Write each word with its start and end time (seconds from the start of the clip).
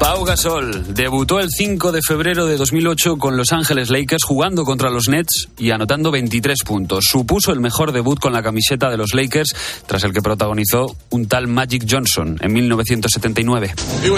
Pau 0.00 0.24
Gasol 0.24 0.94
debutó 0.94 1.40
el 1.40 1.50
5 1.50 1.92
de 1.92 2.00
febrero 2.00 2.46
de 2.46 2.56
2008 2.56 3.18
con 3.18 3.36
Los 3.36 3.52
Ángeles 3.52 3.90
Lakers 3.90 4.24
jugando 4.24 4.64
contra 4.64 4.88
los 4.88 5.10
Nets 5.10 5.48
y 5.58 5.72
anotando 5.72 6.10
23 6.10 6.62
puntos. 6.64 7.04
Supuso 7.06 7.52
el 7.52 7.60
mejor 7.60 7.92
debut 7.92 8.18
con 8.18 8.32
la 8.32 8.42
camiseta 8.42 8.88
de 8.88 8.96
los 8.96 9.12
Lakers 9.12 9.54
tras 9.84 10.02
el 10.04 10.14
que 10.14 10.22
protagonizó 10.22 10.96
un 11.10 11.28
tal 11.28 11.48
Magic 11.48 11.84
Johnson 11.86 12.38
en 12.40 12.50
1979. 12.50 13.74
Uh, 14.08 14.14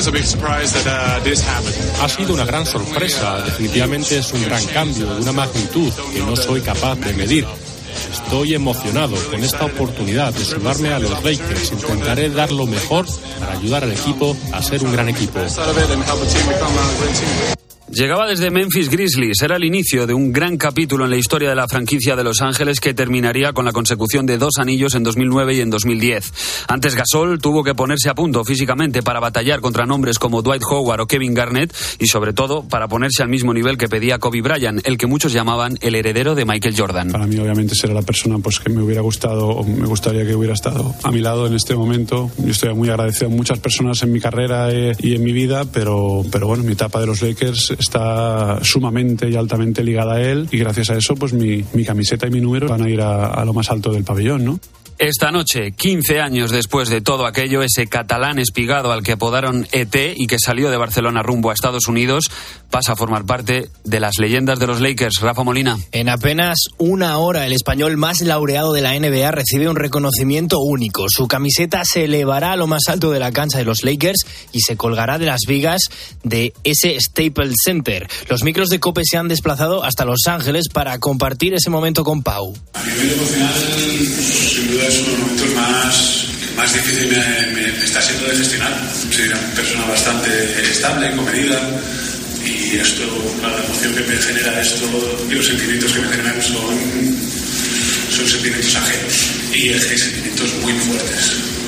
ha 2.01 2.09
sido 2.09 2.33
una 2.33 2.45
gran 2.45 2.65
sorpresa. 2.65 3.43
Definitivamente 3.43 4.19
es 4.19 4.33
un 4.33 4.45
gran 4.45 4.65
cambio 4.67 5.13
de 5.13 5.21
una 5.21 5.33
magnitud 5.33 5.93
que 6.13 6.21
no 6.21 6.37
soy 6.37 6.61
capaz 6.61 6.95
de 6.95 7.13
medir. 7.15 7.45
Estoy 8.13 8.55
emocionado 8.55 9.17
con 9.31 9.43
esta 9.43 9.65
oportunidad 9.65 10.33
de 10.33 10.45
sumarme 10.45 10.93
a 10.93 10.99
los 10.99 11.23
Lakers. 11.23 11.73
Intentaré 11.73 12.31
dar 12.31 12.53
lo 12.53 12.67
mejor 12.67 13.07
para 13.39 13.53
ayudar 13.53 13.85
al 13.85 13.93
equipo 13.93 14.37
a 14.53 14.63
ser 14.63 14.85
un 14.85 14.93
gran 14.93 15.09
equipo. 15.09 15.39
Llegaba 17.95 18.27
desde 18.27 18.51
Memphis 18.51 18.89
Grizzlies. 18.89 19.43
Era 19.43 19.57
el 19.57 19.65
inicio 19.65 20.07
de 20.07 20.15
un 20.15 20.33
gran 20.33 20.57
capítulo 20.57 21.05
en 21.05 21.11
la 21.11 21.19
historia 21.19 21.51
de 21.51 21.55
la 21.55 21.69
franquicia 21.69 22.17
de 22.17 22.25
Los 22.25 22.41
Ángeles 22.41 22.81
que 22.81 22.95
terminaría 22.95 23.53
con 23.53 23.67
la 23.67 23.73
consecución 23.73 24.25
de 24.25 24.39
dos 24.39 24.55
anillos 24.59 24.95
en 24.95 25.03
2009 25.03 25.57
y 25.57 25.61
en 25.61 25.69
2010. 25.69 26.65
Antes 26.69 26.95
Gasol 26.95 27.39
tuvo 27.39 27.63
que 27.63 27.75
ponerse 27.75 28.09
a 28.09 28.15
punto 28.15 28.47
físicamente 28.47 29.03
para 29.03 29.21
batallar 29.21 29.61
contra 29.61 29.85
nombres 29.85 30.19
como 30.19 30.41
Dwight 30.41 30.63
Howard 30.63 31.03
o 31.03 31.07
Kevin 31.07 31.35
Garnett 31.35 31.77
y 31.99 32.07
sobre 32.07 32.33
todo 32.33 32.67
para 32.67 32.89
ponerse 32.89 33.23
al 33.23 33.29
mismo 33.29 33.53
nivel 33.53 33.77
que 33.77 33.91
pedía 33.91 34.19
Kobe 34.19 34.41
Bryant, 34.41 34.81
el 34.87 34.97
que 34.97 35.07
muchos 35.07 35.35
llamaban 35.35 35.77
el 35.83 35.95
heredero 35.95 36.35
de 36.35 36.47
Michael 36.47 36.75
Jordan. 36.75 37.13
Para 37.13 37.27
mí 37.27 37.37
obviamente 37.37 37.75
será 37.75 37.93
la 37.93 38.01
persona 38.01 38.39
pues 38.39 38.59
que 38.59 38.71
me 38.71 38.83
hubiera 38.83 39.03
gustado 39.03 39.49
o 39.49 39.65
me 39.65 39.87
gustaría 39.87 40.25
que 40.25 40.35
hubiera 40.35 40.55
estado 40.55 40.95
a 41.03 41.11
mi 41.11 41.21
lado 41.21 41.47
en 41.47 41.53
este 41.53 41.75
momento. 41.75 42.31
Yo 42.39 42.53
estoy 42.53 42.73
muy 42.73 42.89
agradecido 42.89 43.27
a 43.27 43.35
muchas 43.35 43.59
personas 43.59 44.03
en 44.03 44.13
mi 44.13 44.19
carrera 44.19 44.71
eh, 44.71 44.97
y 44.99 45.15
en 45.15 45.23
mi 45.23 45.33
vida, 45.33 45.67
pero, 45.67 46.25
pero 46.33 46.47
bueno, 46.47 46.65
mi 46.65 46.73
etapa 46.73 46.99
de 46.99 47.07
los 47.07 47.21
Lakers 47.21 47.82
está 47.83 48.59
sumamente 48.63 49.29
y 49.29 49.37
altamente 49.37 49.85
ligada 49.85 50.15
a 50.15 50.23
él 50.23 50.49
y 50.51 50.59
gracias 50.59 50.91
a 50.91 50.97
eso 50.97 51.15
pues 51.15 51.33
mi, 51.33 51.65
mi 51.75 51.85
camiseta 51.85 52.27
y 52.27 52.31
mi 52.31 52.41
número 52.41 52.69
van 52.69 52.83
a 52.83 52.89
ir 52.89 53.01
a, 53.01 53.27
a 53.27 53.45
lo 53.45 53.53
más 53.53 53.71
alto 53.71 53.93
del 53.93 54.05
pabellón, 54.05 54.45
¿no? 54.45 54.61
Esta 55.03 55.33
noche, 55.33 55.73
15 55.73 56.21
años 56.21 56.53
después 56.53 56.89
de 56.89 57.01
todo 57.01 57.27
aquello, 57.27 57.65
ese 57.65 57.89
catalán 57.89 58.39
espigado 58.39 58.93
al 58.93 59.03
que 59.03 59.11
apodaron 59.11 59.67
ET 59.73 59.97
y 60.15 60.29
que 60.29 60.37
salió 60.39 60.71
de 60.71 60.77
Barcelona 60.77 61.25
rumbo 61.25 61.51
a 61.51 61.55
Estados 61.55 61.89
Unidos, 61.89 62.31
pasa 62.71 62.93
a 62.93 62.97
formar 62.97 63.27
parte 63.27 63.69
de 63.83 63.99
las 63.99 64.19
leyendas 64.21 64.61
de 64.61 64.69
los 64.69 64.81
Lakers. 64.81 65.19
Rafa 65.21 65.43
Molina. 65.43 65.77
En 65.91 66.09
apenas 66.09 66.67
una 66.79 67.19
hora, 67.19 67.47
el 67.47 67.53
español 67.53 67.97
más 67.97 68.21
laureado 68.21 68.73
de 68.73 68.81
la 68.81 68.97
NBA 68.97 69.33
recibe 69.33 69.69
un 69.69 69.75
reconocimiento 69.75 70.61
único. 70.61 71.07
Su 71.09 71.27
camiseta 71.27 71.83
se 71.85 72.05
elevará 72.05 72.53
a 72.53 72.57
lo 72.57 72.69
más 72.69 72.83
alto 72.87 73.11
de 73.11 73.19
la 73.19 73.33
cancha 73.33 73.59
de 73.59 73.65
los 73.65 73.83
Lakers 73.83 74.25
y 74.53 74.61
se 74.61 74.77
colgará 74.77 75.19
de 75.19 75.27
las 75.27 75.41
vigas 75.49 75.83
de 76.23 76.53
ese 76.63 76.97
Staples 77.01 77.57
Center. 77.65 78.09
Los 78.29 78.45
micros 78.45 78.69
de 78.69 78.79
Cope 78.79 79.03
se 79.05 79.17
han 79.17 79.27
desplazado 79.27 79.83
hasta 79.83 80.05
Los 80.05 80.29
Ángeles 80.29 80.69
para 80.73 80.97
compartir 81.01 81.55
ese 81.55 81.71
momento 81.71 82.05
con 82.05 82.23
Pau. 82.23 82.55
A 82.75 82.85
nivel 82.85 83.11
emocional, 83.11 83.53
sin 83.53 84.71
duda 84.71 84.92
es 84.93 85.01
uno 85.01 85.11
de 85.11 85.13
los 85.13 85.21
momentos 85.21 85.55
más, 85.55 86.25
más 86.57 86.75
difícil 86.75 87.09
me, 87.09 87.85
está 87.85 88.03
siendo 88.03 88.27
de 88.27 88.37
gestionar. 88.37 88.93
Soy 89.11 89.27
una 89.27 89.41
persona 89.55 89.85
bastante 89.87 90.31
estable, 90.71 91.17
comedida, 91.17 91.81
y 92.45 92.77
esto, 92.77 93.03
la 93.41 93.65
emoción 93.65 93.95
que 93.95 94.03
me 94.03 94.17
genera 94.17 94.61
esto 94.61 94.85
y 95.31 95.35
los 95.35 95.47
sentimientos 95.47 95.93
que 95.93 96.01
me 96.01 96.09
generan 96.09 96.43
son, 96.43 96.77
son 98.11 98.29
sentimientos 98.29 98.77
ajenos 98.77 99.31
y 99.55 99.73
sentimientos 99.79 100.53
muy 100.63 100.73
fuertes. 100.75 101.62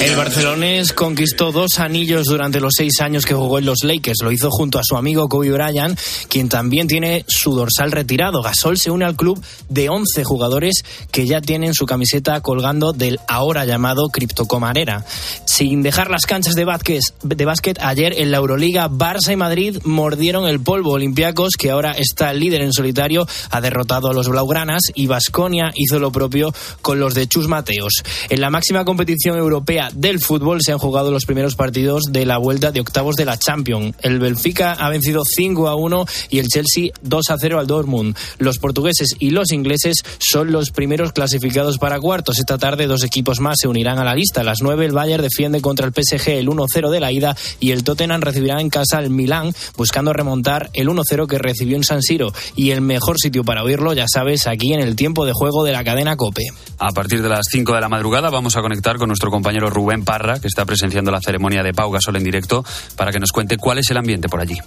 El 0.00 0.16
barcelonés 0.16 0.92
conquistó 0.92 1.52
dos 1.52 1.78
anillos 1.78 2.26
durante 2.26 2.58
los 2.58 2.72
seis 2.76 3.00
años 3.00 3.24
que 3.24 3.34
jugó 3.34 3.58
en 3.60 3.66
los 3.66 3.84
Lakers. 3.84 4.18
Lo 4.22 4.32
hizo 4.32 4.50
junto 4.50 4.80
a 4.80 4.82
su 4.84 4.96
amigo 4.96 5.28
Kobe 5.28 5.52
Bryant, 5.52 5.98
quien 6.28 6.48
también 6.48 6.88
tiene 6.88 7.24
su 7.28 7.54
dorsal 7.54 7.92
retirado. 7.92 8.42
Gasol 8.42 8.78
se 8.78 8.90
une 8.90 9.04
al 9.04 9.14
club 9.14 9.40
de 9.68 9.88
11 9.88 10.24
jugadores 10.24 10.82
que 11.12 11.26
ya 11.26 11.40
tienen 11.40 11.72
su 11.72 11.86
camiseta 11.86 12.40
colgando 12.40 12.92
del 12.92 13.20
ahora 13.28 13.64
llamado 13.64 14.08
Criptocomarera. 14.08 15.04
Sin 15.44 15.82
dejar 15.82 16.10
las 16.10 16.26
canchas 16.26 16.56
de 16.56 16.64
básquet, 16.64 17.02
de 17.22 17.44
básquet, 17.44 17.78
ayer 17.80 18.14
en 18.18 18.32
la 18.32 18.38
Euroliga, 18.38 18.88
Barça 18.88 19.32
y 19.32 19.36
Madrid 19.36 19.78
mordieron 19.84 20.48
el 20.48 20.60
polvo. 20.60 20.92
Olympiacos, 20.92 21.52
que 21.56 21.70
ahora 21.70 21.92
está 21.92 22.32
líder 22.32 22.62
en 22.62 22.72
solitario, 22.72 23.26
ha 23.50 23.60
derrotado 23.60 24.10
a 24.10 24.14
los 24.14 24.28
Blaugranas 24.28 24.82
y 24.94 25.06
Vasconia 25.06 25.70
hizo 25.76 26.00
lo 26.00 26.10
propio 26.10 26.52
con 26.80 26.98
los 26.98 27.14
de 27.14 27.28
Chus 27.28 27.46
Mateos. 27.46 28.02
En 28.28 28.40
la 28.40 28.50
máxima 28.50 28.84
competición 28.84 29.11
europea 29.24 29.90
del 29.94 30.20
fútbol 30.20 30.60
se 30.62 30.72
han 30.72 30.78
jugado 30.78 31.10
los 31.10 31.24
primeros 31.24 31.54
partidos 31.54 32.04
de 32.10 32.26
la 32.26 32.38
vuelta 32.38 32.72
de 32.72 32.80
octavos 32.80 33.16
de 33.16 33.24
la 33.24 33.38
Champions. 33.38 33.94
El 34.00 34.18
Benfica 34.18 34.72
ha 34.72 34.88
vencido 34.88 35.22
5 35.24 35.68
a 35.68 35.74
1 35.74 36.06
y 36.30 36.38
el 36.38 36.48
Chelsea 36.48 36.90
2 37.02 37.30
a 37.30 37.36
0 37.38 37.58
al 37.58 37.66
Dortmund. 37.66 38.16
Los 38.38 38.58
portugueses 38.58 39.16
y 39.18 39.30
los 39.30 39.52
ingleses 39.52 40.02
son 40.18 40.52
los 40.52 40.70
primeros 40.70 41.12
clasificados 41.12 41.78
para 41.78 42.00
cuartos. 42.00 42.38
Esta 42.38 42.58
tarde 42.58 42.86
dos 42.86 43.04
equipos 43.04 43.40
más 43.40 43.58
se 43.60 43.68
unirán 43.68 43.98
a 43.98 44.04
la 44.04 44.14
lista. 44.14 44.40
A 44.40 44.44
las 44.44 44.62
9 44.62 44.86
el 44.86 44.92
Bayern 44.92 45.22
defiende 45.22 45.60
contra 45.60 45.86
el 45.86 45.92
PSG 45.92 46.30
el 46.30 46.48
1-0 46.48 46.90
de 46.90 47.00
la 47.00 47.12
ida 47.12 47.36
y 47.60 47.72
el 47.72 47.84
Tottenham 47.84 48.20
recibirá 48.20 48.60
en 48.60 48.70
casa 48.70 48.98
al 48.98 49.10
Milán 49.10 49.52
buscando 49.76 50.12
remontar 50.12 50.70
el 50.74 50.88
1-0 50.88 51.26
que 51.26 51.38
recibió 51.38 51.76
en 51.76 51.84
San 51.84 52.02
Siro. 52.02 52.32
Y 52.56 52.70
el 52.70 52.80
mejor 52.80 53.16
sitio 53.18 53.44
para 53.44 53.62
oírlo, 53.62 53.92
ya 53.92 54.06
sabes, 54.08 54.46
aquí 54.46 54.72
en 54.72 54.80
el 54.80 54.96
tiempo 54.96 55.26
de 55.26 55.32
juego 55.32 55.64
de 55.64 55.72
la 55.72 55.84
cadena 55.84 56.16
Cope. 56.16 56.42
A 56.78 56.92
partir 56.92 57.22
de 57.22 57.28
las 57.28 57.46
5 57.50 57.74
de 57.74 57.80
la 57.80 57.88
madrugada 57.88 58.30
vamos 58.30 58.56
a 58.56 58.62
conectar 58.62 58.96
con 58.96 59.01
nuestro 59.06 59.30
compañero 59.30 59.70
Rubén 59.70 60.04
Parra, 60.04 60.38
que 60.38 60.48
está 60.48 60.64
presenciando 60.64 61.10
la 61.10 61.20
ceremonia 61.20 61.62
de 61.62 61.74
Pau 61.74 61.90
Gasol 61.90 62.16
en 62.16 62.24
directo, 62.24 62.64
para 62.96 63.12
que 63.12 63.20
nos 63.20 63.32
cuente 63.32 63.56
cuál 63.56 63.78
es 63.78 63.90
el 63.90 63.96
ambiente 63.96 64.28
por 64.28 64.40
allí. 64.40 64.58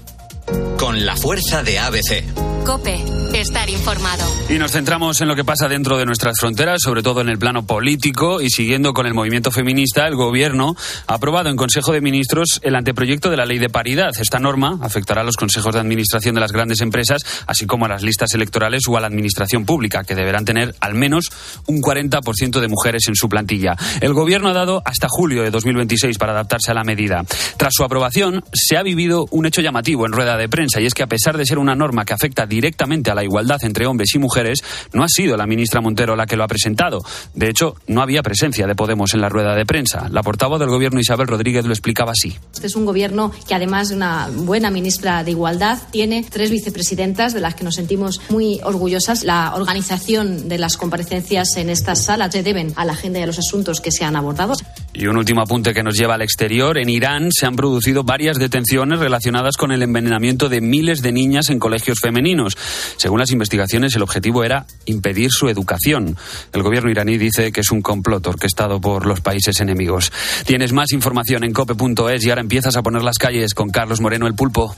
Con 0.77 1.05
la 1.05 1.15
fuerza 1.15 1.63
de 1.63 1.79
ABC. 1.79 2.23
Cope, 2.65 2.99
estar 3.35 3.69
informado. 3.69 4.25
Y 4.49 4.57
nos 4.57 4.71
centramos 4.71 5.21
en 5.21 5.27
lo 5.27 5.35
que 5.35 5.43
pasa 5.43 5.67
dentro 5.67 5.99
de 5.99 6.05
nuestras 6.05 6.39
fronteras, 6.39 6.81
sobre 6.81 7.03
todo 7.03 7.21
en 7.21 7.29
el 7.29 7.37
plano 7.37 7.67
político 7.67 8.41
y 8.41 8.49
siguiendo 8.49 8.91
con 8.93 9.05
el 9.05 9.13
movimiento 9.13 9.51
feminista, 9.51 10.07
el 10.07 10.15
gobierno 10.15 10.75
ha 11.05 11.13
aprobado 11.13 11.49
en 11.49 11.57
Consejo 11.57 11.91
de 11.91 12.01
Ministros 12.01 12.59
el 12.63 12.75
anteproyecto 12.75 13.29
de 13.29 13.37
la 13.37 13.45
ley 13.45 13.59
de 13.59 13.69
paridad. 13.69 14.09
Esta 14.19 14.39
norma 14.39 14.79
afectará 14.81 15.21
a 15.21 15.23
los 15.23 15.35
consejos 15.35 15.75
de 15.75 15.79
administración 15.79 16.33
de 16.33 16.41
las 16.41 16.51
grandes 16.51 16.81
empresas, 16.81 17.21
así 17.45 17.67
como 17.67 17.85
a 17.85 17.89
las 17.89 18.01
listas 18.01 18.33
electorales 18.33 18.81
o 18.89 18.97
a 18.97 19.01
la 19.01 19.07
administración 19.07 19.63
pública, 19.63 20.03
que 20.03 20.15
deberán 20.15 20.45
tener 20.45 20.73
al 20.79 20.95
menos 20.95 21.29
un 21.67 21.81
40% 21.81 22.59
de 22.59 22.67
mujeres 22.67 23.07
en 23.07 23.15
su 23.15 23.29
plantilla. 23.29 23.75
El 24.01 24.13
gobierno 24.13 24.49
ha 24.49 24.53
dado 24.53 24.81
hasta 24.85 25.07
julio 25.07 25.43
de 25.43 25.51
2026 25.51 26.17
para 26.17 26.31
adaptarse 26.31 26.71
a 26.71 26.73
la 26.73 26.83
medida. 26.83 27.23
Tras 27.57 27.73
su 27.75 27.83
aprobación, 27.83 28.43
se 28.53 28.75
ha 28.75 28.81
vivido 28.81 29.25
un 29.29 29.45
hecho 29.45 29.61
llamativo 29.61 30.07
en 30.07 30.13
rueda 30.13 30.34
de 30.37 30.49
prensa 30.49 30.81
y 30.81 30.85
es 30.85 30.93
que 30.93 31.03
a 31.03 31.07
pesar 31.07 31.37
de 31.37 31.45
ser 31.45 31.57
una 31.57 31.75
norma 31.75 32.05
que 32.05 32.13
afecta 32.13 32.45
directamente 32.45 33.11
a 33.11 33.15
la 33.15 33.23
igualdad 33.23 33.63
entre 33.63 33.85
hombres 33.85 34.13
y 34.15 34.19
mujeres, 34.19 34.59
no 34.93 35.03
ha 35.03 35.07
sido 35.07 35.37
la 35.37 35.47
ministra 35.47 35.81
Montero 35.81 36.15
la 36.15 36.25
que 36.25 36.35
lo 36.35 36.43
ha 36.43 36.47
presentado. 36.47 37.03
De 37.33 37.49
hecho, 37.49 37.75
no 37.87 38.01
había 38.01 38.23
presencia 38.23 38.67
de 38.67 38.75
Podemos 38.75 39.13
en 39.13 39.21
la 39.21 39.29
rueda 39.29 39.55
de 39.55 39.65
prensa. 39.65 40.07
La 40.09 40.23
portavoz 40.23 40.59
del 40.59 40.69
gobierno 40.69 40.99
Isabel 40.99 41.27
Rodríguez 41.27 41.65
lo 41.65 41.71
explicaba 41.71 42.11
así. 42.11 42.37
Este 42.53 42.67
es 42.67 42.75
un 42.75 42.85
gobierno 42.85 43.31
que 43.47 43.55
además 43.55 43.89
de 43.89 43.95
una 43.95 44.29
buena 44.31 44.71
ministra 44.71 45.23
de 45.23 45.31
Igualdad 45.31 45.79
tiene 45.91 46.25
tres 46.29 46.51
vicepresidentas 46.51 47.33
de 47.33 47.41
las 47.41 47.55
que 47.55 47.63
nos 47.63 47.75
sentimos 47.75 48.21
muy 48.29 48.59
orgullosas. 48.63 49.23
La 49.23 49.55
organización 49.55 50.49
de 50.49 50.57
las 50.57 50.77
comparecencias 50.77 51.55
en 51.57 51.69
estas 51.69 52.03
salas 52.03 52.31
se 52.31 52.43
deben 52.43 52.73
a 52.75 52.85
la 52.85 52.93
agenda 52.93 53.19
y 53.19 53.23
a 53.23 53.27
los 53.27 53.39
asuntos 53.39 53.81
que 53.81 53.91
se 53.91 54.03
han 54.03 54.15
abordado. 54.15 54.55
Y 54.97 55.07
un 55.07 55.17
último 55.17 55.41
apunte 55.41 55.73
que 55.73 55.83
nos 55.83 55.97
lleva 55.97 56.15
al 56.15 56.21
exterior. 56.21 56.77
En 56.77 56.89
Irán 56.89 57.29
se 57.31 57.45
han 57.45 57.55
producido 57.55 58.03
varias 58.03 58.37
detenciones 58.37 58.99
relacionadas 58.99 59.57
con 59.57 59.71
el 59.71 59.83
envenenamiento 59.83 60.47
de 60.47 60.61
miles 60.61 61.01
de 61.01 61.11
niñas 61.11 61.49
en 61.49 61.59
colegios 61.59 61.99
femeninos. 62.01 62.57
Según 62.95 63.19
las 63.19 63.31
investigaciones, 63.31 63.95
el 63.95 64.03
objetivo 64.03 64.43
era 64.43 64.65
impedir 64.85 65.31
su 65.31 65.49
educación. 65.49 66.17
El 66.53 66.63
gobierno 66.63 66.89
iraní 66.89 67.17
dice 67.17 67.51
que 67.51 67.61
es 67.61 67.71
un 67.71 67.81
complot 67.81 68.25
orquestado 68.25 68.79
por 68.79 69.05
los 69.05 69.19
países 69.19 69.59
enemigos. 69.59 70.11
Tienes 70.45 70.71
más 70.71 70.93
información 70.93 71.43
en 71.43 71.51
cope.es 71.51 72.25
y 72.25 72.29
ahora 72.29 72.41
empiezas 72.41 72.77
a 72.77 72.83
poner 72.83 73.03
las 73.03 73.17
calles 73.17 73.53
con 73.53 73.69
Carlos 73.69 73.99
Moreno 73.99 74.27
el 74.27 74.33
Pulpo. 74.33 74.75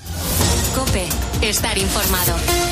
Cope, 0.76 1.08
estar 1.42 1.78
informado. 1.78 2.67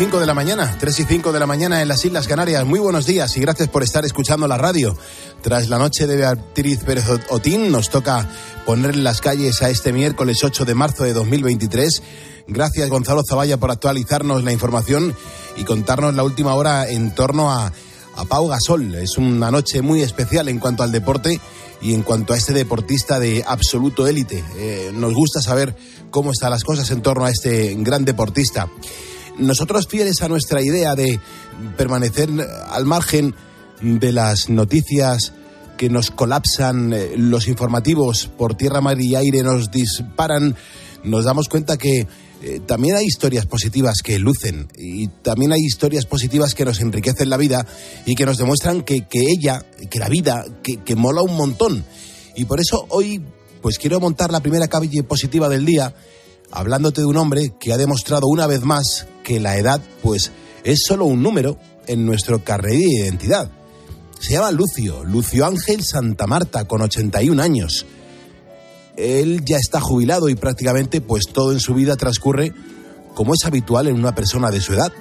5 0.00 0.18
de 0.18 0.24
la 0.24 0.32
mañana, 0.32 0.78
3 0.80 0.98
y 1.00 1.04
5 1.04 1.30
de 1.30 1.38
la 1.38 1.46
mañana 1.46 1.82
en 1.82 1.88
las 1.88 2.02
Islas 2.02 2.26
Canarias. 2.26 2.64
Muy 2.64 2.80
buenos 2.80 3.04
días 3.04 3.36
y 3.36 3.40
gracias 3.40 3.68
por 3.68 3.82
estar 3.82 4.02
escuchando 4.06 4.48
la 4.48 4.56
radio. 4.56 4.96
Tras 5.42 5.68
la 5.68 5.76
noche 5.76 6.06
de 6.06 6.16
Beatriz 6.16 6.82
Pérez 6.84 7.04
Otín, 7.28 7.70
nos 7.70 7.90
toca 7.90 8.26
poner 8.64 8.92
en 8.92 9.04
las 9.04 9.20
calles 9.20 9.60
a 9.60 9.68
este 9.68 9.92
miércoles 9.92 10.42
8 10.42 10.64
de 10.64 10.74
marzo 10.74 11.04
de 11.04 11.12
2023. 11.12 12.02
Gracias 12.48 12.88
Gonzalo 12.88 13.22
Zavalla 13.28 13.58
por 13.58 13.70
actualizarnos 13.70 14.42
la 14.42 14.52
información 14.52 15.14
y 15.58 15.64
contarnos 15.64 16.14
la 16.14 16.24
última 16.24 16.54
hora 16.54 16.88
en 16.88 17.14
torno 17.14 17.52
a, 17.52 17.70
a 18.16 18.24
Pau 18.24 18.48
Gasol. 18.48 18.94
Es 18.94 19.18
una 19.18 19.50
noche 19.50 19.82
muy 19.82 20.00
especial 20.00 20.48
en 20.48 20.60
cuanto 20.60 20.82
al 20.82 20.92
deporte 20.92 21.38
y 21.82 21.92
en 21.92 22.04
cuanto 22.04 22.32
a 22.32 22.38
este 22.38 22.54
deportista 22.54 23.20
de 23.20 23.44
absoluto 23.46 24.06
élite. 24.08 24.42
Eh, 24.56 24.92
nos 24.94 25.12
gusta 25.12 25.42
saber 25.42 25.76
cómo 26.10 26.32
están 26.32 26.52
las 26.52 26.64
cosas 26.64 26.90
en 26.90 27.02
torno 27.02 27.26
a 27.26 27.30
este 27.30 27.74
gran 27.80 28.06
deportista. 28.06 28.70
Nosotros 29.38 29.86
fieles 29.88 30.22
a 30.22 30.28
nuestra 30.28 30.62
idea 30.62 30.94
de 30.94 31.20
permanecer 31.76 32.30
al 32.68 32.84
margen 32.84 33.34
de 33.80 34.12
las 34.12 34.48
noticias 34.48 35.32
que 35.76 35.88
nos 35.88 36.10
colapsan, 36.10 36.92
eh, 36.92 37.12
los 37.16 37.48
informativos 37.48 38.28
por 38.36 38.54
tierra, 38.54 38.82
mar 38.82 39.00
y 39.00 39.14
aire 39.14 39.42
nos 39.42 39.70
disparan, 39.70 40.54
nos 41.04 41.24
damos 41.24 41.48
cuenta 41.48 41.78
que 41.78 42.06
eh, 42.42 42.60
también 42.66 42.96
hay 42.96 43.06
historias 43.06 43.46
positivas 43.46 44.02
que 44.02 44.18
lucen 44.18 44.68
y 44.76 45.08
también 45.08 45.52
hay 45.52 45.60
historias 45.60 46.04
positivas 46.04 46.54
que 46.54 46.66
nos 46.66 46.80
enriquecen 46.80 47.30
la 47.30 47.38
vida 47.38 47.66
y 48.04 48.14
que 48.14 48.26
nos 48.26 48.36
demuestran 48.36 48.82
que, 48.82 49.06
que 49.08 49.20
ella, 49.20 49.64
que 49.90 49.98
la 49.98 50.08
vida, 50.08 50.44
que, 50.62 50.82
que, 50.82 50.96
mola 50.96 51.22
un 51.22 51.36
montón. 51.36 51.84
Y 52.36 52.44
por 52.44 52.60
eso 52.60 52.86
hoy 52.90 53.22
pues 53.62 53.78
quiero 53.78 54.00
montar 54.00 54.30
la 54.32 54.40
primera 54.40 54.68
calle 54.68 55.02
positiva 55.02 55.48
del 55.48 55.64
día 55.64 55.94
hablándote 56.50 57.00
de 57.00 57.06
un 57.06 57.16
hombre 57.16 57.54
que 57.58 57.72
ha 57.72 57.78
demostrado 57.78 58.26
una 58.26 58.46
vez 58.46 58.62
más 58.62 59.06
que 59.22 59.40
la 59.40 59.56
edad 59.56 59.80
pues 60.02 60.32
es 60.64 60.80
solo 60.86 61.04
un 61.04 61.22
número 61.22 61.58
en 61.86 62.06
nuestro 62.06 62.44
carnet 62.44 62.72
de 62.72 63.02
identidad. 63.02 63.50
Se 64.18 64.32
llama 64.32 64.50
Lucio, 64.50 65.04
Lucio 65.04 65.46
Ángel 65.46 65.82
Santa 65.82 66.26
Marta, 66.26 66.66
con 66.66 66.82
81 66.82 67.42
años. 67.42 67.86
Él 68.96 69.42
ya 69.46 69.56
está 69.56 69.80
jubilado 69.80 70.28
y 70.28 70.34
prácticamente 70.34 71.00
pues 71.00 71.24
todo 71.32 71.52
en 71.52 71.60
su 71.60 71.72
vida 71.74 71.96
transcurre 71.96 72.52
como 73.14 73.34
es 73.34 73.44
habitual 73.44 73.88
en 73.88 73.94
una 73.96 74.14
persona 74.14 74.50
de 74.50 74.60
su 74.60 74.74
edad, 74.74 74.92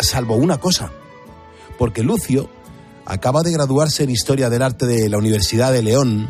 salvo 0.00 0.34
una 0.36 0.58
cosa, 0.58 0.90
porque 1.78 2.02
Lucio 2.02 2.48
acaba 3.06 3.42
de 3.42 3.52
graduarse 3.52 4.02
en 4.04 4.10
Historia 4.10 4.50
del 4.50 4.62
Arte 4.62 4.86
de 4.86 5.08
la 5.08 5.18
Universidad 5.18 5.72
de 5.72 5.82
León, 5.82 6.28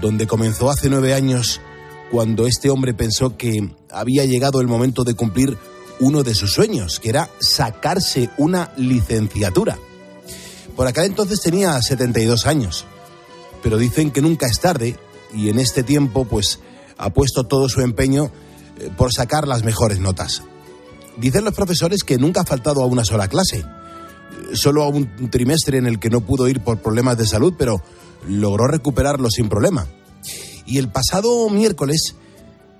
donde 0.00 0.26
comenzó 0.26 0.70
hace 0.70 0.88
nueve 0.88 1.14
años 1.14 1.60
cuando 2.10 2.46
este 2.46 2.70
hombre 2.70 2.94
pensó 2.94 3.36
que 3.36 3.70
había 3.90 4.24
llegado 4.24 4.60
el 4.60 4.68
momento 4.68 5.04
de 5.04 5.14
cumplir 5.14 5.56
uno 6.00 6.22
de 6.22 6.34
sus 6.34 6.52
sueños, 6.52 7.00
que 7.00 7.08
era 7.08 7.30
sacarse 7.40 8.30
una 8.36 8.72
licenciatura. 8.76 9.78
Por 10.76 10.86
aquel 10.86 11.04
entonces 11.04 11.40
tenía 11.40 11.80
72 11.80 12.46
años, 12.46 12.84
pero 13.62 13.78
dicen 13.78 14.10
que 14.10 14.20
nunca 14.20 14.46
es 14.46 14.60
tarde 14.60 14.96
y 15.34 15.48
en 15.48 15.58
este 15.58 15.82
tiempo 15.82 16.24
pues 16.26 16.60
ha 16.98 17.10
puesto 17.10 17.44
todo 17.44 17.68
su 17.68 17.80
empeño 17.80 18.30
eh, 18.78 18.90
por 18.96 19.12
sacar 19.12 19.48
las 19.48 19.64
mejores 19.64 20.00
notas. 20.00 20.42
Dicen 21.16 21.44
los 21.44 21.54
profesores 21.54 22.04
que 22.04 22.18
nunca 22.18 22.42
ha 22.42 22.44
faltado 22.44 22.82
a 22.82 22.86
una 22.86 23.04
sola 23.04 23.28
clase, 23.28 23.64
solo 24.52 24.82
a 24.82 24.88
un 24.88 25.30
trimestre 25.30 25.78
en 25.78 25.86
el 25.86 25.98
que 25.98 26.10
no 26.10 26.20
pudo 26.20 26.46
ir 26.46 26.60
por 26.60 26.78
problemas 26.78 27.16
de 27.16 27.26
salud, 27.26 27.54
pero 27.56 27.82
logró 28.28 28.66
recuperarlo 28.66 29.30
sin 29.30 29.48
problema. 29.48 29.86
Y 30.66 30.78
el 30.78 30.90
pasado 30.90 31.48
miércoles 31.48 32.16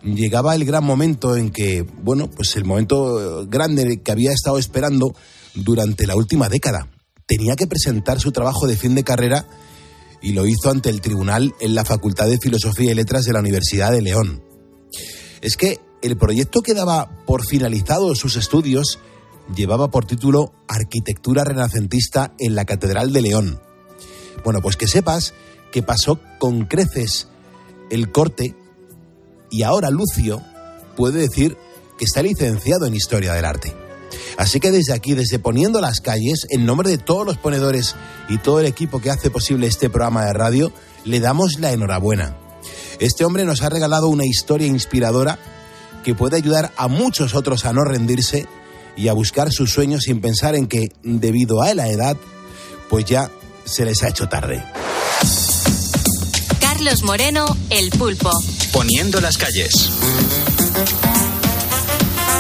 llegaba 0.03 0.55
el 0.55 0.65
gran 0.65 0.85
momento 0.85 1.37
en 1.37 1.51
que, 1.51 1.83
bueno, 2.03 2.31
pues 2.31 2.57
el 2.57 2.65
momento 2.65 3.47
grande 3.49 4.01
que 4.03 4.13
había 4.13 4.33
estado 4.33 4.59
esperando 4.59 5.15
durante 5.55 6.07
la 6.07 6.17
última 6.17 6.49
década. 6.49 6.89
Tenía 7.27 7.57
que 7.57 7.67
presentar 7.67 8.21
su 8.21 8.33
trabajo 8.33 8.67
de 8.67 8.77
fin 8.77 8.95
de 8.95 9.05
carrera 9.05 9.49
y 10.23 10.33
lo 10.33 10.47
hizo 10.47 10.71
ante 10.71 10.91
el 10.91 11.01
tribunal 11.01 11.55
en 11.61 11.75
la 11.75 11.85
Facultad 11.85 12.27
de 12.27 12.39
Filosofía 12.39 12.93
y 12.93 12.95
Letras 12.95 13.25
de 13.25 13.33
la 13.33 13.41
Universidad 13.41 13.93
de 13.93 14.03
León. 14.03 14.43
Es 15.41 15.57
que 15.57 15.81
el 16.03 16.17
proyecto 16.17 16.63
que 16.63 16.75
daba 16.75 17.25
por 17.27 17.45
finalizado 17.45 18.15
sus 18.15 18.37
estudios 18.37 18.99
llevaba 19.55 19.91
por 19.91 20.07
título 20.07 20.53
Arquitectura 20.69 21.45
Renacentista 21.45 22.35
en 22.39 22.55
la 22.55 22.65
Catedral 22.65 23.13
de 23.13 23.23
León. 23.23 23.61
Bueno, 24.45 24.61
pues 24.61 24.77
que 24.77 24.87
sepas 24.87 25.35
que 25.73 25.83
pasó 25.83 26.21
con 26.39 26.67
creces 26.67 27.29
el 27.91 28.11
corte 28.11 28.55
y 29.51 29.63
ahora 29.63 29.91
Lucio 29.91 30.43
puede 30.97 31.21
decir 31.21 31.57
que 31.99 32.05
está 32.05 32.23
licenciado 32.23 32.87
en 32.87 32.95
Historia 32.95 33.33
del 33.33 33.45
Arte. 33.45 33.75
Así 34.37 34.61
que 34.61 34.71
desde 34.71 34.93
aquí, 34.93 35.15
desde 35.15 35.39
Poniendo 35.39 35.81
las 35.81 36.01
Calles, 36.01 36.47
en 36.51 36.67
nombre 36.67 36.91
de 36.91 36.99
todos 36.99 37.25
los 37.27 37.39
ponedores 37.39 37.97
y 38.29 38.39
todo 38.39 38.61
el 38.61 38.67
equipo 38.67 39.01
que 39.01 39.11
hace 39.11 39.31
posible 39.31 39.67
este 39.67 39.89
programa 39.89 40.27
de 40.27 40.33
radio, 40.33 40.73
le 41.05 41.21
damos 41.21 41.59
la 41.59 41.73
enhorabuena. 41.73 42.37
Este 42.99 43.25
hombre 43.25 43.45
nos 43.45 43.63
ha 43.63 43.69
regalado 43.69 44.09
una 44.09 44.27
historia 44.27 44.67
inspiradora 44.67 45.39
que 46.05 46.15
puede 46.15 46.37
ayudar 46.37 46.73
a 46.77 46.89
muchos 46.89 47.35
otros 47.35 47.65
a 47.65 47.73
no 47.73 47.85
rendirse 47.85 48.47
y 48.97 49.09
a 49.09 49.13
buscar 49.13 49.51
sus 49.51 49.73
sueños 49.73 50.05
sin 50.05 50.21
pensar 50.21 50.55
en 50.55 50.67
que, 50.67 50.89
debido 51.03 51.63
a 51.63 51.75
la 51.75 51.89
edad, 51.89 52.17
pues 52.89 53.05
ya 53.05 53.31
se 53.65 53.85
les 53.85 54.03
ha 54.03 54.09
hecho 54.09 54.29
tarde. 54.29 54.65
Carlos 56.87 57.03
Moreno, 57.03 57.57
El 57.69 57.91
Pulpo. 57.91 58.31
Poniendo 58.73 59.21
las 59.21 59.37
calles. 59.37 59.91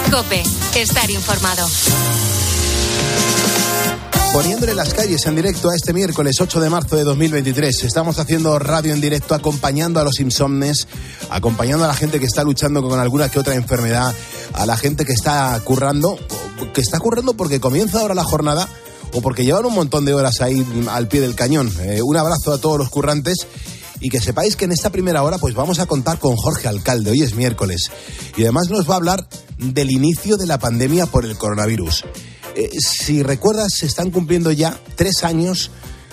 Cope, 0.08 0.44
estar 0.76 1.10
informado. 1.10 1.66
Poniéndole 4.32 4.76
las 4.76 4.94
calles 4.94 5.26
en 5.26 5.34
directo 5.34 5.68
a 5.68 5.74
este 5.74 5.92
miércoles 5.92 6.40
8 6.40 6.60
de 6.60 6.70
marzo 6.70 6.94
de 6.94 7.02
2023. 7.02 7.82
Estamos 7.82 8.20
haciendo 8.20 8.56
radio 8.60 8.92
en 8.92 9.00
directo 9.00 9.34
acompañando 9.34 9.98
a 9.98 10.04
los 10.04 10.20
insomnes, 10.20 10.86
acompañando 11.28 11.84
a 11.84 11.88
la 11.88 11.94
gente 11.94 12.20
que 12.20 12.26
está 12.26 12.44
luchando 12.44 12.88
con 12.88 13.00
alguna 13.00 13.28
que 13.28 13.40
otra 13.40 13.56
enfermedad, 13.56 14.14
a 14.52 14.64
la 14.64 14.76
gente 14.76 15.04
que 15.04 15.12
está 15.12 15.60
currando, 15.64 16.20
que 16.72 16.82
está 16.82 17.00
currando 17.00 17.34
porque 17.34 17.58
comienza 17.58 17.98
ahora 17.98 18.14
la 18.14 18.22
jornada 18.22 18.68
o 19.12 19.20
porque 19.20 19.44
llevan 19.44 19.66
un 19.66 19.74
montón 19.74 20.04
de 20.04 20.14
horas 20.14 20.40
ahí 20.40 20.64
al 20.88 21.08
pie 21.08 21.20
del 21.20 21.34
cañón. 21.34 21.72
Eh, 21.80 22.00
un 22.00 22.16
abrazo 22.16 22.52
a 22.52 22.58
todos 22.58 22.78
los 22.78 22.90
currantes 22.90 23.48
y 24.00 24.10
que 24.10 24.20
sepáis 24.20 24.56
que 24.56 24.64
en 24.64 24.72
esta 24.72 24.90
primera 24.90 25.22
hora 25.22 25.38
pues 25.38 25.54
vamos 25.54 25.78
a 25.78 25.86
contar 25.86 26.18
con 26.18 26.36
Jorge 26.36 26.68
Alcalde, 26.68 27.10
hoy 27.10 27.22
es 27.22 27.34
miércoles, 27.34 27.90
y 28.36 28.42
además 28.42 28.68
nos 28.70 28.88
va 28.88 28.94
a 28.94 28.98
hablar 28.98 29.28
del 29.58 29.90
inicio 29.90 30.36
de 30.36 30.46
la 30.46 30.58
pandemia 30.58 31.06
por 31.06 31.24
el 31.24 31.36
coronavirus. 31.36 32.04
Eh, 32.54 32.70
si 32.80 33.22
recuerdas, 33.22 33.72
se 33.74 33.86
están 33.86 34.10
cumpliendo 34.10 34.50
ya 34.52 34.78
tres 34.96 35.24
años 35.24 35.70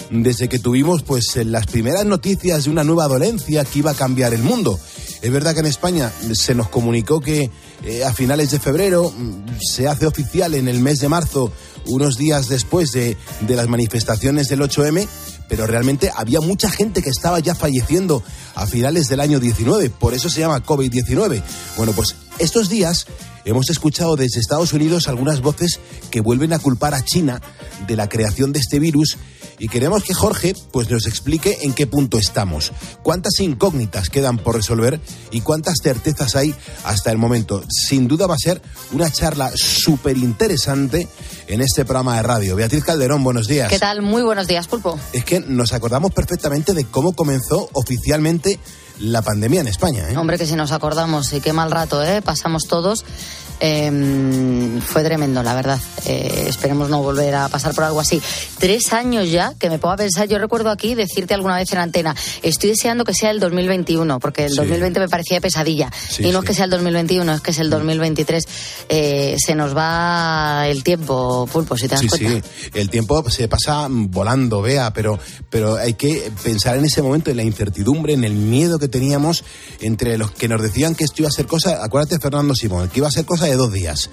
desde 0.09 0.49
que 0.49 0.59
tuvimos 0.59 1.03
pues 1.03 1.35
las 1.37 1.67
primeras 1.67 2.05
noticias 2.05 2.65
de 2.65 2.69
una 2.69 2.83
nueva 2.83 3.07
dolencia 3.07 3.65
que 3.65 3.79
iba 3.79 3.91
a 3.91 3.95
cambiar 3.95 4.33
el 4.33 4.43
mundo. 4.43 4.79
Es 5.21 5.31
verdad 5.31 5.53
que 5.53 5.61
en 5.61 5.67
España 5.67 6.11
se 6.33 6.53
nos 6.53 6.67
comunicó 6.67 7.21
que 7.21 7.49
eh, 7.85 8.03
a 8.03 8.13
finales 8.13 8.51
de 8.51 8.59
febrero 8.59 9.09
mm, 9.09 9.57
se 9.59 9.87
hace 9.87 10.05
oficial 10.05 10.53
en 10.53 10.67
el 10.67 10.79
mes 10.79 10.99
de 10.99 11.07
marzo, 11.07 11.51
unos 11.85 12.17
días 12.17 12.49
después 12.49 12.91
de, 12.91 13.17
de 13.41 13.55
las 13.55 13.69
manifestaciones 13.69 14.49
del 14.49 14.61
8M, 14.61 15.07
pero 15.55 15.67
realmente 15.67 16.12
había 16.15 16.41
mucha 16.41 16.67
gente 16.67 17.03
que 17.03 17.12
estaba 17.12 17.38
ya 17.38 17.53
falleciendo 17.53 18.24
a 18.55 18.65
finales 18.65 19.07
del 19.07 19.19
año 19.19 19.39
19, 19.39 19.91
por 19.91 20.15
eso 20.15 20.27
se 20.27 20.39
llama 20.39 20.63
COVID-19. 20.65 21.43
Bueno, 21.77 21.91
pues 21.91 22.15
estos 22.39 22.69
días 22.69 23.05
hemos 23.45 23.69
escuchado 23.69 24.15
desde 24.15 24.39
Estados 24.39 24.73
Unidos 24.73 25.07
algunas 25.07 25.41
voces 25.41 25.79
que 26.11 26.21
vuelven 26.21 26.53
a 26.53 26.59
culpar 26.59 26.93
a 26.93 27.03
China 27.03 27.41
de 27.87 27.95
la 27.95 28.09
creación 28.09 28.53
de 28.53 28.59
este 28.59 28.79
virus 28.79 29.17
y 29.59 29.67
queremos 29.67 30.03
que 30.03 30.13
Jorge 30.13 30.53
pues 30.71 30.89
nos 30.89 31.05
explique 31.07 31.59
en 31.61 31.73
qué 31.73 31.87
punto 31.87 32.17
estamos, 32.17 32.71
cuántas 33.01 33.39
incógnitas 33.39 34.09
quedan 34.09 34.37
por 34.37 34.55
resolver 34.55 34.99
y 35.31 35.41
cuántas 35.41 35.75
certezas 35.81 36.35
hay 36.35 36.53
hasta 36.83 37.11
el 37.11 37.17
momento. 37.17 37.63
Sin 37.69 38.07
duda 38.07 38.27
va 38.27 38.35
a 38.35 38.39
ser 38.39 38.61
una 38.91 39.11
charla 39.11 39.51
súper 39.55 40.17
interesante 40.17 41.07
en 41.47 41.61
este 41.61 41.85
programa 41.85 42.17
de 42.17 42.23
radio. 42.23 42.55
Beatriz 42.55 42.83
Calderón, 42.83 43.23
buenos 43.23 43.47
días. 43.47 43.69
¿Qué 43.69 43.79
tal? 43.79 44.01
Muy 44.01 44.23
buenos 44.23 44.47
días, 44.47 44.67
Pulpo. 44.67 44.99
Es 45.13 45.23
que 45.23 45.39
nos 45.39 45.73
acordamos 45.73 46.11
perfectamente 46.11 46.73
de 46.73 46.85
cómo 46.85 47.13
comenzó 47.13 47.69
oficialmente 47.73 48.59
la 49.00 49.21
pandemia 49.21 49.62
en 49.62 49.67
España. 49.67 50.09
¿eh? 50.09 50.17
Hombre, 50.17 50.38
que 50.38 50.45
si 50.45 50.55
nos 50.55 50.71
acordamos, 50.71 51.31
y 51.33 51.41
qué 51.41 51.53
mal 51.53 51.71
rato, 51.71 52.03
¿eh? 52.03 52.21
Pasamos 52.21 52.63
todos. 52.67 53.05
Eh, 53.60 54.79
fue 54.86 55.03
tremendo, 55.03 55.41
la 55.43 55.55
verdad. 55.55 55.79
Eh, 56.05 56.45
esperemos 56.48 56.89
no 56.89 57.01
volver 57.01 57.33
a 57.36 57.48
pasar 57.50 57.74
por 57.74 57.86
algo 57.86 58.00
así. 58.00 58.22
Tres 58.60 58.93
años 58.93 59.29
ya 59.31 59.53
que 59.57 59.69
me 59.69 59.79
a 59.81 59.95
pensar. 59.95 60.27
Yo 60.27 60.38
recuerdo 60.38 60.69
aquí 60.69 60.95
decirte 60.95 61.33
alguna 61.33 61.55
vez 61.57 61.72
en 61.74 61.79
antena, 61.79 62.15
estoy 62.41 62.69
deseando 62.72 63.03
que 63.05 63.13
sea 63.13 63.31
el 63.31 63.39
2021, 63.39 64.19
porque 64.19 64.45
el 64.45 64.51
Sí. 64.51 64.57
2020 64.57 65.00
me 65.00 65.10
parecía 65.10 65.41
pesadilla. 65.41 65.91
Sí, 66.10 66.24
y 66.25 66.31
no 66.31 66.39
es 66.39 66.45
que 66.45 66.53
sea 66.53 66.65
el 66.65 66.72
2021, 66.72 67.33
es 67.33 67.41
que 67.41 67.51
es 67.51 67.60
el 67.60 67.69
2023. 67.69 68.43
Eh, 68.89 69.36
se 69.43 69.55
nos 69.55 69.75
va 69.75 70.67
el 70.67 70.83
tiempo, 70.83 71.48
Pulpo, 71.51 71.75
si 71.77 71.83
te 71.88 71.95
das 71.95 72.01
Sí, 72.01 72.07
cuenta. 72.07 72.48
sí, 72.48 72.69
el 72.75 72.89
tiempo 72.89 73.29
se 73.29 73.48
pasa 73.48 73.88
volando, 73.89 74.62
vea, 74.62 74.93
pero, 74.93 75.17
pero 75.50 75.77
hay 75.77 75.93
que 75.95 76.31
pensar 76.43 76.77
en 76.77 76.86
ese 76.86 77.01
momento, 77.01 77.31
en 77.31 77.38
la 77.38 77.43
incertidumbre, 77.43 78.13
en 78.13 78.24
el 78.24 78.33
miedo 78.33 78.77
que 78.77 78.83
que 78.83 78.89
teníamos 78.89 79.45
entre 79.79 80.17
los 80.17 80.31
que 80.31 80.50
nos 80.50 80.62
decían 80.62 80.93
que 80.93 81.05
esto 81.05 81.22
iba 81.22 81.29
a 81.29 81.31
ser 81.31 81.48
cosa, 81.48 81.81
acuérdate 81.86 82.19
Fernando 82.19 82.53
Simón, 82.53 82.89
que 82.89 83.00
iba 83.00 83.07
a 83.07 83.12
ser 83.12 83.24
cosa 83.24 83.42
de 83.47 83.55
dos 83.55 83.71
días. 83.71 84.09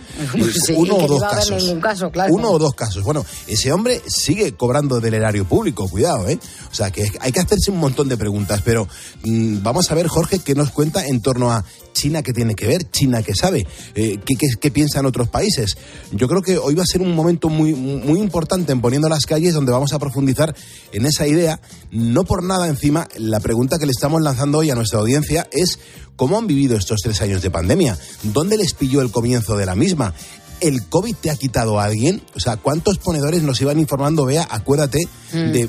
Sí, 0.67 0.75
Uno 0.77 0.97
o 0.97 1.07
dos 1.07 1.23
casos. 1.23 1.63
ningún 1.63 1.81
caso, 1.81 2.11
claro. 2.11 2.33
Uno 2.33 2.51
o 2.51 2.59
dos 2.59 2.75
casos. 2.75 3.03
Bueno, 3.05 3.25
ese 3.47 3.73
hombre 3.73 4.01
sigue 4.07 4.55
cobrando 4.55 5.01
del 5.01 5.15
erario 5.15 5.45
público, 5.45 5.89
cuidado, 5.89 6.29
¿eh? 6.29 6.39
O 6.71 6.75
sea, 6.75 6.91
que 6.91 7.11
hay 7.21 7.33
que 7.33 7.41
hacerse 7.41 7.71
un 7.71 7.79
montón 7.79 8.09
de 8.09 8.17
preguntas, 8.17 8.63
pero 8.65 8.87
mm, 9.25 9.63
vamos 9.63 9.91
a 9.91 9.95
ver, 9.95 10.09
Jorge, 10.09 10.39
qué 10.41 10.55
nos 10.55 10.71
cuenta 10.71 11.07
en 11.07 11.21
torno 11.21 11.51
a 11.53 11.65
China 11.93 12.23
que 12.23 12.33
tiene 12.33 12.55
que 12.55 12.67
ver, 12.67 12.91
China 12.91 13.23
que 13.23 13.35
sabe, 13.35 13.67
eh, 13.95 14.19
qué, 14.25 14.35
qué, 14.37 14.47
qué 14.61 14.71
piensan 14.71 15.07
otros 15.07 15.29
países. 15.29 15.77
Yo 16.13 16.29
creo 16.29 16.43
que 16.43 16.59
hoy 16.59 16.75
va 16.75 16.83
a 16.83 16.87
ser 16.87 17.03
un 17.03 17.15
momento 17.15 17.49
muy, 17.49 17.75
muy 17.75 18.21
importante 18.21 18.73
en 18.73 18.81
Poniendo 18.81 19.09
las 19.09 19.27
calles 19.27 19.55
donde 19.55 19.73
vamos 19.73 19.93
a 19.93 19.99
profundizar 19.99 20.55
en 20.93 21.07
esa 21.07 21.27
idea. 21.27 21.61
No 21.91 22.25
por 22.25 22.43
nada 22.43 22.69
encima, 22.69 23.09
la 23.19 23.41
pregunta 23.41 23.79
que 23.79 23.87
le 23.87 23.93
estamos 23.93 24.23
lanzando 24.23 24.59
hoy 24.59 24.71
a 24.71 24.75
nuestra 24.75 24.99
audiencia 25.01 25.49
es 25.53 25.79
¿cómo 26.17 26.39
han 26.39 26.47
vivido 26.47 26.77
estos 26.77 27.01
tres 27.03 27.21
años 27.23 27.43
de 27.43 27.51
pandemia? 27.51 27.99
¿Dónde 28.23 28.57
les 28.57 28.75
pilló 28.75 29.01
el 29.03 29.11
comienzo 29.11 29.57
de 29.57 29.67
la 29.67 29.75
misma? 29.75 30.15
¿El 30.61 30.85
COVID 30.87 31.15
te 31.17 31.31
ha 31.31 31.37
quitado 31.37 31.81
a 31.81 31.85
alguien? 31.85 32.23
O 32.35 32.41
sea, 32.41 32.57
¿cuántos 32.57 32.99
ponedores 32.99 33.43
nos 33.43 33.61
iban 33.61 33.79
informando? 33.79 34.25
Vea, 34.25 34.47
acuérdate 34.51 34.99
Mm. 35.33 35.53
de 35.53 35.69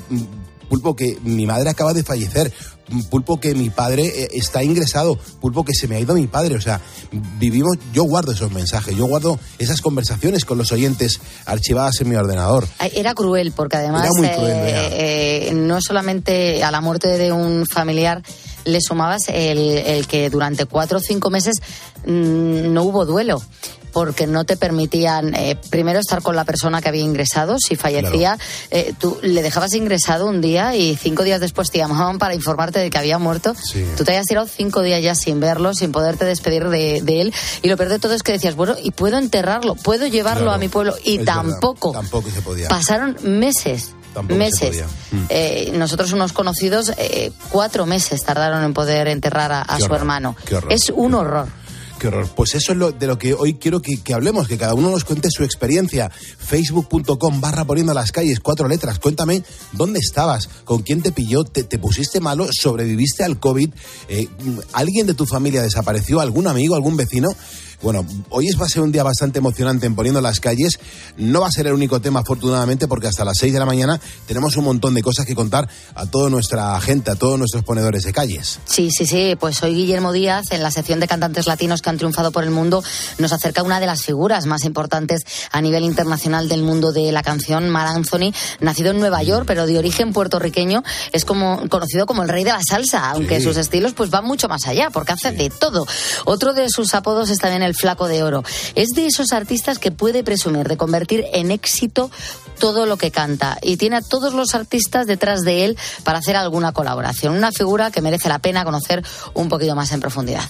Pulpo 0.71 0.95
que 0.95 1.17
mi 1.21 1.45
madre 1.45 1.69
acaba 1.69 1.93
de 1.93 2.01
fallecer, 2.01 2.49
Pulpo 3.09 3.41
que 3.41 3.53
mi 3.53 3.69
padre 3.69 4.05
eh, 4.05 4.27
está 4.31 4.63
ingresado, 4.63 5.19
Pulpo 5.41 5.65
que 5.65 5.73
se 5.73 5.85
me 5.89 5.97
ha 5.97 5.99
ido 5.99 6.13
mi 6.13 6.27
padre. 6.27 6.55
O 6.55 6.61
sea, 6.61 6.79
vivimos, 7.11 7.75
yo 7.91 8.03
guardo 8.05 8.31
esos 8.31 8.53
mensajes, 8.53 8.95
yo 8.95 9.05
guardo 9.05 9.37
esas 9.59 9.81
conversaciones 9.81 10.45
con 10.45 10.57
los 10.57 10.71
oyentes 10.71 11.19
archivadas 11.45 11.99
en 11.99 12.07
mi 12.07 12.15
ordenador. 12.15 12.65
Era 12.95 13.13
cruel 13.13 13.51
porque 13.51 13.75
además 13.75 14.03
Era 14.05 14.13
muy 14.13 14.29
cruel, 14.29 14.49
eh, 14.49 14.63
Bea. 14.63 14.89
eh, 14.93 15.51
no 15.55 15.79
solamente 15.81 16.63
a 16.63 16.71
la 16.71 16.79
muerte 16.79 17.17
de 17.17 17.33
un 17.33 17.65
familiar 17.67 18.23
le 18.63 18.79
sumabas 18.79 19.23
el, 19.27 19.59
el 19.77 20.07
que 20.07 20.29
durante 20.29 20.63
cuatro 20.67 20.99
o 20.99 21.01
cinco 21.01 21.29
meses 21.29 21.55
mm, 22.05 22.71
no 22.71 22.83
hubo 22.83 23.05
duelo 23.05 23.41
porque 23.91 24.27
no 24.27 24.43
te 24.45 24.57
permitían 24.57 25.33
eh, 25.35 25.57
primero 25.69 25.99
estar 25.99 26.21
con 26.21 26.35
la 26.35 26.43
persona 26.45 26.81
que 26.81 26.89
había 26.89 27.01
ingresado, 27.03 27.57
si 27.59 27.75
fallecía, 27.75 28.37
eh, 28.69 28.93
tú 28.99 29.17
le 29.21 29.41
dejabas 29.41 29.73
ingresado 29.73 30.27
un 30.27 30.41
día 30.41 30.75
y 30.75 30.95
cinco 30.95 31.23
días 31.23 31.39
después 31.41 31.71
te 31.71 31.77
llamaban 31.79 32.17
para 32.19 32.33
informarte 32.35 32.79
de 32.79 32.89
que 32.89 32.97
había 32.97 33.17
muerto. 33.17 33.53
Sí. 33.55 33.85
Tú 33.97 34.03
te 34.03 34.11
habías 34.11 34.25
tirado 34.25 34.47
cinco 34.47 34.81
días 34.81 35.01
ya 35.03 35.15
sin 35.15 35.39
verlo, 35.39 35.73
sin 35.73 35.91
poderte 35.91 36.25
despedir 36.25 36.67
de, 36.69 37.01
de 37.01 37.21
él 37.21 37.33
y 37.61 37.69
lo 37.69 37.77
peor 37.77 37.89
de 37.89 37.99
todo 37.99 38.13
es 38.13 38.23
que 38.23 38.31
decías, 38.31 38.55
bueno, 38.55 38.75
y 38.81 38.91
puedo 38.91 39.17
enterrarlo, 39.17 39.75
puedo 39.75 40.07
llevarlo 40.07 40.41
Claro, 40.43 40.55
a 40.55 40.57
mi 40.57 40.69
pueblo 40.69 40.95
y 41.03 41.13
es 41.13 41.25
verdad, 41.25 41.35
tampoco. 41.43 41.91
tampoco 41.91 42.29
se 42.29 42.41
podía. 42.41 42.67
Pasaron 42.67 43.17
meses. 43.23 43.91
Tampoco 44.13 44.37
meses. 44.37 44.69
podía. 44.69 44.85
Mm. 45.11 45.25
Eh, 45.29 45.71
nosotros, 45.75 46.11
unos 46.11 46.33
conocidos, 46.33 46.91
eh, 46.97 47.31
cuatro 47.49 47.85
meses 47.85 48.21
tardaron 48.23 48.63
en 48.63 48.73
poder 48.73 49.07
enterrar 49.07 49.51
a, 49.51 49.61
a 49.61 49.77
su 49.77 49.85
horror, 49.85 49.97
hermano. 49.99 50.35
qué 50.45 50.55
horror, 50.55 50.71
es 50.73 50.89
un 50.93 51.13
horror. 51.13 51.47
Qué 52.01 52.07
horror. 52.07 52.27
Pues 52.35 52.55
eso 52.55 52.71
es 52.71 52.79
lo, 52.79 52.91
de 52.91 53.05
lo 53.05 53.19
que 53.19 53.35
hoy 53.35 53.53
quiero 53.53 53.79
que, 53.79 54.01
hablemos, 54.11 54.47
que 54.47 54.57
cada 54.57 54.73
uno 54.73 54.89
nos 54.89 55.03
cuente 55.03 55.29
su 55.29 55.43
experiencia. 55.43 56.09
Facebook.com 56.09 57.39
barra 57.39 57.63
poniendo 57.63 57.93
las 57.93 58.11
calles, 58.11 58.39
cuatro 58.39 58.67
letras. 58.67 58.97
Cuéntame 58.97 59.43
dónde 59.73 59.99
estabas, 59.99 60.49
con 60.65 60.81
quién 60.81 61.03
te 61.03 61.11
pilló, 61.11 61.43
te, 61.43 61.63
te 61.63 61.77
pusiste 61.77 62.19
malo, 62.19 62.47
sobreviviste 62.51 63.23
al 63.23 63.39
COVID, 63.39 63.69
eh, 64.09 64.27
alguien 64.73 65.05
de 65.05 65.13
tu 65.13 65.27
familia 65.27 65.61
desapareció, 65.61 66.21
algún 66.21 66.47
amigo, 66.47 66.73
algún 66.73 66.97
vecino. 66.97 67.29
Bueno, 67.81 68.05
hoy 68.29 68.47
va 68.61 68.67
a 68.67 68.69
ser 68.69 68.83
un 68.83 68.91
día 68.91 69.01
bastante 69.01 69.39
emocionante 69.39 69.87
en 69.87 69.95
Poniendo 69.95 70.21
las 70.21 70.39
Calles. 70.39 70.79
No 71.17 71.41
va 71.41 71.47
a 71.47 71.51
ser 71.51 71.65
el 71.65 71.73
único 71.73 71.99
tema, 71.99 72.19
afortunadamente, 72.19 72.87
porque 72.87 73.07
hasta 73.07 73.25
las 73.25 73.37
6 73.39 73.53
de 73.53 73.59
la 73.59 73.65
mañana 73.65 73.99
tenemos 74.27 74.55
un 74.55 74.65
montón 74.65 74.93
de 74.93 75.01
cosas 75.01 75.25
que 75.25 75.33
contar 75.33 75.67
a 75.95 76.05
toda 76.05 76.29
nuestra 76.29 76.79
gente, 76.79 77.09
a 77.09 77.15
todos 77.15 77.39
nuestros 77.39 77.63
ponedores 77.63 78.03
de 78.03 78.13
calles. 78.13 78.59
Sí, 78.65 78.89
sí, 78.91 79.07
sí. 79.07 79.35
Pues 79.39 79.63
hoy 79.63 79.73
Guillermo 79.73 80.11
Díaz, 80.11 80.51
en 80.51 80.61
la 80.61 80.69
sección 80.69 80.99
de 80.99 81.07
cantantes 81.07 81.47
latinos 81.47 81.81
que 81.81 81.89
han 81.89 81.97
triunfado 81.97 82.31
por 82.31 82.43
el 82.43 82.51
mundo, 82.51 82.83
nos 83.17 83.31
acerca 83.33 83.63
una 83.63 83.79
de 83.79 83.87
las 83.87 84.03
figuras 84.03 84.45
más 84.45 84.63
importantes 84.63 85.21
a 85.51 85.59
nivel 85.59 85.83
internacional 85.83 86.47
del 86.49 86.61
mundo 86.61 86.91
de 86.91 87.11
la 87.11 87.23
canción, 87.23 87.67
Mar 87.69 87.87
Anthony, 87.87 88.31
nacido 88.59 88.91
en 88.91 88.99
Nueva 88.99 89.23
York, 89.23 89.45
pero 89.47 89.65
de 89.65 89.79
origen 89.79 90.13
puertorriqueño, 90.13 90.83
es 91.13 91.25
como 91.25 91.67
conocido 91.69 92.05
como 92.05 92.21
el 92.21 92.29
rey 92.29 92.43
de 92.43 92.51
la 92.51 92.61
salsa, 92.61 93.09
aunque 93.09 93.39
Sí. 93.39 93.45
sus 93.45 93.57
estilos 93.57 93.93
pues 93.93 94.11
van 94.11 94.25
mucho 94.25 94.47
más 94.47 94.67
allá, 94.67 94.91
porque 94.91 95.13
hace 95.13 95.31
de 95.31 95.49
todo. 95.49 95.87
Otro 96.25 96.53
de 96.53 96.69
sus 96.69 96.93
apodos 96.93 97.29
es 97.31 97.39
también 97.39 97.63
el 97.63 97.70
flaco 97.73 98.07
de 98.07 98.23
oro. 98.23 98.43
Es 98.75 98.89
de 98.89 99.07
esos 99.07 99.31
artistas 99.31 99.79
que 99.79 99.91
puede 99.91 100.23
presumir 100.23 100.67
de 100.67 100.77
convertir 100.77 101.25
en 101.33 101.51
éxito 101.51 102.11
todo 102.59 102.85
lo 102.85 102.95
que 102.95 103.09
canta 103.09 103.57
y 103.63 103.77
tiene 103.77 103.95
a 103.95 104.01
todos 104.01 104.33
los 104.33 104.53
artistas 104.53 105.07
detrás 105.07 105.41
de 105.41 105.65
él 105.65 105.77
para 106.03 106.19
hacer 106.19 106.35
alguna 106.35 106.73
colaboración. 106.73 107.35
Una 107.35 107.51
figura 107.51 107.89
que 107.89 108.01
merece 108.01 108.29
la 108.29 108.37
pena 108.39 108.63
conocer 108.63 109.03
un 109.33 109.49
poquito 109.49 109.75
más 109.75 109.91
en 109.91 109.99
profundidad. 109.99 110.43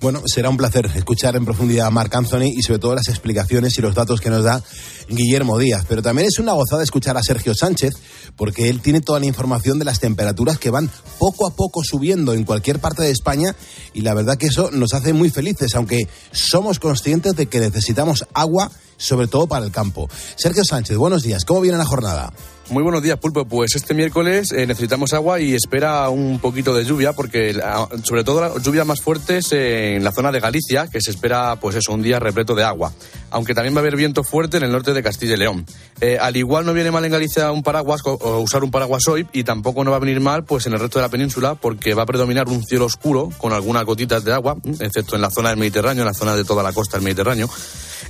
Bueno, 0.00 0.20
será 0.26 0.50
un 0.50 0.58
placer 0.58 0.90
escuchar 0.94 1.34
en 1.34 1.46
profundidad 1.46 1.86
a 1.86 1.90
Marc 1.90 2.14
Anthony 2.14 2.52
y 2.54 2.62
sobre 2.62 2.78
todo 2.78 2.94
las 2.94 3.08
explicaciones 3.08 3.78
y 3.78 3.82
los 3.82 3.94
datos 3.94 4.20
que 4.20 4.28
nos 4.28 4.44
da 4.44 4.62
Guillermo 5.08 5.58
Díaz. 5.58 5.84
Pero 5.88 6.02
también 6.02 6.28
es 6.28 6.38
una 6.38 6.52
gozada 6.52 6.82
escuchar 6.82 7.16
a 7.16 7.22
Sergio 7.22 7.54
Sánchez 7.54 7.94
porque 8.36 8.68
él 8.68 8.80
tiene 8.80 9.00
toda 9.00 9.20
la 9.20 9.26
información 9.26 9.78
de 9.78 9.84
las 9.84 10.00
temperaturas 10.00 10.58
que 10.58 10.70
van 10.70 10.90
poco 11.18 11.46
a 11.46 11.54
poco 11.54 11.82
subiendo 11.84 12.32
en 12.34 12.44
cualquier 12.44 12.80
parte 12.80 13.02
de 13.02 13.10
España 13.10 13.54
y 13.94 14.02
la 14.02 14.14
verdad 14.14 14.36
que 14.36 14.46
eso 14.46 14.70
nos 14.70 14.94
hace 14.94 15.12
muy 15.12 15.30
felices, 15.30 15.74
aunque 15.74 16.08
somos 16.32 16.78
conscientes 16.78 17.34
de 17.36 17.46
que 17.46 17.60
necesitamos 17.60 18.26
agua, 18.34 18.70
sobre 18.96 19.26
todo 19.26 19.46
para 19.46 19.64
el 19.64 19.72
campo. 19.72 20.08
Sergio 20.36 20.64
Sánchez, 20.64 20.96
buenos 20.96 21.22
días. 21.22 21.44
¿Cómo 21.44 21.60
viene 21.60 21.78
la 21.78 21.84
jornada? 21.84 22.32
Muy 22.68 22.82
buenos 22.82 23.00
días, 23.00 23.16
Pulpo. 23.18 23.44
Pues 23.44 23.76
este 23.76 23.94
miércoles 23.94 24.50
eh, 24.50 24.66
necesitamos 24.66 25.12
agua 25.12 25.38
y 25.38 25.54
espera 25.54 26.08
un 26.08 26.40
poquito 26.40 26.74
de 26.74 26.84
lluvia, 26.84 27.12
porque 27.12 27.52
la- 27.52 27.88
sobre 28.02 28.24
todo 28.24 28.40
las 28.40 28.60
lluvias 28.60 28.84
más 28.84 29.00
fuertes 29.00 29.52
en 29.52 30.02
la 30.02 30.10
zona 30.10 30.32
de 30.32 30.40
Galicia, 30.40 30.88
que 30.88 31.00
se 31.00 31.12
espera, 31.12 31.54
pues 31.60 31.76
eso, 31.76 31.92
un 31.92 32.02
día 32.02 32.18
repleto 32.18 32.56
de 32.56 32.64
agua. 32.64 32.92
Aunque 33.30 33.54
también 33.54 33.72
va 33.74 33.78
a 33.78 33.82
haber 33.82 33.94
viento 33.94 34.24
fuerte 34.24 34.56
en 34.56 34.64
el 34.64 34.72
norte 34.72 34.92
de 34.94 35.02
Castilla 35.04 35.34
y 35.34 35.36
León. 35.36 35.64
Eh, 36.00 36.18
al 36.20 36.36
igual 36.36 36.66
no 36.66 36.72
viene 36.72 36.90
mal 36.90 37.04
en 37.04 37.12
Galicia 37.12 37.52
un 37.52 37.62
paraguas 37.62 38.00
o, 38.04 38.14
o 38.14 38.40
usar 38.40 38.64
un 38.64 38.72
paraguas 38.72 39.06
hoy, 39.06 39.28
y 39.32 39.44
tampoco 39.44 39.84
no 39.84 39.92
va 39.92 39.98
a 39.98 40.00
venir 40.00 40.20
mal 40.20 40.42
pues 40.44 40.66
en 40.66 40.72
el 40.72 40.80
resto 40.80 40.98
de 40.98 41.04
la 41.04 41.08
península, 41.08 41.54
porque 41.54 41.94
va 41.94 42.02
a 42.02 42.06
predominar 42.06 42.48
un 42.48 42.64
cielo 42.64 42.86
oscuro 42.86 43.30
con 43.38 43.52
algunas 43.52 43.84
gotitas 43.84 44.24
de 44.24 44.32
agua, 44.32 44.56
mm, 44.56 44.80
excepto 44.82 45.14
en 45.14 45.22
la 45.22 45.30
zona 45.30 45.50
del 45.50 45.58
Mediterráneo, 45.58 46.02
en 46.02 46.08
la 46.08 46.14
zona 46.14 46.34
de 46.34 46.44
toda 46.44 46.64
la 46.64 46.72
costa 46.72 46.96
del 46.96 47.04
Mediterráneo. 47.04 47.48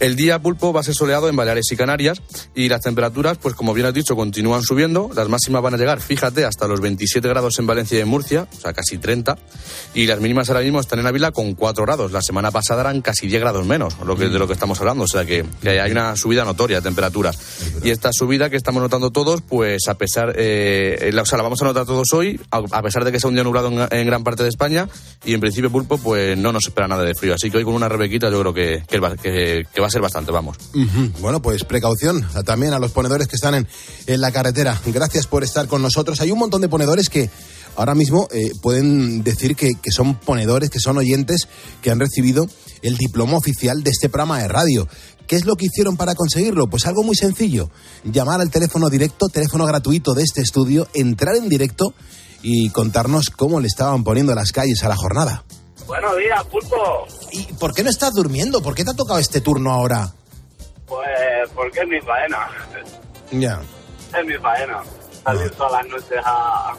El 0.01 0.17
día 0.17 0.39
pulpo 0.41 0.73
va 0.73 0.81
a 0.81 0.83
ser 0.83 0.95
soleado 0.95 1.29
en 1.29 1.37
Baleares 1.37 1.71
y 1.71 1.77
Canarias 1.77 2.21
y 2.55 2.69
las 2.69 2.81
temperaturas, 2.83 3.39
pues 3.39 3.55
como 3.55 3.75
bien 3.75 3.87
has 3.87 3.95
dicho, 3.95 4.17
continúan 4.17 4.63
subiendo. 4.63 5.11
Las 5.15 5.29
máximas 5.29 5.63
van 5.63 5.75
a 5.75 5.77
llegar, 5.77 6.01
fíjate, 6.01 6.45
hasta 6.45 6.67
los 6.67 6.81
27 6.81 7.27
grados 7.29 7.59
en 7.59 7.67
Valencia 7.67 7.99
y 7.99 8.03
en 8.03 8.09
Murcia, 8.09 8.49
o 8.57 8.61
sea, 8.61 8.73
casi 8.73 8.99
30. 8.99 9.37
Y 9.95 10.07
las 10.07 10.21
mínimas 10.21 10.49
ahora 10.49 10.61
mismo 10.61 10.81
están 10.81 10.99
en 10.99 11.07
Ávila 11.07 11.33
con 11.33 11.55
4 11.55 11.85
grados. 11.85 12.13
La 12.13 12.23
semana 12.23 12.51
pasada 12.51 12.83
eran 12.83 13.01
casi 13.01 13.27
10 13.27 13.41
grados 13.41 13.67
menos, 13.67 13.97
lo 14.05 14.17
que, 14.17 14.29
de 14.29 14.39
lo 14.39 14.47
que 14.47 14.53
estamos 14.53 14.79
hablando. 14.81 15.05
O 15.05 15.09
sea, 15.09 15.25
que, 15.25 15.45
hay 15.65 15.91
una 15.91 16.17
subida 16.17 16.45
notoria 16.45 16.77
de 16.79 16.83
temperaturas. 16.83 17.39
Y 17.83 17.91
esta 17.91 18.11
subida 18.13 18.51
que 18.51 18.57
estamos 18.57 18.83
notando 18.83 19.11
todos, 19.11 19.43
pues 19.43 19.89
a 19.89 19.95
pesar, 19.95 20.35
eh, 20.37 21.11
o 21.19 21.25
sea, 21.25 21.39
la 21.39 21.43
vamos 21.43 21.61
a 21.63 21.65
notar 21.65 21.87
todos 21.87 22.13
hoy, 22.13 22.41
a, 22.51 22.83
pesar 22.83 23.05
de 23.05 23.13
que 23.13 23.21
sea 23.21 23.29
un 23.29 23.35
día 23.35 23.45
nublado 23.45 23.69
en, 23.69 23.89
en 23.91 24.07
gran 24.07 24.25
parte 24.25 24.43
de 24.43 24.49
España. 24.49 24.89
Y 25.25 25.35
en 25.35 25.41
principio, 25.41 25.71
pulpo, 25.71 25.99
pues 25.99 26.37
no 26.37 26.53
nos 26.53 26.67
espera 26.67 26.89
nada 26.89 27.05
de 27.05 27.15
frío. 27.15 27.35
Así 27.35 27.51
que 27.51 27.59
hoy 27.59 27.65
con 27.65 27.75
una 27.75 27.89
rebequita 27.89 28.31
yo 28.31 28.41
creo 28.41 28.55
que- 28.55 28.83
que 29.77 29.83
va 29.83 29.89
a 29.89 29.91
ser 29.91 30.01
bastante, 30.01 30.33
vamos. 30.33 30.57
Bueno, 31.21 31.43
pues 31.43 31.65
precaución 31.65 32.27
también 32.47 32.73
a 32.73 32.79
los 32.79 32.93
ponedores 32.93 33.29
que 33.29 33.37
están 33.37 33.55
en, 33.55 33.69
en 34.07 34.23
la 34.23 34.33
carretera. 34.33 34.81
Gracias 34.87 35.27
por 35.27 35.45
estar 35.45 35.69
con 35.69 35.83
nosotros. 35.83 36.19
Hay 36.23 36.31
un 36.31 36.39
montón 36.39 36.63
de 36.63 36.69
ponedores 36.71 37.11
que 37.11 37.29
ahora 37.77 37.95
mismo 37.95 38.27
eh, 38.33 38.53
pueden 38.63 39.23
decir 39.23 39.55
que, 39.55 39.75
que 39.75 39.91
son 39.91 40.15
ponedores, 40.15 40.71
que 40.71 40.81
son 40.81 40.97
oyentes, 40.97 41.47
que 41.83 41.91
han 41.91 42.01
recibido 42.01 42.49
el 42.81 42.97
diploma 42.97 43.37
oficial 43.37 43.83
de 43.83 43.91
este 43.91 44.09
programa 44.09 44.39
de 44.39 44.49
radio. 44.49 44.89
¿Qué 45.27 45.37
es 45.37 45.45
lo 45.45 45.57
que 45.57 45.67
hicieron 45.67 45.99
para 45.99 46.15
conseguirlo? 46.15 46.69
Pues 46.71 46.87
algo 46.87 47.03
muy 47.03 47.15
sencillo. 47.15 47.69
Llamar 48.03 48.41
al 48.41 48.49
teléfono 48.49 48.89
directo, 48.89 49.29
teléfono 49.29 49.67
gratuito 49.67 50.15
de 50.15 50.23
este 50.23 50.41
estudio, 50.41 50.89
entrar 50.95 51.37
en 51.37 51.51
directo 51.51 51.93
y 52.41 52.71
contarnos 52.71 53.29
cómo 53.29 53.61
le 53.61 53.67
estaban 53.67 54.05
poniendo 54.05 54.35
las 54.35 54.53
calles 54.53 54.83
a 54.85 54.89
la 54.89 54.97
jornada. 54.97 55.45
Buenos 55.87 56.17
días, 56.17 56.45
Pulpo. 56.45 57.07
¿Y 57.33 57.53
por 57.55 57.73
qué 57.73 57.83
no 57.85 57.91
estás 57.91 58.13
durmiendo? 58.15 58.61
¿Por 58.63 58.75
qué 58.75 58.85
te 58.85 58.91
ha 58.91 58.95
tocado 58.95 59.19
este 59.19 59.41
turno 59.41 59.73
ahora? 59.73 60.09
Pues 60.87 61.09
porque 61.55 61.81
es 61.81 61.89
mi 61.89 62.01
faena. 62.01 62.49
Ya. 63.33 63.61
Es 64.19 64.25
mi 64.27 64.35
faena. 64.35 64.83
Salir 65.25 65.51
todas 65.53 65.73
las 65.73 65.87
noches 65.87 66.19
a, 66.25 66.75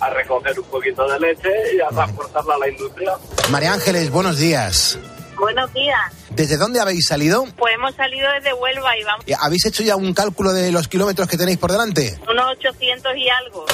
a 0.00 0.10
recoger 0.10 0.58
un 0.58 0.66
poquito 0.66 1.08
de 1.08 1.18
leche 1.20 1.50
y 1.76 1.80
a 1.80 1.88
transportarla 1.88 2.54
a 2.54 2.58
la 2.58 2.68
industria. 2.68 3.12
María 3.50 3.72
Ángeles, 3.72 4.10
buenos 4.10 4.38
días. 4.38 4.98
Buenos 5.36 5.72
días. 5.72 6.12
¿Desde 6.34 6.56
dónde 6.56 6.80
habéis 6.80 7.06
salido? 7.06 7.44
Pues 7.56 7.74
hemos 7.74 7.94
salido 7.94 8.28
desde 8.32 8.52
Huelva 8.54 8.96
y 8.96 9.04
vamos 9.04 9.24
Eh, 9.26 9.34
¿Habéis 9.38 9.66
hecho 9.66 9.82
ya 9.82 9.96
un 9.96 10.14
cálculo 10.14 10.52
de 10.52 10.72
los 10.72 10.88
kilómetros 10.88 11.28
que 11.28 11.36
tenéis 11.36 11.58
por 11.58 11.70
delante? 11.70 12.18
unos 12.30 12.50
800 12.58 13.12
y 13.16 13.28
algo. 13.28 13.66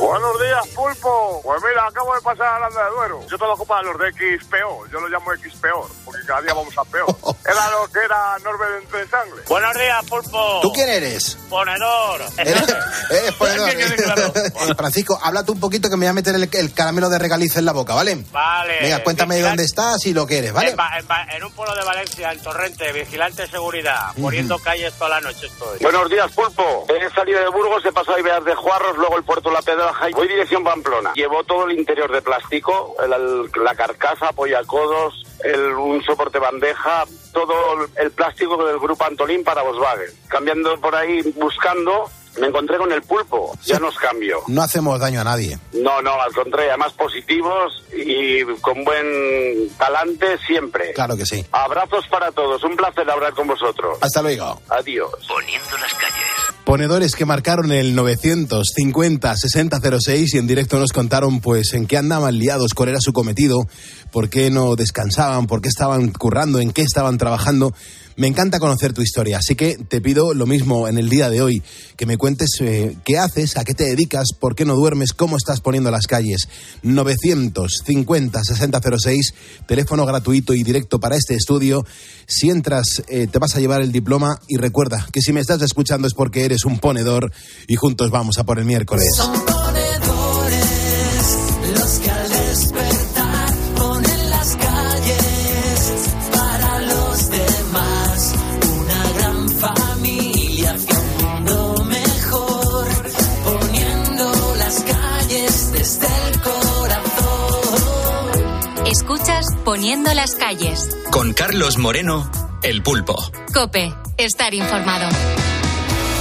Buenos 0.00 0.40
días, 0.40 0.66
pulpo. 0.74 1.40
Pues 1.44 1.60
mira, 1.62 1.86
acabo 1.86 2.14
de 2.14 2.20
pasar 2.22 2.46
a 2.46 2.56
Aranda 2.56 2.84
de 2.84 2.90
Duero. 2.90 3.20
Yo 3.30 3.36
todo 3.38 3.54
para 3.66 3.82
los 3.82 3.98
de 3.98 4.08
X 4.08 4.46
peor. 4.50 4.90
Yo 4.90 4.98
lo 4.98 5.08
llamo 5.08 5.32
X 5.34 5.52
peor, 5.60 5.88
porque 6.04 6.20
cada 6.26 6.40
día 6.40 6.54
vamos 6.54 6.76
a 6.78 6.84
peor. 6.84 7.14
Era 7.44 7.70
lo 7.70 7.86
que 7.92 7.98
era 8.04 8.38
Norbert 8.44 8.82
entre 8.84 9.06
sangre. 9.08 9.42
Buenos 9.48 9.74
días, 9.74 10.04
pulpo. 10.08 10.60
¿Tú 10.62 10.72
quién 10.72 10.88
eres? 10.88 11.36
Ponedor. 11.48 12.20
Eres, 12.38 12.62
eres 13.10 13.32
ponedor. 13.34 13.68
Eh, 13.70 14.74
Francisco, 14.76 15.18
habla 15.22 15.42
tú 15.44 15.52
un 15.52 15.60
poquito 15.60 15.90
que 15.90 15.96
me 15.96 16.06
voy 16.06 16.10
a 16.10 16.12
meter 16.12 16.34
el, 16.34 16.48
el 16.52 16.72
caramelo 16.72 17.08
de 17.10 17.18
regaliz 17.18 17.56
en 17.56 17.64
la 17.64 17.72
boca, 17.72 17.94
¿vale? 17.94 18.24
Vale. 18.30 18.78
Venga, 18.82 19.02
cuéntame 19.02 19.36
de 19.36 19.42
dónde 19.42 19.64
estás 19.64 20.06
y 20.06 20.14
lo 20.14 20.26
que 20.26 20.38
eres, 20.38 20.52
¿vale? 20.52 20.70
En, 20.70 20.78
Va- 20.78 20.96
en 20.98 21.06
Va- 21.10 21.26
en 21.34 21.44
un 21.44 21.52
pueblo 21.52 21.74
de 21.74 21.82
Valencia, 21.84 21.99
en 22.04 22.42
Torrente, 22.42 22.92
vigilante 22.92 23.42
de 23.42 23.48
seguridad, 23.48 23.98
poniendo 24.20 24.58
calles 24.58 24.94
toda 24.94 25.10
la 25.10 25.20
noche 25.20 25.46
estoy. 25.46 25.78
Buenos 25.80 26.08
días, 26.08 26.32
Pulpo. 26.32 26.86
He 26.88 27.10
salido 27.10 27.40
de 27.40 27.48
Burgos, 27.50 27.84
he 27.84 27.92
pasado 27.92 28.16
a 28.16 28.20
Ibeas 28.20 28.42
de 28.42 28.54
Juarros, 28.54 28.96
luego 28.96 29.18
el 29.18 29.24
puerto 29.24 29.50
La 29.50 29.60
Pedraja 29.60 30.08
y 30.08 30.12
voy 30.14 30.26
dirección 30.26 30.64
Pamplona. 30.64 31.12
Llevo 31.14 31.44
todo 31.44 31.66
el 31.68 31.78
interior 31.78 32.10
de 32.10 32.22
plástico, 32.22 32.96
el- 33.04 33.12
el- 33.12 33.50
la 33.62 33.74
carcasa, 33.74 34.28
apoyacodos, 34.28 35.26
el, 35.44 35.60
un 35.74 36.02
soporte 36.02 36.38
bandeja, 36.38 37.04
todo 37.34 37.52
el 37.96 38.10
plástico 38.12 38.64
del 38.64 38.78
grupo 38.78 39.04
Antolín 39.04 39.44
para 39.44 39.60
Volkswagen. 39.62 40.08
Cambiando 40.28 40.80
por 40.80 40.94
ahí, 40.94 41.20
buscando, 41.36 42.10
me 42.38 42.46
encontré 42.46 42.78
con 42.78 42.92
el 42.92 43.02
pulpo. 43.02 43.56
Ya 43.64 43.78
nos 43.78 43.96
cambio. 43.96 44.38
No 44.48 44.62
hacemos 44.62 44.98
daño 45.00 45.20
a 45.20 45.24
nadie. 45.24 45.58
No, 45.72 46.00
no, 46.02 46.20
al 46.20 46.32
contrario, 46.32 46.70
además 46.70 46.92
positivos 46.92 47.82
y 47.92 48.44
con 48.60 48.84
buen 48.84 49.68
talante 49.78 50.38
siempre. 50.46 50.92
Claro 50.92 51.16
que 51.16 51.26
sí. 51.26 51.44
Abrazos 51.52 52.06
para 52.08 52.30
todos, 52.32 52.62
un 52.64 52.76
placer 52.76 53.08
hablar 53.10 53.32
con 53.34 53.46
vosotros. 53.46 53.98
Hasta 54.00 54.22
luego. 54.22 54.60
Adiós. 54.68 55.10
Poniendo 55.26 55.76
las 55.78 55.94
calles. 55.94 56.26
Ponedores 56.64 57.16
que 57.16 57.24
marcaron 57.24 57.72
el 57.72 57.96
950-6006 57.96 60.34
y 60.34 60.38
en 60.38 60.46
directo 60.46 60.78
nos 60.78 60.92
contaron 60.92 61.40
pues 61.40 61.72
en 61.74 61.86
qué 61.86 61.96
andaban 61.96 62.38
liados, 62.38 62.74
cuál 62.74 62.90
era 62.90 62.98
su 63.00 63.12
cometido, 63.12 63.66
por 64.12 64.30
qué 64.30 64.50
no 64.50 64.76
descansaban, 64.76 65.46
por 65.46 65.62
qué 65.62 65.68
estaban 65.68 66.10
currando, 66.10 66.60
en 66.60 66.72
qué 66.72 66.82
estaban 66.82 67.18
trabajando. 67.18 67.72
Me 68.16 68.26
encanta 68.26 68.58
conocer 68.58 68.92
tu 68.92 69.02
historia, 69.02 69.38
así 69.38 69.54
que 69.54 69.76
te 69.76 70.00
pido 70.00 70.34
lo 70.34 70.46
mismo 70.46 70.88
en 70.88 70.98
el 70.98 71.08
día 71.08 71.30
de 71.30 71.40
hoy, 71.42 71.62
que 71.96 72.06
me 72.06 72.18
cuentes 72.18 72.50
eh, 72.60 72.96
qué 73.04 73.18
haces, 73.18 73.56
a 73.56 73.64
qué 73.64 73.74
te 73.74 73.84
dedicas, 73.84 74.28
por 74.38 74.54
qué 74.54 74.64
no 74.64 74.74
duermes, 74.74 75.12
cómo 75.12 75.36
estás 75.36 75.60
poniendo 75.60 75.90
las 75.90 76.06
calles. 76.06 76.48
950-6006, 76.82 79.34
teléfono 79.66 80.06
gratuito 80.06 80.54
y 80.54 80.62
directo 80.62 81.00
para 81.00 81.16
este 81.16 81.34
estudio. 81.34 81.84
Si 82.26 82.48
entras, 82.50 83.02
eh, 83.08 83.26
te 83.26 83.38
vas 83.38 83.56
a 83.56 83.60
llevar 83.60 83.82
el 83.82 83.92
diploma 83.92 84.38
y 84.48 84.56
recuerda 84.56 85.06
que 85.12 85.20
si 85.20 85.32
me 85.32 85.40
estás 85.40 85.60
escuchando 85.62 86.06
es 86.06 86.14
porque 86.14 86.44
eres 86.44 86.64
un 86.64 86.78
ponedor 86.78 87.32
y 87.68 87.74
juntos 87.76 88.10
vamos 88.10 88.38
a 88.38 88.44
por 88.44 88.58
el 88.58 88.64
miércoles. 88.64 89.08
Poniendo 109.70 110.12
las 110.14 110.34
calles. 110.34 110.88
Con 111.12 111.32
Carlos 111.32 111.78
Moreno, 111.78 112.28
el 112.64 112.82
pulpo. 112.82 113.14
Cope, 113.54 113.94
estar 114.18 114.52
informado. 114.52 115.08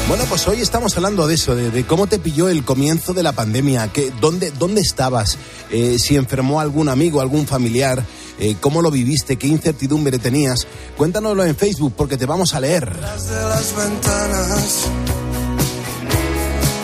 Bueno, 0.07 0.23
pues 0.29 0.47
hoy 0.47 0.61
estamos 0.61 0.95
hablando 0.97 1.25
de 1.25 1.33
eso, 1.33 1.55
de, 1.55 1.71
de 1.71 1.83
cómo 1.83 2.05
te 2.05 2.19
pilló 2.19 2.47
el 2.47 2.63
comienzo 2.63 3.15
de 3.15 3.23
la 3.23 3.31
pandemia, 3.31 3.87
que, 3.87 4.13
dónde, 4.21 4.51
dónde 4.51 4.81
estabas, 4.81 5.39
eh, 5.71 5.97
si 5.97 6.15
enfermó 6.15 6.59
algún 6.59 6.89
amigo, 6.89 7.21
algún 7.21 7.47
familiar, 7.47 8.05
eh, 8.37 8.55
cómo 8.61 8.83
lo 8.83 8.91
viviste, 8.91 9.37
qué 9.37 9.47
incertidumbre 9.47 10.19
tenías. 10.19 10.67
Cuéntanoslo 10.95 11.43
en 11.43 11.55
Facebook 11.55 11.95
porque 11.97 12.17
te 12.17 12.27
vamos 12.27 12.53
a 12.53 12.59
leer. 12.59 12.95
De 12.95 13.41
las 13.45 13.75
ventanas 13.75 14.87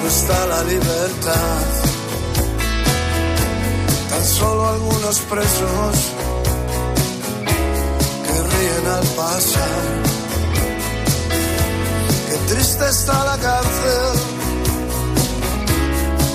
no 0.01 0.07
está 0.07 0.47
la 0.47 0.63
libertad. 0.63 1.61
Tan 4.09 4.25
solo 4.25 4.67
algunos 4.67 5.19
presos 5.19 6.15
que 8.65 8.71
ríen 8.71 8.87
al 8.87 9.07
pasar. 9.15 9.81
Qué 12.27 12.37
triste 12.53 12.85
está 12.89 13.23
la 13.25 13.37
cárcel 13.37 14.13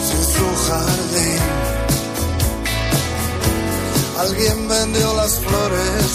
sin 0.07 0.25
su 0.35 0.47
jardín. 0.67 1.43
Alguien 4.19 4.69
vendió 4.69 5.15
las 5.15 5.33
flores 5.41 6.11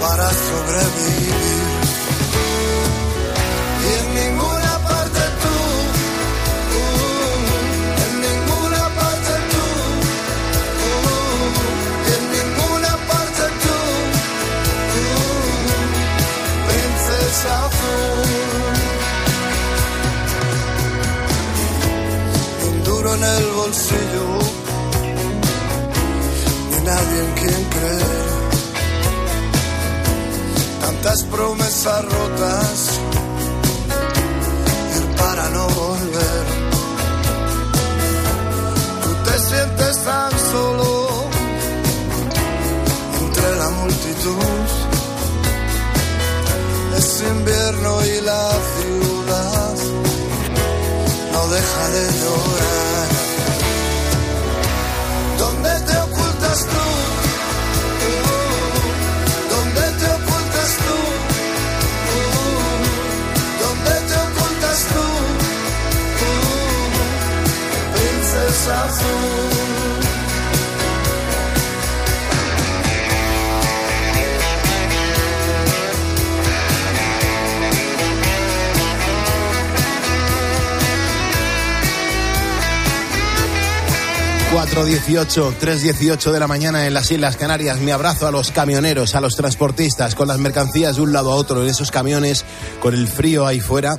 para 0.00 0.28
sobrevivir. 0.48 1.34
Y 3.84 3.88
en 4.00 4.06
ninguna 4.20 4.63
en 23.14 23.22
el 23.22 23.44
bolsillo, 23.52 24.26
ni 26.70 26.84
nadie 26.84 27.18
en 27.24 27.32
quien 27.34 27.64
creer 27.74 28.34
tantas 30.80 31.22
promesas 31.24 32.04
rotas 32.04 33.00
ir 34.96 35.16
para 35.16 35.48
no 35.50 35.68
volver. 35.68 36.44
Tú 39.02 39.10
te 39.26 39.38
sientes 39.38 40.04
tan 40.04 40.32
solo 40.52 41.24
entre 43.20 43.56
la 43.56 43.70
multitud. 43.70 44.66
Es 46.98 47.22
invierno 47.22 48.06
y 48.06 48.20
la 48.22 48.50
ciudad 48.74 49.74
no 51.32 51.48
deja 51.48 51.88
de 51.90 52.04
llorar. 52.20 52.93
418, 84.54 85.56
318 85.60 86.32
de 86.32 86.40
la 86.40 86.46
mañana 86.46 86.86
en 86.86 86.94
las 86.94 87.10
Islas 87.10 87.36
Canarias. 87.36 87.80
Mi 87.80 87.90
abrazo 87.90 88.26
a 88.26 88.30
los 88.30 88.50
camioneros, 88.50 89.14
a 89.14 89.20
los 89.20 89.36
transportistas, 89.36 90.14
con 90.14 90.28
las 90.28 90.38
mercancías 90.38 90.96
de 90.96 91.02
un 91.02 91.12
lado 91.12 91.32
a 91.32 91.34
otro 91.34 91.62
en 91.62 91.68
esos 91.68 91.90
camiones, 91.90 92.46
con 92.80 92.94
el 92.94 93.08
frío 93.08 93.46
ahí 93.46 93.60
fuera 93.60 93.98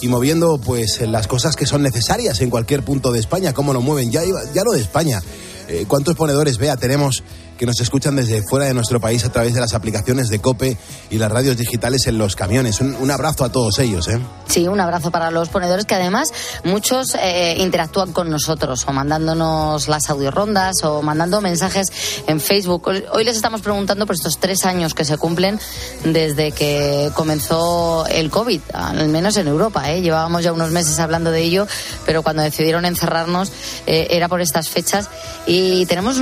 y 0.00 0.08
moviendo 0.08 0.58
pues 0.58 1.00
las 1.00 1.26
cosas 1.26 1.56
que 1.56 1.66
son 1.66 1.82
necesarias 1.82 2.40
en 2.40 2.50
cualquier 2.50 2.84
punto 2.84 3.12
de 3.12 3.20
España. 3.20 3.52
¿Cómo 3.52 3.72
lo 3.72 3.80
mueven? 3.80 4.10
Ya, 4.10 4.22
ya 4.54 4.62
no 4.64 4.72
de 4.72 4.80
España. 4.80 5.22
Eh, 5.68 5.84
¿Cuántos 5.86 6.16
ponedores, 6.16 6.58
vea, 6.58 6.76
tenemos 6.76 7.22
que 7.60 7.66
nos 7.66 7.78
escuchan 7.78 8.16
desde 8.16 8.42
fuera 8.42 8.64
de 8.64 8.72
nuestro 8.72 9.00
país 9.00 9.22
a 9.26 9.28
través 9.28 9.52
de 9.52 9.60
las 9.60 9.74
aplicaciones 9.74 10.30
de 10.30 10.38
COPE 10.38 10.78
y 11.10 11.18
las 11.18 11.30
radios 11.30 11.58
digitales 11.58 12.06
en 12.06 12.16
los 12.16 12.34
camiones? 12.34 12.80
Un, 12.80 13.10
abrazo 13.10 13.44
a 13.44 13.52
todos 13.52 13.78
ellos, 13.80 14.08
¿eh? 14.08 14.18
Sí, 14.48 14.66
un 14.66 14.80
abrazo 14.80 15.10
para 15.10 15.30
los 15.30 15.50
ponedores 15.50 15.84
que 15.84 15.94
además 15.94 16.32
muchos 16.64 17.14
eh, 17.20 17.56
interactúan 17.58 18.12
con 18.14 18.30
nosotros 18.30 18.86
o 18.88 18.92
mandándonos 18.94 19.88
las 19.88 20.08
audiorondas 20.08 20.82
o 20.84 21.02
mandando 21.02 21.42
mensajes 21.42 21.92
en 22.26 22.40
Facebook. 22.40 22.90
Hoy 23.12 23.24
les 23.24 23.36
estamos 23.36 23.60
preguntando 23.60 24.06
por 24.06 24.14
estos 24.14 24.38
tres 24.40 24.64
años 24.64 24.94
que 24.94 25.04
se 25.04 25.18
cumplen 25.18 25.60
desde 26.02 26.52
que 26.52 27.10
comenzó 27.14 28.06
el 28.06 28.30
COVID, 28.30 28.60
al 28.72 29.08
menos 29.08 29.36
en 29.36 29.48
Europa. 29.48 29.92
¿eh? 29.92 30.00
Llevábamos 30.00 30.42
ya 30.42 30.54
unos 30.54 30.70
meses 30.70 30.98
hablando 30.98 31.30
de 31.30 31.42
ello, 31.42 31.66
pero 32.06 32.22
cuando 32.22 32.42
decidieron 32.42 32.86
encerrarnos 32.86 33.52
eh, 33.86 34.06
era 34.12 34.28
por 34.28 34.40
estas 34.40 34.70
fechas 34.70 35.10
y 35.46 35.84
tenemos 35.84 36.16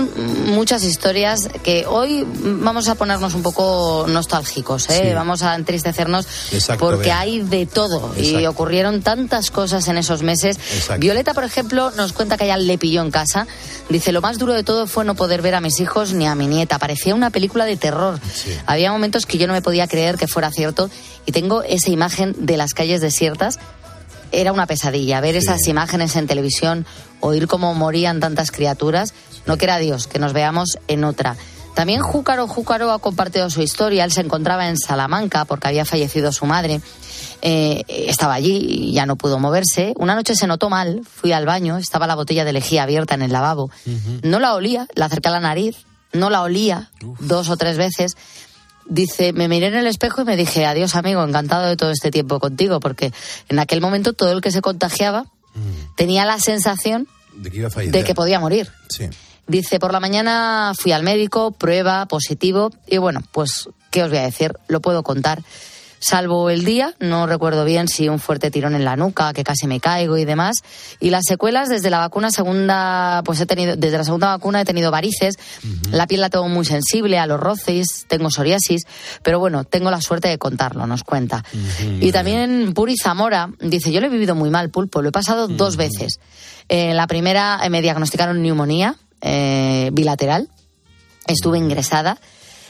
muchas 0.47 0.83
historias 0.83 1.28
que 1.63 1.87
hoy 1.87 2.27
vamos 2.43 2.89
a 2.89 2.95
ponernos 2.95 3.35
un 3.35 3.43
poco 3.43 4.07
nostálgicos, 4.09 4.89
¿eh? 4.91 5.09
Sí. 5.09 5.15
vamos 5.15 5.43
a 5.43 5.55
entristecernos 5.55 6.27
Exacto, 6.53 6.87
porque 6.87 7.13
hay 7.13 7.41
de 7.41 7.67
todo 7.67 8.15
y 8.17 8.45
ocurrieron 8.47 9.03
tantas 9.03 9.51
cosas 9.51 9.89
en 9.89 9.99
esos 9.99 10.23
meses. 10.23 10.57
Exacto. 10.57 11.01
Violeta, 11.01 11.35
por 11.35 11.45
ejemplo, 11.45 11.91
nos 11.93 12.13
cuenta 12.13 12.37
que 12.37 12.45
ella 12.45 12.57
le 12.57 12.79
pilló 12.79 13.03
en 13.03 13.11
casa. 13.11 13.47
Dice, 13.89 14.13
lo 14.13 14.21
más 14.21 14.39
duro 14.39 14.53
de 14.53 14.65
todo 14.65 14.87
fue 14.87 15.05
no 15.05 15.15
poder 15.15 15.43
ver 15.43 15.55
a 15.55 15.61
mis 15.61 15.81
hijos 15.81 16.13
ni 16.13 16.27
a 16.27 16.35
mi 16.35 16.47
nieta. 16.47 16.79
Parecía 16.79 17.15
una 17.15 17.31
película 17.31 17.65
de 17.65 17.77
terror. 17.77 18.19
Había 18.67 18.93
momentos 18.93 19.27
que 19.27 19.39
yo 19.39 19.47
no 19.47 19.53
me 19.53 19.63
podía 19.63 19.87
creer 19.87 20.17
que 20.17 20.29
fuera 20.29 20.51
cierto 20.51 20.91
y 21.27 21.33
tengo 21.33 21.63
esa 21.63 21.91
imagen 21.91 22.35
de 22.39 22.57
las 22.57 22.75
calles 22.75 23.01
desiertas 23.01 23.59
era 24.33 24.53
una 24.53 24.67
pesadilla. 24.67 25.21
Ver 25.21 25.37
esas 25.37 25.67
imágenes 25.69 26.17
en 26.17 26.27
televisión, 26.27 26.87
oír 27.21 27.47
cómo 27.47 27.75
morían 27.75 28.21
tantas 28.21 28.51
criaturas, 28.51 29.15
no 29.49 29.57
quiera 29.57 29.79
Dios 29.79 30.07
que 30.07 30.19
nos 30.19 30.33
veamos 30.33 30.79
en 30.87 31.03
otra. 31.05 31.37
También 31.75 32.01
Júcaro 32.01 32.47
Júcaro 32.47 32.93
ha 32.93 32.99
compartido 32.99 33.49
su 33.51 33.63
historia. 33.63 34.05
Él 34.05 34.13
se 34.13 34.21
encontraba 34.21 34.69
en 34.69 34.77
Salamanca 34.77 35.45
porque 35.45 35.69
había 35.69 35.85
fallecido 35.85 36.33
su 36.33 36.45
madre. 36.45 36.81
Eh, 37.41 37.85
estaba 37.89 38.35
allí 38.35 38.59
y 38.69 38.93
ya 38.93 39.07
no 39.07 39.17
pudo 39.17 39.39
moverse. 39.39 39.95
Una 39.97 40.15
noche 40.15 40.35
se 40.35 40.47
notó 40.47 40.69
mal, 40.71 41.03
fui 41.05 41.33
al 41.33 41.47
baño, 41.47 41.79
estaba 41.79 42.07
la 42.07 42.17
botella 42.17 42.45
de 42.45 42.53
lejía 42.53 42.83
abierta 42.83 43.15
en 43.15 43.23
el 43.23 43.33
lavabo. 43.33 43.71
No 44.23 44.39
la 44.41 44.55
olía, 44.55 44.87
la 44.95 45.07
acerqué 45.07 45.29
a 45.29 45.31
la 45.31 45.41
nariz, 45.41 45.77
no 46.13 46.31
la 46.31 46.43
olía 46.43 46.91
dos 47.21 47.49
o 47.49 47.57
tres 47.57 47.79
veces. 47.79 48.17
Dice, 48.87 49.33
me 49.33 49.49
miré 49.49 49.69
en 49.69 49.77
el 49.77 49.87
espejo 49.87 50.23
y 50.23 50.25
me 50.25 50.37
dije, 50.37 50.67
adiós 50.67 50.97
amigo, 50.97 51.23
encantado 51.23 51.69
de 51.69 51.77
todo 51.77 51.91
este 51.93 52.11
tiempo 52.11 52.41
contigo, 52.41 52.81
porque 52.81 53.13
en 53.49 53.61
aquel 53.61 53.81
momento 53.81 54.15
todo 54.15 54.33
el 54.33 54.41
que 54.41 54.51
se 54.51 54.63
contagiaba 54.63 55.27
tenía 55.97 56.25
la 56.25 56.41
sensación 56.41 57.07
De 57.35 57.51
que 57.51 57.59
iba 57.59 57.69
a 57.69 57.81
de 57.81 58.05
que 58.05 58.15
podía 58.15 58.41
morir. 58.41 58.69
Sí. 58.89 59.09
Dice, 59.49 59.79
por 59.79 59.93
la 59.93 60.01
mañana 60.01 60.73
fui 60.79 60.93
al 60.93 61.03
médico, 61.03 61.53
prueba, 61.53 62.05
positivo, 62.07 62.71
y 62.87 62.99
bueno, 62.99 63.23
pues, 63.33 63.71
¿qué 63.91 64.03
os 64.03 64.11
voy 64.11 64.19
a 64.19 64.23
decir? 64.23 64.53
Lo 64.69 64.81
puedo 64.81 65.03
contar. 65.03 65.43
Salvo 66.01 66.51
el 66.51 66.65
día, 66.65 66.95
no 67.01 67.27
recuerdo 67.27 67.65
bien 67.65 67.89
si 67.89 68.09
un 68.09 68.21
fuerte 68.21 68.51
tirón 68.51 68.75
en 68.75 68.85
la 68.85 68.95
nuca, 68.95 69.33
que 69.33 69.43
casi 69.43 69.67
me 69.67 69.81
caigo 69.81 70.17
y 70.17 70.25
demás. 70.25 70.59
Y 71.01 71.11
las 71.11 71.25
secuelas 71.27 71.69
desde 71.71 71.91
la 71.91 71.99
vacuna 71.99 72.31
segunda, 72.31 73.23
pues 73.25 73.41
he 73.41 73.47
tenido, 73.47 73.75
desde 73.75 73.99
la 73.99 74.05
segunda 74.05 74.29
vacuna 74.29 74.61
he 74.61 74.65
tenido 74.65 74.91
varices, 74.91 75.39
la 75.91 76.07
piel 76.07 76.21
la 76.21 76.31
tengo 76.31 76.49
muy 76.49 76.67
sensible 76.67 77.19
a 77.19 77.27
los 77.27 77.41
roces, 77.41 78.05
tengo 78.07 78.31
psoriasis, 78.31 78.87
pero 79.23 79.41
bueno, 79.41 79.65
tengo 79.65 79.91
la 79.91 80.01
suerte 80.01 80.29
de 80.29 80.39
contarlo, 80.39 80.87
nos 80.87 81.03
cuenta. 81.03 81.43
Y 82.01 82.13
también 82.13 82.75
Puri 82.75 82.97
Zamora 82.97 83.51
dice, 83.61 83.91
yo 83.91 84.01
lo 84.01 84.07
he 84.07 84.11
vivido 84.11 84.35
muy 84.35 84.51
mal, 84.51 84.71
pulpo, 84.71 85.03
lo 85.03 85.09
he 85.09 85.13
pasado 85.13 85.49
dos 85.49 85.77
veces. 85.77 86.21
Eh, 86.69 86.93
la 86.95 87.07
primera 87.07 87.59
eh, 87.65 87.71
me 87.71 87.81
diagnosticaron 87.81 88.43
neumonía 88.43 88.97
eh, 89.21 89.91
bilateral, 89.93 90.49
estuve 91.27 91.59
ingresada. 91.59 92.19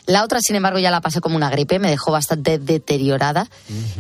La 0.08 0.24
otra, 0.24 0.40
sin 0.40 0.56
embargo, 0.56 0.78
ya 0.78 0.90
la 0.90 1.02
pasé 1.02 1.20
como 1.20 1.36
una 1.36 1.50
gripe, 1.50 1.78
me 1.78 1.90
dejó 1.90 2.10
bastante 2.12 2.58
deteriorada. 2.58 3.46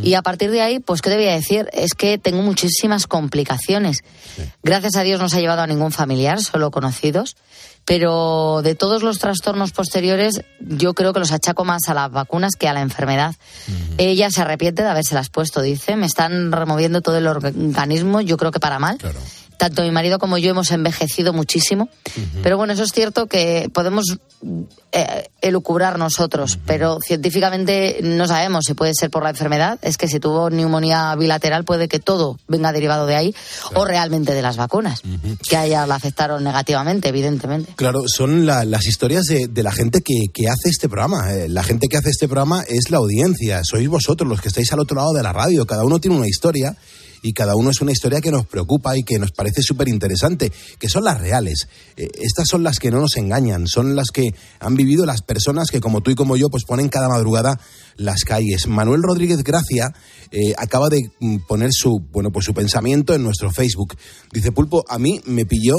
Y 0.02 0.14
a 0.14 0.22
partir 0.22 0.50
de 0.50 0.62
ahí, 0.62 0.78
pues, 0.78 1.02
¿qué 1.02 1.10
te 1.10 1.16
voy 1.16 1.28
a 1.28 1.34
decir? 1.34 1.68
Es 1.74 1.92
que 1.92 2.16
tengo 2.16 2.40
muchísimas 2.40 3.06
complicaciones. 3.06 4.02
Gracias 4.62 4.96
a 4.96 5.02
Dios 5.02 5.20
no 5.20 5.28
se 5.28 5.36
ha 5.36 5.40
llevado 5.40 5.60
a 5.60 5.66
ningún 5.66 5.92
familiar, 5.92 6.40
solo 6.40 6.70
conocidos. 6.70 7.36
Pero 7.84 8.62
de 8.62 8.74
todos 8.74 9.02
los 9.02 9.18
trastornos 9.18 9.72
posteriores, 9.72 10.42
yo 10.60 10.94
creo 10.94 11.12
que 11.12 11.20
los 11.20 11.32
achaco 11.32 11.66
más 11.66 11.88
a 11.88 11.94
las 11.94 12.10
vacunas 12.10 12.54
que 12.58 12.68
a 12.68 12.72
la 12.72 12.80
enfermedad. 12.80 13.34
Ella 13.98 14.30
se 14.30 14.40
arrepiente 14.40 14.82
de 14.82 14.88
habérselas 14.88 15.28
puesto, 15.28 15.60
dice. 15.60 15.96
Me 15.96 16.06
están 16.06 16.52
removiendo 16.52 17.02
todo 17.02 17.18
el 17.18 17.26
organismo, 17.26 18.22
yo 18.22 18.38
creo 18.38 18.50
que 18.50 18.60
para 18.60 18.78
mal. 18.78 18.96
Tanto 19.58 19.82
mi 19.82 19.90
marido 19.90 20.18
como 20.18 20.38
yo 20.38 20.50
hemos 20.50 20.70
envejecido 20.70 21.32
muchísimo. 21.34 21.88
Pero 22.42 22.56
bueno, 22.56 22.72
eso 22.72 22.84
es 22.84 22.92
cierto 22.92 23.26
que 23.26 23.68
podemos 23.74 24.04
eh, 24.92 25.28
elucubrar 25.42 25.98
nosotros, 25.98 26.58
pero 26.64 26.98
científicamente 27.04 27.98
no 28.02 28.26
sabemos 28.28 28.64
si 28.66 28.74
puede 28.74 28.94
ser 28.94 29.10
por 29.10 29.24
la 29.24 29.30
enfermedad. 29.30 29.78
Es 29.82 29.96
que 29.98 30.06
si 30.08 30.20
tuvo 30.20 30.48
neumonía 30.48 31.14
bilateral 31.16 31.64
puede 31.64 31.88
que 31.88 31.98
todo 31.98 32.38
venga 32.48 32.72
derivado 32.72 33.04
de 33.06 33.16
ahí 33.16 33.34
o 33.74 33.84
realmente 33.84 34.32
de 34.32 34.42
las 34.42 34.56
vacunas, 34.56 35.02
que 35.48 35.56
a 35.56 35.66
ella 35.66 35.86
la 35.88 35.96
afectaron 35.96 36.42
negativamente, 36.44 37.08
evidentemente. 37.08 37.72
Claro, 37.76 38.02
son 38.06 38.46
la- 38.46 38.64
las 38.64 38.86
historias 38.86 39.24
de, 39.24 39.48
de 39.48 39.62
la 39.64 39.72
gente 39.72 40.00
que, 40.02 40.26
que 40.32 40.48
hace 40.48 40.68
este 40.70 40.88
programa. 40.88 41.34
Eh, 41.34 41.48
la 41.48 41.64
gente 41.64 41.88
que 41.88 41.96
hace 41.96 42.10
este 42.10 42.28
programa 42.28 42.62
es 42.68 42.90
la 42.90 42.98
audiencia, 42.98 43.60
sois 43.64 43.88
vosotros 43.88 44.28
los 44.28 44.40
que 44.40 44.48
estáis 44.48 44.72
al 44.72 44.78
otro 44.80 44.96
lado 44.96 45.12
de 45.12 45.22
la 45.24 45.32
radio. 45.32 45.66
Cada 45.66 45.84
uno 45.84 45.98
tiene 45.98 46.16
una 46.16 46.28
historia 46.28 46.76
y 47.22 47.32
cada 47.32 47.56
uno 47.56 47.70
es 47.70 47.80
una 47.80 47.92
historia 47.92 48.20
que 48.20 48.30
nos 48.30 48.46
preocupa 48.46 48.96
y 48.96 49.02
que 49.02 49.18
nos 49.18 49.32
parece 49.32 49.62
súper 49.62 49.88
interesante, 49.88 50.52
que 50.78 50.88
son 50.88 51.04
las 51.04 51.20
reales. 51.20 51.68
Eh, 51.96 52.08
estas 52.20 52.46
son 52.48 52.62
las 52.62 52.78
que 52.78 52.90
no 52.90 53.00
nos 53.00 53.16
engañan, 53.16 53.66
son 53.66 53.96
las 53.96 54.08
que 54.12 54.34
han 54.60 54.74
vivido 54.74 55.06
las 55.06 55.22
personas 55.22 55.70
que 55.70 55.80
como 55.80 56.00
tú 56.00 56.10
y 56.10 56.14
como 56.14 56.36
yo 56.36 56.48
pues 56.48 56.64
ponen 56.64 56.88
cada 56.88 57.08
madrugada 57.08 57.60
las 57.96 58.24
calles. 58.24 58.66
Manuel 58.66 59.02
Rodríguez 59.02 59.42
Gracia 59.42 59.94
eh, 60.30 60.54
acaba 60.56 60.88
de 60.88 61.10
mm, 61.20 61.38
poner 61.46 61.70
su, 61.72 62.00
bueno, 62.12 62.30
pues 62.30 62.44
su 62.44 62.54
pensamiento 62.54 63.14
en 63.14 63.22
nuestro 63.22 63.50
Facebook. 63.50 63.96
Dice, 64.32 64.52
Pulpo, 64.52 64.84
a 64.88 64.98
mí 64.98 65.20
me 65.26 65.44
pilló 65.44 65.74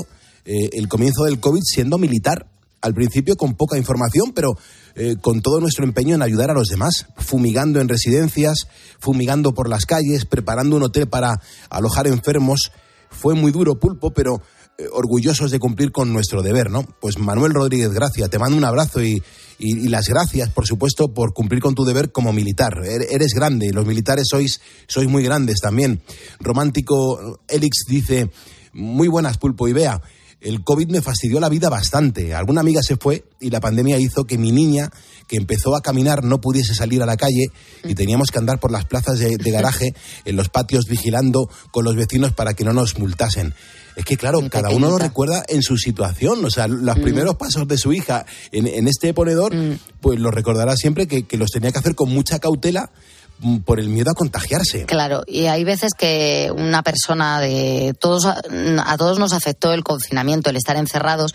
eh, 0.45 0.69
el 0.73 0.88
comienzo 0.88 1.23
del 1.23 1.39
COVID 1.39 1.62
siendo 1.63 1.97
militar. 1.97 2.47
Al 2.82 2.94
principio 2.94 3.36
con 3.36 3.56
poca 3.56 3.78
información, 3.78 4.32
pero 4.34 4.58
eh, 4.96 5.15
con 5.22 5.42
todo 5.42 5.60
nuestro 5.60 5.84
empeño 5.84 6.15
en 6.15 6.22
ayudar 6.22 6.50
a 6.50 6.54
los 6.54 6.68
demás, 6.70 7.08
fumigando 7.18 7.82
en 7.82 7.89
residencias, 7.89 8.68
fumigando 9.00 9.54
por 9.54 9.68
las 9.70 9.86
calles, 9.86 10.26
preparando 10.26 10.76
un 10.78 10.84
hotel 10.84 11.08
para 11.08 11.42
alojar 11.70 12.08
enfermos. 12.08 12.72
Fue 13.10 13.34
muy 13.36 13.52
duro, 13.52 13.80
pulpo, 13.80 14.12
pero 14.12 14.42
eh, 14.78 14.86
orgullosos 14.94 15.52
de 15.52 15.60
cumplir 15.60 15.92
con 15.92 16.13
nuestro 16.13 16.42
deber, 16.42 16.70
¿no? 16.72 16.84
Pues 17.02 17.18
Manuel 17.18 17.54
Rodríguez 17.54 17.92
Gracia, 17.92 18.30
te 18.30 18.39
mando 18.39 18.56
un 18.58 18.63
abrazo 18.63 19.04
y, 19.04 19.22
y- 19.58 19.89
las 19.89 20.06
gracias, 20.08 20.50
por 20.52 20.65
supuesto, 20.65 21.13
por 21.13 21.34
cumplir 21.34 21.62
con 21.62 21.76
tu 21.76 21.84
deber 21.84 22.12
como 22.13 22.32
militar. 22.32 22.76
Er- 22.86 23.08
Eres 23.10 23.34
grande 23.34 23.65
y 23.65 23.72
los 23.72 23.86
militares 23.86 24.28
sois, 24.30 24.62
sois 24.88 25.10
muy 25.10 25.24
grandes 25.24 25.60
también. 25.60 26.02
Romántico 26.39 27.39
Elix 27.48 27.84
dice, 27.89 28.30
muy 28.72 29.08
buenas, 29.10 29.38
pulpo 29.38 29.68
y 29.68 29.74
vea. 29.74 30.02
El 30.41 30.63
COVID 30.63 30.89
me 30.89 31.02
fastidió 31.02 31.39
la 31.39 31.49
vida 31.49 31.69
bastante. 31.69 32.34
Alguna 32.34 32.62
amiga 32.62 32.82
se 32.82 32.95
fue 32.95 33.25
y 33.41 33.49
la 33.49 33.60
pandemia 33.60 33.97
hizo 33.97 34.23
que 34.23 34.38
mi 34.38 34.52
niña, 34.52 34.89
que 35.28 35.36
empezó 35.36 35.75
a 35.75 35.82
caminar, 35.82 36.23
no 36.23 36.39
pudiese 36.39 36.73
salir 36.73 37.04
a 37.04 37.06
la 37.06 37.17
calle 37.17 37.47
y 37.84 37.93
teníamos 37.95 38.32
que 38.32 38.39
andar 38.39 38.60
por 38.60 38.71
las 38.71 38.86
plazas 38.86 39.19
de, 39.19 39.36
de 39.38 39.52
garaje, 39.52 39.93
en 40.25 40.36
los 40.36 40.49
patios, 40.49 40.86
vigilando 40.86 41.49
con 41.71 41.84
los 41.84 41.95
vecinos 41.95 42.32
para 42.32 42.54
que 42.54 42.63
no 42.63 42.73
nos 42.73 42.97
multasen. 42.97 43.54
Es 43.99 44.06
que, 44.06 44.15
claro, 44.15 44.39
cada 44.49 44.69
uno 44.69 44.89
lo 44.89 44.97
recuerda 44.97 45.43
en 45.49 45.62
su 45.62 45.78
situación. 45.78 46.45
O 46.45 46.49
sea, 46.49 46.69
los 46.69 46.97
primeros 46.99 47.36
pasos 47.36 47.67
de 47.67 47.78
su 47.78 47.91
hija 47.91 48.25
en, 48.54 48.65
en 48.65 48.88
este 48.88 49.13
ponedor, 49.13 49.54
pues 49.99 50.19
lo 50.19 50.32
recordará 50.32 50.78
siempre 50.78 51.06
que, 51.06 51.23
que 51.23 51.38
los 51.38 51.49
tenía 51.52 51.73
que 51.73 51.80
hacer 51.80 51.95
con 51.95 52.10
mucha 52.10 52.39
cautela 52.39 52.91
mm, 52.93 53.18
por 53.65 53.80
el 53.80 53.89
miedo 53.89 54.12
a 54.12 54.13
contagiarse. 54.13 54.86
Claro, 54.86 55.23
y 55.25 55.45
hay 55.45 55.63
veces 55.63 55.93
que 55.97 56.52
una 56.56 56.84
persona 56.84 57.39
de 57.39 57.95
todos 57.99 58.25
a, 58.25 58.97
todos 58.97 59.19
nos 59.19 59.34
afectó 59.34 59.73
el 59.73 59.84
confinamiento, 59.84 60.49
el 60.49 60.58
estar 60.58 60.75
encerrados. 60.75 61.34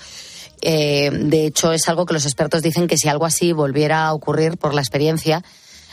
Eh, 0.61 1.11
de 1.13 1.47
hecho, 1.47 1.73
es 1.73 1.89
algo 1.89 2.07
que 2.07 2.15
los 2.15 2.25
expertos 2.25 2.63
dicen 2.63 2.87
que 2.87 2.97
si 2.97 3.09
algo 3.09 3.27
así 3.27 3.53
volviera 3.53 4.07
a 4.07 4.15
ocurrir 4.15 4.57
por 4.57 4.75
la 4.75 4.81
experiencia, 4.81 5.43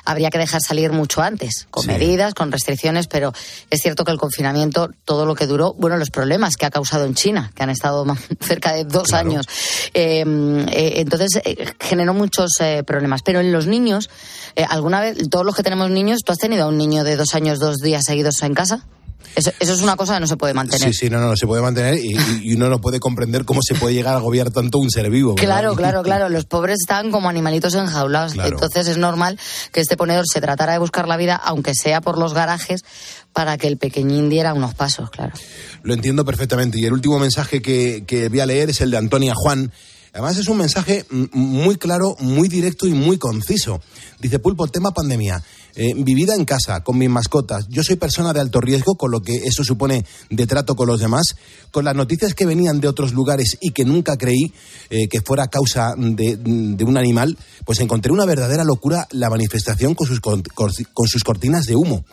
habría 0.06 0.30
que 0.30 0.38
dejar 0.38 0.62
salir 0.62 0.92
mucho 0.92 1.22
antes, 1.22 1.68
con 1.70 1.86
medidas, 1.86 2.34
con 2.34 2.52
restricciones, 2.52 3.08
pero 3.08 3.34
es 3.70 3.82
cierto 3.82 4.04
que 4.06 4.12
el 4.12 4.18
confinamiento, 4.18 4.90
todo 5.06 5.26
lo 5.26 5.36
que 5.36 5.48
duró, 5.48 5.74
bueno, 5.74 5.98
los 5.98 6.10
problemas 6.10 6.56
que 6.56 6.66
ha 6.66 6.72
causado 6.72 7.06
en 7.06 7.16
China, 7.16 7.52
que 7.56 7.64
han 7.64 7.70
estado 7.70 8.06
más- 8.06 8.20
cerca 8.42 8.74
de 8.74 8.86
dos 8.86 9.14
años, 9.14 9.46
eh, 9.94 10.24
eh, 10.70 10.94
entonces 10.98 11.42
eh, 11.44 11.66
generó 11.80 12.14
muchos 12.14 12.52
eh, 12.60 12.84
problemas. 12.86 13.22
Pero 13.24 13.40
en 13.40 13.52
los 13.52 13.68
niños, 13.68 14.10
eh, 14.56 14.66
alguna 14.68 15.00
vez, 15.02 15.18
todos 15.30 15.46
los 15.46 15.56
que 15.56 15.64
tenemos 15.64 15.90
niños, 15.90 16.22
¿tú 16.26 16.32
has 16.32 16.38
tenido 16.38 16.64
a 16.66 16.68
un 16.68 16.78
niño 16.78 17.04
de 17.04 17.16
dos 17.16 17.34
años, 17.36 17.60
dos 17.60 17.78
días 17.78 18.04
seguidos 18.06 18.42
en 18.44 18.54
casa? 18.54 18.86
Eso, 19.36 19.52
eso 19.60 19.74
es 19.74 19.82
una 19.82 19.96
cosa 19.96 20.16
que 20.16 20.20
no 20.20 20.28
se 20.28 20.38
puede 20.38 20.54
mantener. 20.54 20.94
Sí, 20.94 21.06
sí, 21.06 21.10
no, 21.10 21.20
no, 21.20 21.28
no 21.28 21.36
se 21.38 21.48
puede 21.48 21.62
mantener 21.62 21.98
y, 21.98 22.54
uno 22.54 22.70
no 22.70 22.82
puede 22.82 23.00
comprender 23.00 23.46
cómo 23.46 23.62
se 23.66 23.76
puede 23.76 23.94
llegar 23.94 24.14
a 24.14 24.18
agobiar 24.18 24.52
tanto 24.52 24.78
un 24.78 24.90
ser 24.92 25.10
vivo. 25.10 25.36
¿verdad? 25.36 25.46
Claro, 25.46 25.76
claro, 25.76 26.04
claro. 26.04 26.30
Los 26.30 26.46
pobres 26.46 26.78
están 26.82 27.12
como 27.12 27.30
animalitos 27.30 27.76
enjaulados. 27.76 28.34
Claro. 28.34 28.50
Entonces 28.50 28.88
es 28.88 28.98
normal 28.98 29.40
que 29.72 29.82
este 29.82 29.98
ponedor 29.98 30.26
se 30.28 30.42
tratara 30.42 30.74
de 30.74 30.80
buscar 30.80 31.08
la 31.08 31.18
vida, 31.18 31.36
aunque 31.36 31.74
sea 31.74 32.02
por 32.02 32.18
los 32.18 32.34
garajes, 32.34 32.84
para 33.34 33.58
que 33.58 33.68
el 33.68 33.78
pequeñín 33.78 34.30
diera 34.30 34.54
unos 34.54 34.74
pasos, 34.74 35.10
claro. 35.10 35.34
Lo 35.84 35.94
entiendo 35.94 36.26
perfectamente. 36.26 36.80
Y 36.80 36.86
el 36.86 36.94
último 36.94 37.18
mensaje 37.20 37.62
que, 37.62 38.04
que 38.06 38.30
voy 38.30 38.42
a 38.42 38.46
leer 38.46 38.70
es 38.70 38.82
el 38.82 38.92
de 38.92 38.98
Antonia 38.98 39.34
Juan. 39.36 39.72
Además 40.14 40.38
es 40.38 40.48
un 40.50 40.58
mensaje 40.58 41.06
muy 41.10 41.78
claro, 41.78 42.16
muy 42.20 42.50
directo 42.50 42.86
y 42.86 42.92
muy 42.92 43.18
conciso. 43.18 43.82
Dice 44.20 44.40
Pulpo, 44.40 44.68
tema 44.68 44.92
pandemia. 44.92 45.42
Eh, 45.76 45.94
vivida 45.96 46.36
en 46.36 46.46
casa, 46.46 46.82
con 46.84 46.98
mis 46.98 47.10
mascotas. 47.10 47.66
Yo 47.70 47.84
soy 47.84 47.96
persona 47.96 48.34
de 48.34 48.42
alto 48.42 48.60
riesgo, 48.60 48.96
con 48.96 49.12
lo 49.12 49.22
que 49.22 49.36
eso 49.46 49.64
supone 49.64 50.06
de 50.30 50.48
trato 50.48 50.76
con 50.76 50.88
los 50.88 51.00
demás. 51.00 51.36
Con 51.72 51.86
las 51.86 51.96
noticias 51.96 52.34
que 52.34 52.46
venían 52.46 52.82
de 52.82 52.88
otros 52.90 53.14
lugares 53.14 53.58
y 53.62 53.72
que 53.72 53.86
nunca 53.86 54.18
creí 54.18 54.54
eh, 54.90 55.08
que 55.08 55.22
fuera 55.22 55.48
causa 55.48 55.94
de, 55.98 56.38
un 56.86 56.98
animal, 56.98 57.38
pues 57.66 57.80
encontré 57.80 58.12
una 58.12 58.26
verdadera 58.26 58.64
locura 58.66 59.08
la 59.12 59.30
manifestación 59.30 59.96
con 59.96 60.08
sus, 60.08 61.24
cortinas 61.24 61.66
de 61.66 61.76
humo. 61.76 62.04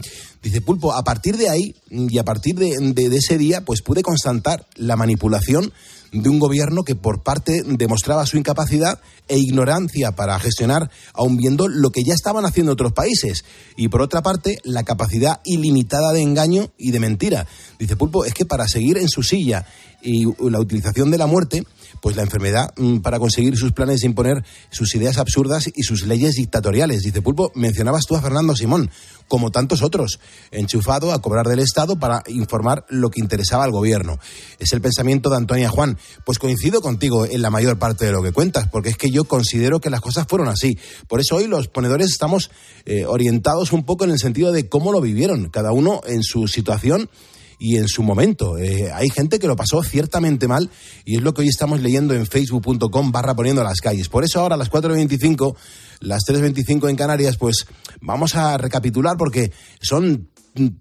Dice 0.42 0.60
Pulpo, 0.60 0.92
a 0.92 1.02
partir 1.02 1.36
de 1.36 1.48
ahí 1.48 1.74
y 1.90 2.18
a 2.18 2.24
partir 2.24 2.54
de, 2.54 2.76
de- 2.78 3.08
de 3.08 3.16
ese 3.16 3.38
día, 3.38 3.64
pues 3.64 3.82
pude 3.82 4.02
constatar 4.02 4.64
la 4.76 4.94
manipulación 4.94 5.72
de 6.12 6.28
un 6.28 6.38
gobierno 6.38 6.84
que 6.84 6.94
por 6.94 7.22
parte 7.22 7.62
demostraba 7.64 8.26
su 8.26 8.38
incapacidad 8.38 9.00
e 9.28 9.38
ignorancia 9.38 10.12
para 10.12 10.38
gestionar, 10.38 10.90
aun 11.12 11.36
viendo 11.36 11.68
lo 11.68 11.90
que 11.90 12.02
ya 12.02 12.14
estaban 12.14 12.44
haciendo 12.44 12.72
otros 12.72 12.92
países. 12.92 13.44
Y 13.76 13.88
por 13.88 14.02
otra 14.02 14.22
parte, 14.22 14.58
la 14.64 14.84
capacidad 14.84 15.40
ilimitada 15.44 16.12
de 16.12 16.22
engaño 16.22 16.70
y 16.78 16.90
de 16.90 17.00
mentira. 17.00 17.46
Dice 17.78 17.96
Pulpo, 17.96 18.24
es 18.24 18.34
que 18.34 18.46
para 18.46 18.66
seguir 18.68 18.98
en 18.98 19.08
su 19.08 19.22
silla 19.22 19.66
y 20.02 20.24
la 20.48 20.60
utilización 20.60 21.10
de 21.10 21.18
la 21.18 21.26
muerte, 21.26 21.64
pues 22.00 22.16
la 22.16 22.22
enfermedad 22.22 22.72
mm, 22.76 22.98
para 22.98 23.18
conseguir 23.18 23.56
sus 23.56 23.72
planes 23.72 24.00
de 24.00 24.06
imponer 24.06 24.44
sus 24.70 24.94
ideas 24.94 25.18
absurdas 25.18 25.70
y 25.74 25.82
sus 25.82 26.06
leyes 26.06 26.34
dictatoriales. 26.34 27.02
Dice 27.02 27.22
Pulpo, 27.22 27.52
mencionabas 27.54 28.04
tú 28.06 28.16
a 28.16 28.22
Fernando 28.22 28.56
Simón, 28.56 28.90
como 29.28 29.50
tantos 29.50 29.82
otros, 29.82 30.20
enchufado 30.50 31.12
a 31.12 31.20
cobrar 31.20 31.46
del 31.46 31.58
Estado 31.58 31.98
para 31.98 32.22
informar 32.28 32.84
lo 32.88 33.10
que 33.10 33.20
interesaba 33.20 33.64
al 33.64 33.72
gobierno. 33.72 34.18
Es 34.58 34.72
el 34.72 34.80
pensamiento 34.80 35.30
de 35.30 35.36
Antonia 35.36 35.68
Juan. 35.68 35.98
Pues 36.24 36.38
coincido 36.38 36.80
contigo 36.80 37.26
en 37.26 37.42
la 37.42 37.50
mayor 37.50 37.78
parte 37.78 38.06
de 38.06 38.12
lo 38.12 38.22
que 38.22 38.32
cuentas, 38.32 38.68
porque 38.68 38.88
es 38.88 38.96
que 38.96 39.10
yo 39.10 39.24
considero 39.24 39.80
que 39.80 39.90
las 39.90 40.00
cosas 40.00 40.26
fueron 40.28 40.48
así. 40.48 40.78
Por 41.06 41.20
eso 41.20 41.36
hoy 41.36 41.46
los 41.46 41.68
ponedores 41.68 42.08
estamos 42.08 42.50
eh, 42.86 43.04
orientados 43.04 43.72
un 43.72 43.84
poco 43.84 44.04
en 44.04 44.10
el 44.10 44.18
sentido 44.18 44.52
de 44.52 44.68
cómo 44.68 44.92
lo 44.92 45.00
vivieron, 45.00 45.50
cada 45.50 45.72
uno 45.72 46.00
en 46.06 46.22
su 46.22 46.48
situación 46.48 47.10
y 47.58 47.76
en 47.76 47.88
su 47.88 48.02
momento. 48.02 48.56
Eh, 48.58 48.90
hay 48.92 49.08
gente 49.10 49.38
que 49.38 49.46
lo 49.46 49.56
pasó 49.56 49.82
ciertamente 49.82 50.46
mal 50.48 50.70
y 51.04 51.16
es 51.16 51.22
lo 51.22 51.34
que 51.34 51.42
hoy 51.42 51.48
estamos 51.48 51.80
leyendo 51.80 52.14
en 52.14 52.26
facebook.com 52.26 53.12
barra 53.12 53.34
poniendo 53.34 53.62
las 53.62 53.80
calles. 53.80 54.08
Por 54.08 54.24
eso 54.24 54.40
ahora 54.40 54.54
a 54.54 54.58
las 54.58 54.70
4.25, 54.70 55.56
las 56.00 56.22
3.25 56.26 56.88
en 56.88 56.96
Canarias, 56.96 57.36
pues 57.36 57.66
vamos 58.00 58.34
a 58.36 58.56
recapitular 58.56 59.16
porque 59.16 59.52
son 59.80 60.28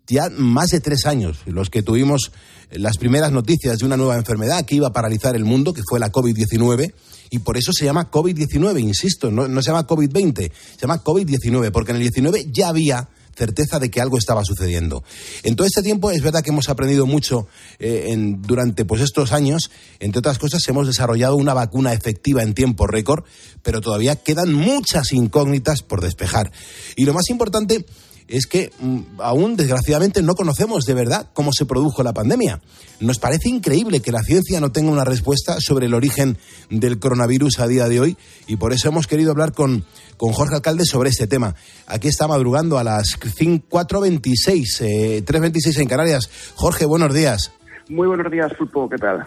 ya 0.08 0.30
más 0.30 0.70
de 0.70 0.80
tres 0.80 1.06
años 1.06 1.40
los 1.46 1.70
que 1.70 1.84
tuvimos 1.84 2.32
las 2.72 2.98
primeras 2.98 3.32
noticias 3.32 3.80
de 3.80 3.86
una 3.86 3.98
nueva 3.98 4.16
enfermedad 4.16 4.66
que 4.66 4.76
iba 4.76 4.88
a 4.88 4.94
paralizar 4.94 5.36
el 5.36 5.46
mundo, 5.46 5.74
que 5.74 5.84
fue 5.88 6.00
la 6.00 6.12
COVID-19, 6.12 6.94
y 7.30 7.40
por 7.40 7.58
eso 7.58 7.72
se 7.72 7.86
llama 7.86 8.12
COVID-19, 8.12 8.82
insisto, 8.82 9.32
no, 9.32 9.48
no 9.48 9.62
se 9.62 9.72
llama 9.72 9.88
COVID-20, 9.88 10.52
se 10.52 10.82
llama 10.82 11.04
COVID-19, 11.04 11.72
porque 11.72 11.92
en 11.92 11.98
el 11.98 12.02
19 12.02 12.48
ya 12.52 12.70
había 12.70 13.08
certeza 13.38 13.80
de 13.80 13.92
que 13.92 14.02
algo 14.02 14.18
estaba 14.18 14.44
sucediendo. 14.44 15.04
En 15.44 15.56
todo 15.56 15.68
este 15.68 15.84
tiempo 15.84 16.12
es 16.12 16.22
verdad 16.22 16.42
que 16.42 16.50
hemos 16.50 16.70
aprendido 16.70 17.06
mucho 17.06 17.48
eh, 17.80 18.08
en, 18.10 18.42
durante 18.42 18.84
pues, 18.84 19.02
estos 19.02 19.32
años. 19.32 19.70
Entre 20.00 20.20
otras 20.20 20.40
cosas, 20.40 20.68
hemos 20.68 20.88
desarrollado 20.88 21.36
una 21.36 21.54
vacuna 21.54 21.94
efectiva 21.94 22.42
en 22.42 22.54
tiempo 22.54 22.88
récord, 22.88 23.24
pero 23.62 23.82
todavía 23.82 24.16
quedan 24.16 24.54
muchas 24.54 25.14
incógnitas 25.14 25.84
por 25.84 26.02
despejar. 26.02 26.52
Y 26.96 27.06
lo 27.06 27.14
más 27.14 27.30
importante 27.30 27.86
es 28.28 28.46
que 28.46 28.72
mm, 28.80 29.20
aún 29.20 29.56
desgraciadamente 29.56 30.22
no 30.22 30.36
conocemos 30.36 30.86
de 30.86 30.94
verdad 30.94 31.28
cómo 31.34 31.52
se 31.54 31.66
produjo 31.66 32.04
la 32.04 32.14
pandemia. 32.14 32.62
Nos 33.00 33.20
parece 33.20 33.50
increíble 33.50 34.02
que 34.02 34.12
la 34.12 34.24
ciencia 34.24 34.60
no 34.60 34.72
tenga 34.72 34.92
una 34.92 35.04
respuesta 35.04 35.58
sobre 35.60 35.86
el 35.86 35.94
origen 35.94 36.38
del 36.70 37.00
coronavirus 37.00 37.60
a 37.60 37.68
día 37.68 37.88
de 37.88 38.00
hoy 38.00 38.18
y 38.48 38.58
por 38.58 38.74
eso 38.74 38.90
hemos 38.90 39.08
querido 39.08 39.32
hablar 39.32 39.54
con, 39.54 39.86
con 40.18 40.34
Jorge 40.34 40.56
Alcalde 40.56 40.86
sobre 40.86 41.10
este 41.10 41.28
tema. 41.28 41.56
Aquí 41.86 42.08
está 42.08 42.28
madrugando 42.28 42.78
a 42.78 42.84
las 42.84 43.20
4.26, 43.20 44.82
eh, 44.82 45.24
3.26 45.26 45.80
en 45.80 45.88
Canarias. 45.88 46.30
Jorge, 46.56 46.86
buenos 46.86 47.14
días. 47.14 47.52
Muy 47.90 48.08
buenos 48.08 48.30
días, 48.32 48.54
Pulpo, 48.54 48.90
¿qué 48.90 48.98
tal? 48.98 49.26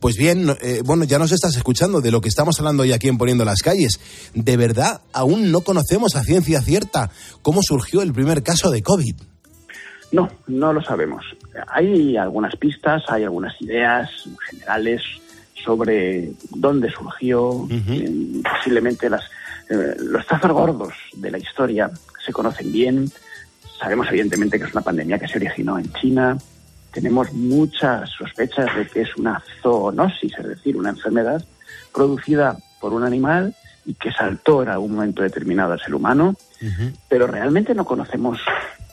Pues 0.00 0.16
bien, 0.16 0.48
eh, 0.62 0.80
bueno, 0.84 1.04
ya 1.04 1.18
nos 1.18 1.32
estás 1.32 1.56
escuchando 1.56 2.00
de 2.00 2.10
lo 2.10 2.20
que 2.20 2.28
estamos 2.28 2.58
hablando 2.58 2.82
hoy 2.82 2.92
aquí 2.92 3.08
en 3.08 3.18
Poniendo 3.18 3.44
las 3.44 3.60
Calles. 3.60 4.00
De 4.34 4.56
verdad, 4.56 5.02
aún 5.12 5.52
no 5.52 5.60
conocemos 5.60 6.16
a 6.16 6.22
ciencia 6.22 6.60
cierta 6.62 7.10
cómo 7.42 7.60
surgió 7.62 8.02
el 8.02 8.12
primer 8.12 8.42
caso 8.42 8.70
de 8.70 8.82
COVID. 8.82 9.14
No, 10.12 10.28
no 10.46 10.72
lo 10.72 10.82
sabemos. 10.82 11.22
Hay 11.66 12.16
algunas 12.16 12.56
pistas, 12.56 13.02
hay 13.08 13.24
algunas 13.24 13.60
ideas 13.60 14.08
generales 14.50 15.02
sobre 15.62 16.32
dónde 16.50 16.90
surgió. 16.90 17.68
Eh, 17.70 18.42
Posiblemente 18.42 19.10
las, 19.10 19.24
eh, 19.68 19.96
los 19.98 20.26
trazos 20.26 20.52
gordos 20.52 20.94
de 21.14 21.30
la 21.30 21.38
historia 21.38 21.90
se 22.24 22.32
conocen 22.32 22.72
bien. 22.72 23.10
Sabemos 23.78 24.08
evidentemente 24.08 24.58
que 24.58 24.64
es 24.64 24.72
una 24.72 24.82
pandemia 24.82 25.18
que 25.18 25.28
se 25.28 25.36
originó 25.36 25.78
en 25.78 25.92
China. 25.92 26.38
Tenemos 26.92 27.32
muchas 27.32 28.10
sospechas 28.10 28.74
de 28.76 28.86
que 28.86 29.02
es 29.02 29.16
una 29.16 29.42
zoonosis, 29.62 30.32
es 30.38 30.48
decir, 30.48 30.76
una 30.76 30.90
enfermedad 30.90 31.44
producida 31.92 32.56
por 32.80 32.92
un 32.92 33.04
animal 33.04 33.54
y 33.84 33.94
que 33.94 34.12
saltó 34.12 34.62
en 34.62 34.68
algún 34.68 34.94
momento 34.94 35.22
determinado 35.22 35.72
al 35.72 35.80
ser 35.80 35.94
humano, 35.94 36.34
pero 37.08 37.26
realmente 37.26 37.74
no 37.74 37.84
conocemos 37.84 38.38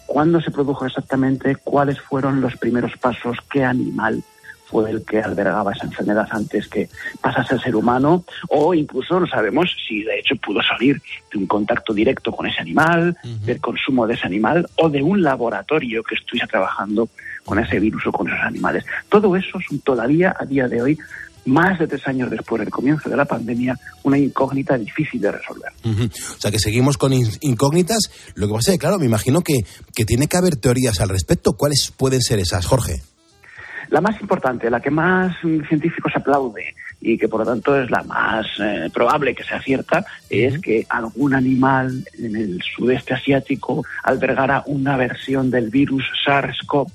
cuándo 0.06 0.40
se 0.40 0.52
produjo 0.52 0.86
exactamente, 0.86 1.56
cuáles 1.58 2.00
fueron 2.00 2.42
los 2.42 2.56
primeros 2.58 2.96
pasos, 2.98 3.38
qué 3.50 3.64
animal 3.64 4.24
fue 4.66 4.90
el 4.90 5.06
que 5.06 5.20
albergaba 5.20 5.74
esa 5.74 5.86
enfermedad 5.86 6.28
antes 6.32 6.68
que 6.68 6.90
pasase 7.22 7.54
al 7.54 7.62
ser 7.62 7.76
humano, 7.76 8.24
o 8.50 8.74
incluso 8.74 9.20
no 9.20 9.28
sabemos 9.28 9.76
si 9.88 10.04
de 10.04 10.20
hecho 10.20 10.36
pudo 10.38 10.62
salir 10.64 11.02
de 11.32 11.38
un 11.38 11.46
contacto 11.46 11.94
directo 11.94 12.32
con 12.32 12.48
ese 12.48 12.62
animal, 12.62 13.16
del 13.24 13.62
consumo 13.62 14.08
de 14.08 14.16
ese 14.16 14.26
animal, 14.26 14.68
o 14.78 14.90
de 14.90 15.04
un 15.04 15.22
laboratorio 15.22 16.04
que 16.04 16.16
estuviese 16.16 16.48
trabajando 16.48 17.10
con 17.46 17.60
ese 17.60 17.80
virus 17.80 18.06
o 18.08 18.12
con 18.12 18.28
esos 18.28 18.40
animales. 18.44 18.84
Todo 19.10 19.36
eso 19.36 19.60
es 19.60 19.84
todavía 19.84 20.36
a 20.38 20.46
día 20.46 20.68
de 20.68 20.82
hoy, 20.82 20.98
más 21.46 21.78
de 21.78 21.88
tres 21.88 22.08
años 22.08 22.32
después 22.32 22.60
del 22.60 22.72
comienzo 22.72 23.08
de 23.08 23.16
la 23.16 23.26
pandemia, 23.26 23.78
una 24.04 24.18
incógnita 24.18 24.78
difícil 24.78 25.22
de 25.22 25.32
resolver. 25.32 25.72
O 25.86 26.40
sea, 26.40 26.50
que 26.50 26.58
seguimos 26.60 26.98
con 26.98 27.14
in- 27.14 27.30
incógnitas. 27.42 28.10
Lo 28.34 28.48
que 28.48 28.54
pasa 28.54 28.72
es 28.72 28.76
que, 28.78 28.80
claro, 28.80 28.98
me 28.98 29.06
imagino 29.06 29.42
que, 29.42 29.60
que 29.96 30.06
tiene 30.06 30.28
que 30.28 30.38
haber 30.38 30.56
teorías 30.56 31.00
al 31.02 31.10
respecto. 31.10 31.54
¿Cuáles 31.54 31.94
pueden 31.96 32.22
ser 32.22 32.40
esas, 32.40 32.66
Jorge? 32.66 33.02
La 33.92 34.02
más 34.02 34.20
importante, 34.20 34.72
la 34.72 34.80
que 34.80 34.90
más 34.90 35.36
mm, 35.44 35.68
científicos 35.70 36.12
aplaude 36.16 36.74
y 37.00 37.20
que 37.20 37.28
por 37.28 37.42
lo 37.42 37.46
tanto 37.46 37.80
es 37.80 37.92
la 37.92 38.02
más 38.02 38.48
eh, 38.60 38.90
probable 38.92 39.36
que 39.36 39.44
sea 39.44 39.62
cierta, 39.62 40.04
es 40.28 40.60
que 40.60 40.88
algún 40.90 41.36
animal 41.36 42.04
en 42.18 42.36
el 42.36 42.60
sudeste 42.76 43.14
asiático 43.14 43.86
albergara 44.04 44.64
una 44.66 44.98
versión 44.98 45.52
del 45.52 45.70
virus 45.70 46.04
SARS-CoV 46.26 46.90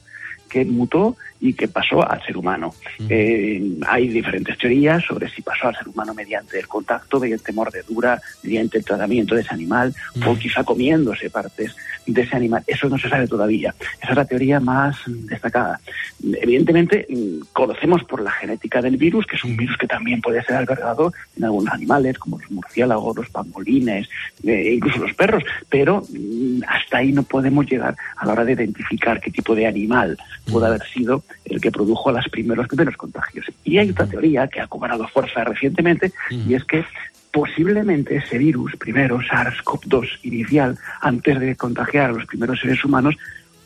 que 0.50 0.64
mutó 0.66 1.16
y 1.40 1.54
que 1.54 1.68
pasó 1.68 2.08
al 2.08 2.22
ser 2.24 2.36
humano. 2.36 2.74
Eh, 3.08 3.78
hay 3.86 4.08
diferentes 4.08 4.58
teorías 4.58 5.04
sobre 5.04 5.28
si 5.30 5.42
pasó 5.42 5.68
al 5.68 5.76
ser 5.76 5.88
humano 5.88 6.14
mediante 6.14 6.58
el 6.58 6.68
contacto, 6.68 7.18
mediante 7.18 7.52
mordedura, 7.52 8.20
mediante 8.42 8.78
el 8.78 8.84
tratamiento 8.84 9.34
de 9.34 9.40
ese 9.40 9.54
animal 9.54 9.94
o 10.26 10.36
quizá 10.36 10.62
comiéndose 10.64 11.30
partes 11.30 11.74
de 12.06 12.22
ese 12.22 12.36
animal. 12.36 12.62
Eso 12.66 12.88
no 12.88 12.98
se 12.98 13.08
sabe 13.08 13.26
todavía. 13.26 13.74
Esa 14.02 14.10
es 14.10 14.16
la 14.16 14.24
teoría 14.24 14.60
más 14.60 14.96
destacada. 15.06 15.80
Evidentemente, 16.22 17.06
mm, 17.08 17.52
conocemos 17.52 18.04
por 18.04 18.20
la 18.20 18.30
genética 18.30 18.82
del 18.82 18.96
virus 18.96 19.26
que 19.26 19.36
es 19.36 19.44
un 19.44 19.56
virus 19.56 19.76
que 19.76 19.86
también 19.86 20.20
puede 20.20 20.42
ser 20.44 20.56
albergado 20.56 21.12
en 21.36 21.44
algunos 21.44 21.72
animales, 21.72 22.18
como 22.18 22.38
los 22.38 22.50
murciélagos, 22.50 23.16
los 23.16 23.30
pangolines, 23.30 24.08
eh, 24.44 24.74
incluso 24.74 24.98
los 24.98 25.14
perros, 25.14 25.42
pero 25.68 26.02
mm, 26.08 26.62
hasta 26.66 26.98
ahí 26.98 27.12
no 27.12 27.22
podemos 27.22 27.66
llegar 27.66 27.96
a 28.16 28.26
la 28.26 28.32
hora 28.32 28.44
de 28.44 28.52
identificar 28.52 29.20
qué 29.20 29.30
tipo 29.30 29.54
de 29.54 29.66
animal 29.66 30.18
puede 30.50 30.66
haber 30.66 30.82
sido 30.88 31.22
el 31.44 31.60
que 31.60 31.70
produjo 31.70 32.12
las 32.12 32.28
primeros, 32.28 32.64
los 32.64 32.68
primeros 32.68 32.96
contagios. 32.96 33.46
Y 33.64 33.78
hay 33.78 33.90
otra 33.90 34.06
teoría 34.06 34.48
que 34.48 34.60
ha 34.60 34.66
cobrado 34.66 35.06
fuerza 35.08 35.44
recientemente, 35.44 36.12
y 36.30 36.54
es 36.54 36.64
que 36.64 36.84
posiblemente 37.32 38.16
ese 38.16 38.38
virus, 38.38 38.76
primero 38.76 39.18
SARS-CoV-2 39.18 40.20
inicial, 40.22 40.78
antes 41.00 41.38
de 41.38 41.56
contagiar 41.56 42.10
a 42.10 42.12
los 42.12 42.26
primeros 42.26 42.60
seres 42.60 42.84
humanos, 42.84 43.16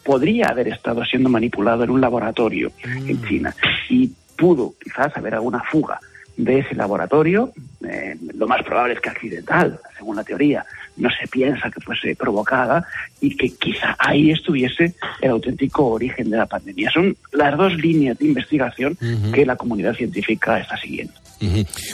podría 0.03 0.48
haber 0.48 0.68
estado 0.68 1.05
siendo 1.05 1.31
manipulado 1.31 1.85
en 1.85 1.90
un 1.90 2.00
laboratorio 2.00 2.72
en 2.85 3.22
China. 3.24 3.55
Y 3.88 4.12
pudo 4.37 4.74
quizás 4.83 5.16
haber 5.16 5.35
alguna 5.35 5.62
fuga 5.62 5.98
de 6.37 6.59
ese 6.59 6.74
laboratorio. 6.74 7.53
Eh, 7.88 8.16
lo 8.35 8.46
más 8.46 8.62
probable 8.62 8.94
es 8.94 9.00
que 9.00 9.09
accidental, 9.09 9.81
según 9.96 10.16
la 10.16 10.24
teoría. 10.24 10.64
No 10.96 11.09
se 11.11 11.26
piensa 11.28 11.70
que 11.70 11.80
fuese 11.80 12.14
provocada 12.14 12.87
y 13.20 13.37
que 13.37 13.50
quizá 13.50 13.96
ahí 13.98 14.30
estuviese 14.30 14.94
el 15.20 15.30
auténtico 15.30 15.87
origen 15.87 16.30
de 16.30 16.37
la 16.37 16.46
pandemia. 16.46 16.90
Son 16.92 17.16
las 17.33 17.57
dos 17.57 17.74
líneas 17.74 18.18
de 18.18 18.26
investigación 18.26 18.96
que 19.33 19.44
la 19.44 19.57
comunidad 19.57 19.94
científica 19.94 20.59
está 20.59 20.76
siguiendo. 20.76 21.14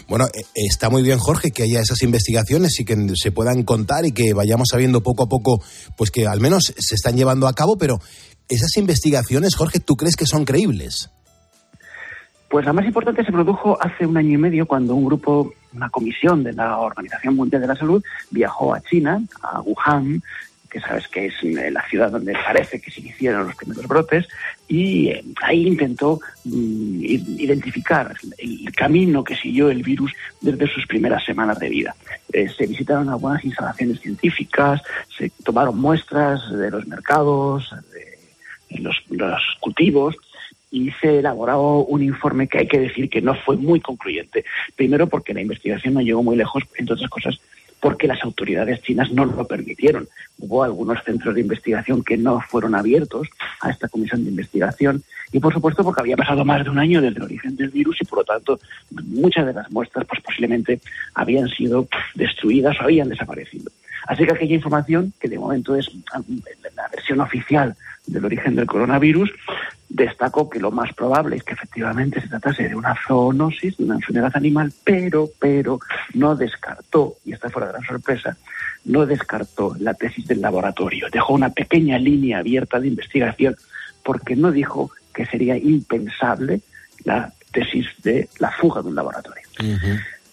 Bueno, 0.09 0.27
eh, 0.27 0.43
está 0.55 0.91
muy 0.91 1.03
bien, 1.03 1.19
Jorge, 1.19 1.51
que 1.51 1.65
haya 1.65 1.81
esas 1.81 2.03
investigaciones 2.03 2.79
y 2.79 2.85
que 2.85 2.97
se 3.15 3.33
puedan 3.33 3.63
contar 3.63 4.05
y 4.07 4.13
que 4.13 4.33
vayamos 4.33 4.69
sabiendo 4.71 5.03
poco 5.03 5.25
a 5.25 5.29
poco, 5.29 5.63
pues 5.97 6.11
que 6.11 6.27
al 6.27 6.41
menos 6.41 6.73
se 6.77 6.95
están 6.95 7.17
llevando 7.17 7.49
a 7.49 7.55
cabo, 7.55 7.77
pero 7.77 8.01
esas 8.49 8.77
investigaciones, 8.77 9.55
Jorge, 9.55 9.81
¿tú 9.81 9.97
crees 9.97 10.17
que 10.17 10.27
son 10.27 10.45
creíbles? 10.45 11.11
Pues 12.51 12.67
la 12.67 12.73
más 12.73 12.85
importante 12.85 13.25
se 13.25 13.31
produjo 13.31 13.81
hace 13.81 14.05
un 14.05 14.17
año 14.17 14.33
y 14.33 14.37
medio 14.37 14.67
cuando 14.67 14.97
un 14.97 15.05
grupo, 15.05 15.55
una 15.73 15.89
comisión 15.89 16.43
de 16.43 16.53
la 16.53 16.79
Organización 16.79 17.37
Mundial 17.37 17.63
de 17.63 17.69
la 17.69 17.77
Salud 17.77 18.03
viajó 18.29 18.75
a 18.75 18.81
China, 18.81 19.23
a 19.41 19.61
Wuhan, 19.61 20.21
que 20.69 20.81
sabes 20.81 21.07
que 21.07 21.27
es 21.27 21.35
eh, 21.45 21.71
la 21.71 21.87
ciudad 21.89 22.11
donde 22.11 22.33
parece 22.33 22.81
que 22.81 22.91
se 22.91 23.03
iniciaron 23.03 23.47
los 23.47 23.55
primeros 23.55 23.87
brotes, 23.87 24.27
y 24.67 25.11
eh, 25.11 25.25
ahí 25.43 25.65
intentó 25.65 26.19
mm, 26.45 27.05
identificar 27.05 28.17
el 28.39 28.73
camino 28.73 29.23
que 29.23 29.37
siguió 29.37 29.71
el 29.71 29.85
virus 29.85 30.13
desde 30.41 30.67
sus 30.67 30.85
primeras 30.89 31.25
semanas 31.25 31.57
de 31.61 31.69
vida. 31.69 31.95
Eh, 32.33 32.49
se 32.49 32.67
visitaron 32.67 33.11
algunas 33.11 33.45
instalaciones 33.45 34.01
científicas, 34.01 34.83
se 35.17 35.31
tomaron 35.45 35.79
muestras 35.79 36.41
de 36.51 36.69
los 36.69 36.85
mercados, 36.89 37.73
de 38.69 38.81
los 38.81 39.41
cultivos, 39.61 40.17
y 40.71 40.91
se 41.01 41.19
elaboró 41.19 41.81
un 41.81 42.03
informe 42.03 42.49
que 42.49 42.59
hay 42.59 42.69
que 42.69 42.79
decir 42.79 43.11
que 43.11 43.21
no 43.21 43.35
fue 43.35 43.57
muy 43.57 43.81
concluyente. 43.81 44.45
Primero 44.77 45.09
porque 45.09 45.35
la 45.35 45.41
investigación 45.41 45.95
no 45.95 46.01
llegó 46.01 46.23
muy 46.23 46.37
lejos, 46.37 46.63
entre 46.77 46.95
otras 46.95 47.11
cosas 47.11 47.41
porque 47.81 48.07
las 48.07 48.23
autoridades 48.23 48.83
chinas 48.83 49.11
no 49.11 49.25
lo 49.25 49.47
permitieron. 49.47 50.07
Hubo 50.39 50.63
algunos 50.63 51.03
centros 51.03 51.35
de 51.35 51.41
investigación 51.41 52.05
que 52.05 52.17
no 52.17 52.41
fueron 52.41 52.75
abiertos 52.75 53.29
a 53.61 53.71
esta 53.71 53.89
comisión 53.89 54.23
de 54.23 54.31
investigación 54.31 55.03
y, 55.33 55.41
por 55.41 55.53
supuesto, 55.53 55.83
porque 55.83 56.03
había 56.03 56.17
pasado 56.17 56.45
más 56.45 56.63
de 56.63 56.71
un 56.71 56.79
año 56.79 57.01
desde 57.01 57.17
el 57.17 57.23
origen 57.23 57.57
del 57.57 57.71
virus 57.71 57.97
y, 58.01 58.05
por 58.05 58.19
lo 58.21 58.25
tanto, 58.25 58.61
muchas 58.91 59.47
de 59.47 59.55
las 59.55 59.71
muestras 59.73 60.07
pues, 60.07 60.21
posiblemente 60.21 60.81
habían 61.15 61.49
sido 61.49 61.89
destruidas 62.15 62.77
o 62.81 62.85
habían 62.85 63.09
desaparecido. 63.09 63.71
Así 64.11 64.25
que 64.25 64.33
aquella 64.33 64.57
información, 64.57 65.13
que 65.21 65.29
de 65.29 65.39
momento 65.39 65.77
es 65.77 65.89
la 66.75 66.89
versión 66.89 67.21
oficial 67.21 67.77
del 68.09 68.25
origen 68.25 68.57
del 68.57 68.67
coronavirus, 68.67 69.31
destacó 69.89 70.51
que 70.51 70.59
lo 70.59 70.73
más 70.73 70.93
probable 70.95 71.37
es 71.37 71.45
que 71.45 71.53
efectivamente 71.53 72.21
se 72.21 72.27
tratase 72.27 72.69
de 72.69 72.75
una 72.75 72.97
zoonosis, 73.07 73.77
de 73.77 73.85
una 73.85 73.95
enfermedad 73.95 74.33
animal, 74.35 74.73
pero, 74.83 75.29
pero 75.39 75.79
no 76.15 76.35
descartó, 76.35 77.19
y 77.25 77.35
esta 77.35 77.51
fue 77.51 77.63
la 77.63 77.69
gran 77.69 77.85
sorpresa, 77.85 78.37
no 78.85 79.07
descartó 79.07 79.77
la 79.79 79.95
tesis 79.95 80.27
del 80.27 80.41
laboratorio. 80.41 81.07
Dejó 81.13 81.35
una 81.35 81.51
pequeña 81.51 81.97
línea 81.97 82.39
abierta 82.39 82.81
de 82.81 82.89
investigación 82.89 83.55
porque 84.03 84.35
no 84.35 84.51
dijo 84.51 84.91
que 85.15 85.25
sería 85.25 85.57
impensable 85.57 86.63
la 87.05 87.33
tesis 87.53 87.87
de 88.03 88.29
la 88.41 88.51
fuga 88.51 88.83
de 88.83 88.89
un 88.89 88.97
laboratorio. 88.97 89.45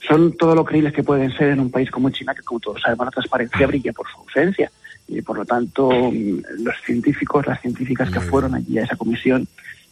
Son 0.07 0.33
todo 0.37 0.55
lo 0.55 0.63
creíbles 0.63 0.93
que 0.93 1.03
pueden 1.03 1.35
ser 1.35 1.49
en 1.49 1.59
un 1.59 1.69
país 1.69 1.91
como 1.91 2.09
China, 2.09 2.33
que 2.33 2.41
como 2.41 2.59
todos 2.59 2.81
sabemos 2.81 3.07
la 3.07 3.11
transparencia 3.11 3.67
brilla 3.67 3.91
por 3.91 4.07
su 4.09 4.17
ausencia 4.19 4.71
y 5.07 5.21
por 5.21 5.37
lo 5.37 5.45
tanto 5.45 5.89
mm, 5.89 6.63
los 6.63 6.75
científicos, 6.85 7.47
las 7.47 7.61
científicas 7.61 8.09
que 8.09 8.19
fueron 8.19 8.55
allí 8.55 8.77
a 8.77 8.83
esa 8.83 8.95
comisión 8.95 9.47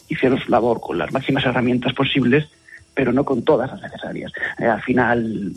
hicieron 0.08 0.40
su 0.40 0.52
labor 0.52 0.80
con 0.82 0.98
las 0.98 1.12
máximas 1.12 1.46
herramientas 1.46 1.94
posibles, 1.94 2.48
pero 2.94 3.12
no 3.12 3.24
con 3.24 3.44
todas 3.44 3.72
las 3.72 3.82
necesarias. 3.82 4.32
Eh, 4.60 4.66
al 4.66 4.82
final 4.82 5.52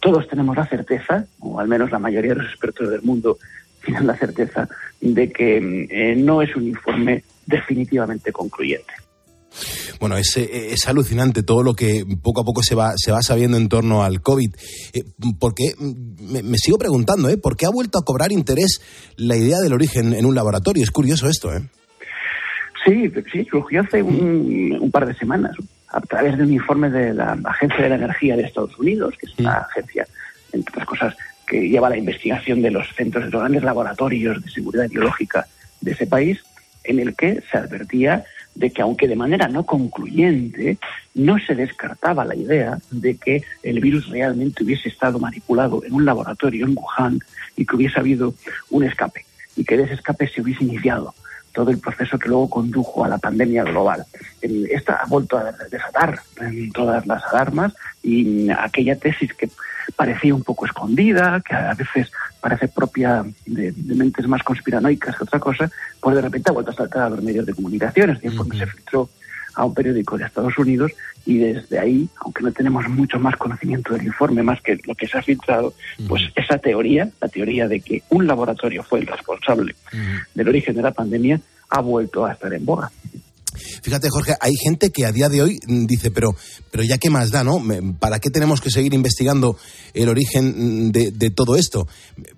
todos 0.00 0.28
tenemos 0.28 0.56
la 0.56 0.66
certeza, 0.66 1.24
o 1.40 1.60
al 1.60 1.68
menos 1.68 1.90
la 1.90 1.98
mayoría 1.98 2.34
de 2.34 2.42
los 2.42 2.50
expertos 2.50 2.90
del 2.90 3.02
mundo 3.02 3.38
tienen 3.84 4.06
la 4.06 4.16
certeza 4.16 4.68
de 5.00 5.30
que 5.30 5.60
mm, 5.60 5.86
eh, 5.90 6.14
no 6.16 6.42
es 6.42 6.54
un 6.56 6.66
informe 6.66 7.24
definitivamente 7.46 8.32
concluyente. 8.32 8.92
Bueno, 10.00 10.16
es, 10.16 10.36
eh, 10.36 10.72
es, 10.72 10.86
alucinante 10.88 11.42
todo 11.42 11.62
lo 11.62 11.74
que 11.74 12.04
poco 12.22 12.40
a 12.40 12.44
poco 12.44 12.62
se 12.62 12.74
va, 12.74 12.92
se 12.96 13.12
va 13.12 13.22
sabiendo 13.22 13.56
en 13.56 13.68
torno 13.68 14.02
al 14.02 14.20
COVID. 14.20 14.54
Eh, 14.92 15.04
porque 15.38 15.74
me, 15.78 16.42
me, 16.42 16.58
sigo 16.58 16.78
preguntando, 16.78 17.28
¿eh? 17.28 17.36
¿Por 17.36 17.56
qué 17.56 17.66
ha 17.66 17.70
vuelto 17.70 17.98
a 17.98 18.04
cobrar 18.04 18.32
interés 18.32 18.80
la 19.16 19.36
idea 19.36 19.58
del 19.60 19.72
origen 19.72 20.14
en 20.14 20.26
un 20.26 20.34
laboratorio? 20.34 20.82
Es 20.82 20.90
curioso 20.90 21.28
esto, 21.28 21.54
¿eh? 21.54 21.62
Sí, 22.84 23.10
sí, 23.32 23.46
surgió 23.48 23.82
hace 23.82 24.02
un, 24.02 24.76
un 24.80 24.90
par 24.90 25.06
de 25.06 25.14
semanas 25.14 25.56
a 25.92 26.00
través 26.00 26.36
de 26.36 26.44
un 26.44 26.52
informe 26.52 26.90
de 26.90 27.14
la 27.14 27.38
Agencia 27.44 27.82
de 27.82 27.88
la 27.90 27.94
Energía 27.96 28.36
de 28.36 28.42
Estados 28.42 28.76
Unidos, 28.78 29.14
que 29.18 29.26
es 29.26 29.38
una 29.38 29.58
agencia, 29.58 30.06
entre 30.52 30.72
otras 30.72 30.86
cosas, 30.86 31.16
que 31.46 31.68
lleva 31.68 31.90
la 31.90 31.98
investigación 31.98 32.62
de 32.62 32.70
los 32.70 32.88
centros 32.94 33.24
de 33.24 33.30
los 33.30 33.40
grandes 33.40 33.62
laboratorios 33.62 34.42
de 34.42 34.50
seguridad 34.50 34.88
biológica 34.88 35.46
de 35.80 35.92
ese 35.92 36.06
país, 36.06 36.42
en 36.84 36.98
el 36.98 37.14
que 37.14 37.42
se 37.50 37.58
advertía 37.58 38.24
de 38.54 38.70
que 38.70 38.82
aunque 38.82 39.08
de 39.08 39.16
manera 39.16 39.48
no 39.48 39.64
concluyente, 39.64 40.78
no 41.14 41.38
se 41.38 41.54
descartaba 41.54 42.24
la 42.24 42.36
idea 42.36 42.78
de 42.90 43.16
que 43.16 43.42
el 43.62 43.80
virus 43.80 44.08
realmente 44.08 44.64
hubiese 44.64 44.88
estado 44.88 45.18
manipulado 45.18 45.82
en 45.84 45.92
un 45.94 46.04
laboratorio 46.04 46.66
en 46.66 46.76
Wuhan 46.76 47.18
y 47.56 47.64
que 47.64 47.76
hubiese 47.76 47.98
habido 47.98 48.34
un 48.70 48.84
escape 48.84 49.24
y 49.56 49.64
que 49.64 49.74
ese 49.74 49.94
escape 49.94 50.28
se 50.28 50.40
hubiese 50.40 50.64
iniciado 50.64 51.14
todo 51.52 51.70
el 51.70 51.78
proceso 51.78 52.18
que 52.18 52.28
luego 52.28 52.50
condujo 52.50 53.04
a 53.04 53.08
la 53.08 53.18
pandemia 53.18 53.64
global. 53.64 54.04
Esta 54.40 54.94
ha 54.94 55.06
vuelto 55.06 55.38
a 55.38 55.52
desatar 55.70 56.18
todas 56.72 57.06
las 57.06 57.22
alarmas 57.32 57.74
y 58.02 58.50
aquella 58.50 58.96
tesis 58.96 59.32
que 59.34 59.50
parecía 59.96 60.34
un 60.34 60.42
poco 60.42 60.66
escondida, 60.66 61.40
que 61.40 61.54
a 61.54 61.74
veces 61.74 62.10
parece 62.40 62.68
propia 62.68 63.24
de, 63.46 63.72
de, 63.72 63.94
mentes 63.94 64.26
más 64.26 64.42
conspiranoicas 64.42 65.16
que 65.16 65.24
otra 65.24 65.38
cosa, 65.38 65.70
pues 66.00 66.16
de 66.16 66.22
repente 66.22 66.50
ha 66.50 66.54
vuelto 66.54 66.70
a 66.70 66.74
saltar 66.74 67.02
a 67.02 67.10
los 67.10 67.22
medios 67.22 67.46
de 67.46 67.54
comunicación. 67.54 68.10
El 68.10 68.24
informe 68.24 68.58
se 68.58 68.66
filtró 68.66 69.08
a 69.54 69.64
un 69.64 69.74
periódico 69.74 70.18
de 70.18 70.24
Estados 70.24 70.56
Unidos 70.58 70.92
y 71.24 71.38
desde 71.38 71.78
ahí, 71.78 72.08
aunque 72.24 72.42
no 72.42 72.52
tenemos 72.52 72.88
mucho 72.88 73.18
más 73.18 73.36
conocimiento 73.36 73.94
del 73.94 74.06
informe, 74.06 74.42
más 74.42 74.60
que 74.60 74.78
lo 74.84 74.94
que 74.94 75.06
se 75.06 75.18
ha 75.18 75.22
filtrado, 75.22 75.74
pues 76.08 76.22
esa 76.34 76.58
teoría, 76.58 77.10
la 77.20 77.28
teoría 77.28 77.68
de 77.68 77.80
que 77.80 78.02
un 78.10 78.26
laboratorio 78.26 78.82
fue 78.82 79.00
el 79.00 79.06
responsable 79.06 79.74
del 80.34 80.48
origen 80.48 80.74
de 80.74 80.82
la 80.82 80.92
pandemia, 80.92 81.40
ha 81.70 81.80
vuelto 81.80 82.26
a 82.26 82.32
estar 82.32 82.52
en 82.52 82.64
boga. 82.64 82.90
Fíjate, 83.82 84.08
Jorge, 84.10 84.34
hay 84.40 84.52
gente 84.62 84.90
que 84.90 85.04
a 85.04 85.12
día 85.12 85.28
de 85.28 85.42
hoy 85.42 85.58
dice, 85.66 86.10
pero, 86.10 86.34
pero 86.70 86.84
ya 86.84 86.98
qué 86.98 87.10
más 87.10 87.30
da, 87.30 87.44
¿no? 87.44 87.62
¿Para 87.98 88.18
qué 88.18 88.30
tenemos 88.30 88.60
que 88.60 88.70
seguir 88.70 88.94
investigando 88.94 89.56
el 89.94 90.08
origen 90.08 90.92
de, 90.92 91.10
de, 91.10 91.30
todo 91.30 91.56
esto? 91.56 91.86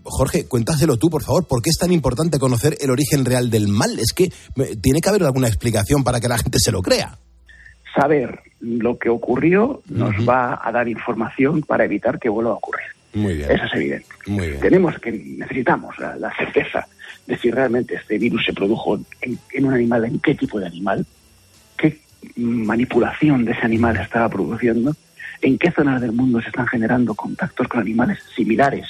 Jorge, 0.02 0.46
cuéntaselo 0.46 0.96
tú, 0.96 1.08
por 1.10 1.22
favor. 1.22 1.46
¿Por 1.46 1.62
qué 1.62 1.70
es 1.70 1.78
tan 1.78 1.92
importante 1.92 2.38
conocer 2.38 2.76
el 2.80 2.90
origen 2.90 3.24
real 3.24 3.50
del 3.50 3.68
mal? 3.68 3.98
Es 3.98 4.12
que 4.12 4.32
tiene 4.80 5.00
que 5.00 5.08
haber 5.08 5.24
alguna 5.24 5.48
explicación 5.48 6.04
para 6.04 6.20
que 6.20 6.28
la 6.28 6.38
gente 6.38 6.58
se 6.60 6.72
lo 6.72 6.82
crea. 6.82 7.18
Saber 7.94 8.40
lo 8.60 8.98
que 8.98 9.08
ocurrió 9.08 9.82
nos 9.88 10.16
uh 10.16 10.20
-huh. 10.20 10.28
va 10.28 10.60
a 10.62 10.72
dar 10.72 10.88
información 10.88 11.62
para 11.62 11.84
evitar 11.84 12.18
que 12.18 12.28
vuelva 12.28 12.52
a 12.52 12.54
ocurrir. 12.54 12.86
Muy 13.12 13.34
bien. 13.34 13.50
Eso 13.50 13.64
es 13.66 13.74
evidente. 13.74 14.08
Muy 14.26 14.48
bien. 14.48 14.60
Tenemos 14.60 14.98
que, 14.98 15.12
necesitamos 15.12 15.96
la, 15.98 16.16
la 16.16 16.34
certeza 16.36 16.86
de 17.26 17.38
si 17.38 17.50
realmente 17.50 17.94
este 17.94 18.18
virus 18.18 18.44
se 18.44 18.52
produjo 18.52 18.98
en, 19.20 19.38
en, 19.52 19.64
un 19.64 19.74
animal, 19.74 20.04
en 20.04 20.18
qué 20.18 20.34
tipo 20.34 20.60
de 20.60 20.66
animal, 20.66 21.06
qué 21.76 22.00
manipulación 22.36 23.44
de 23.44 23.52
ese 23.52 23.62
animal 23.62 23.96
estaba 23.96 24.28
produciendo, 24.28 24.94
en 25.40 25.58
qué 25.58 25.70
zonas 25.70 26.00
del 26.00 26.12
mundo 26.12 26.40
se 26.40 26.48
están 26.48 26.66
generando 26.66 27.14
contactos 27.14 27.68
con 27.68 27.80
animales 27.80 28.18
similares 28.34 28.86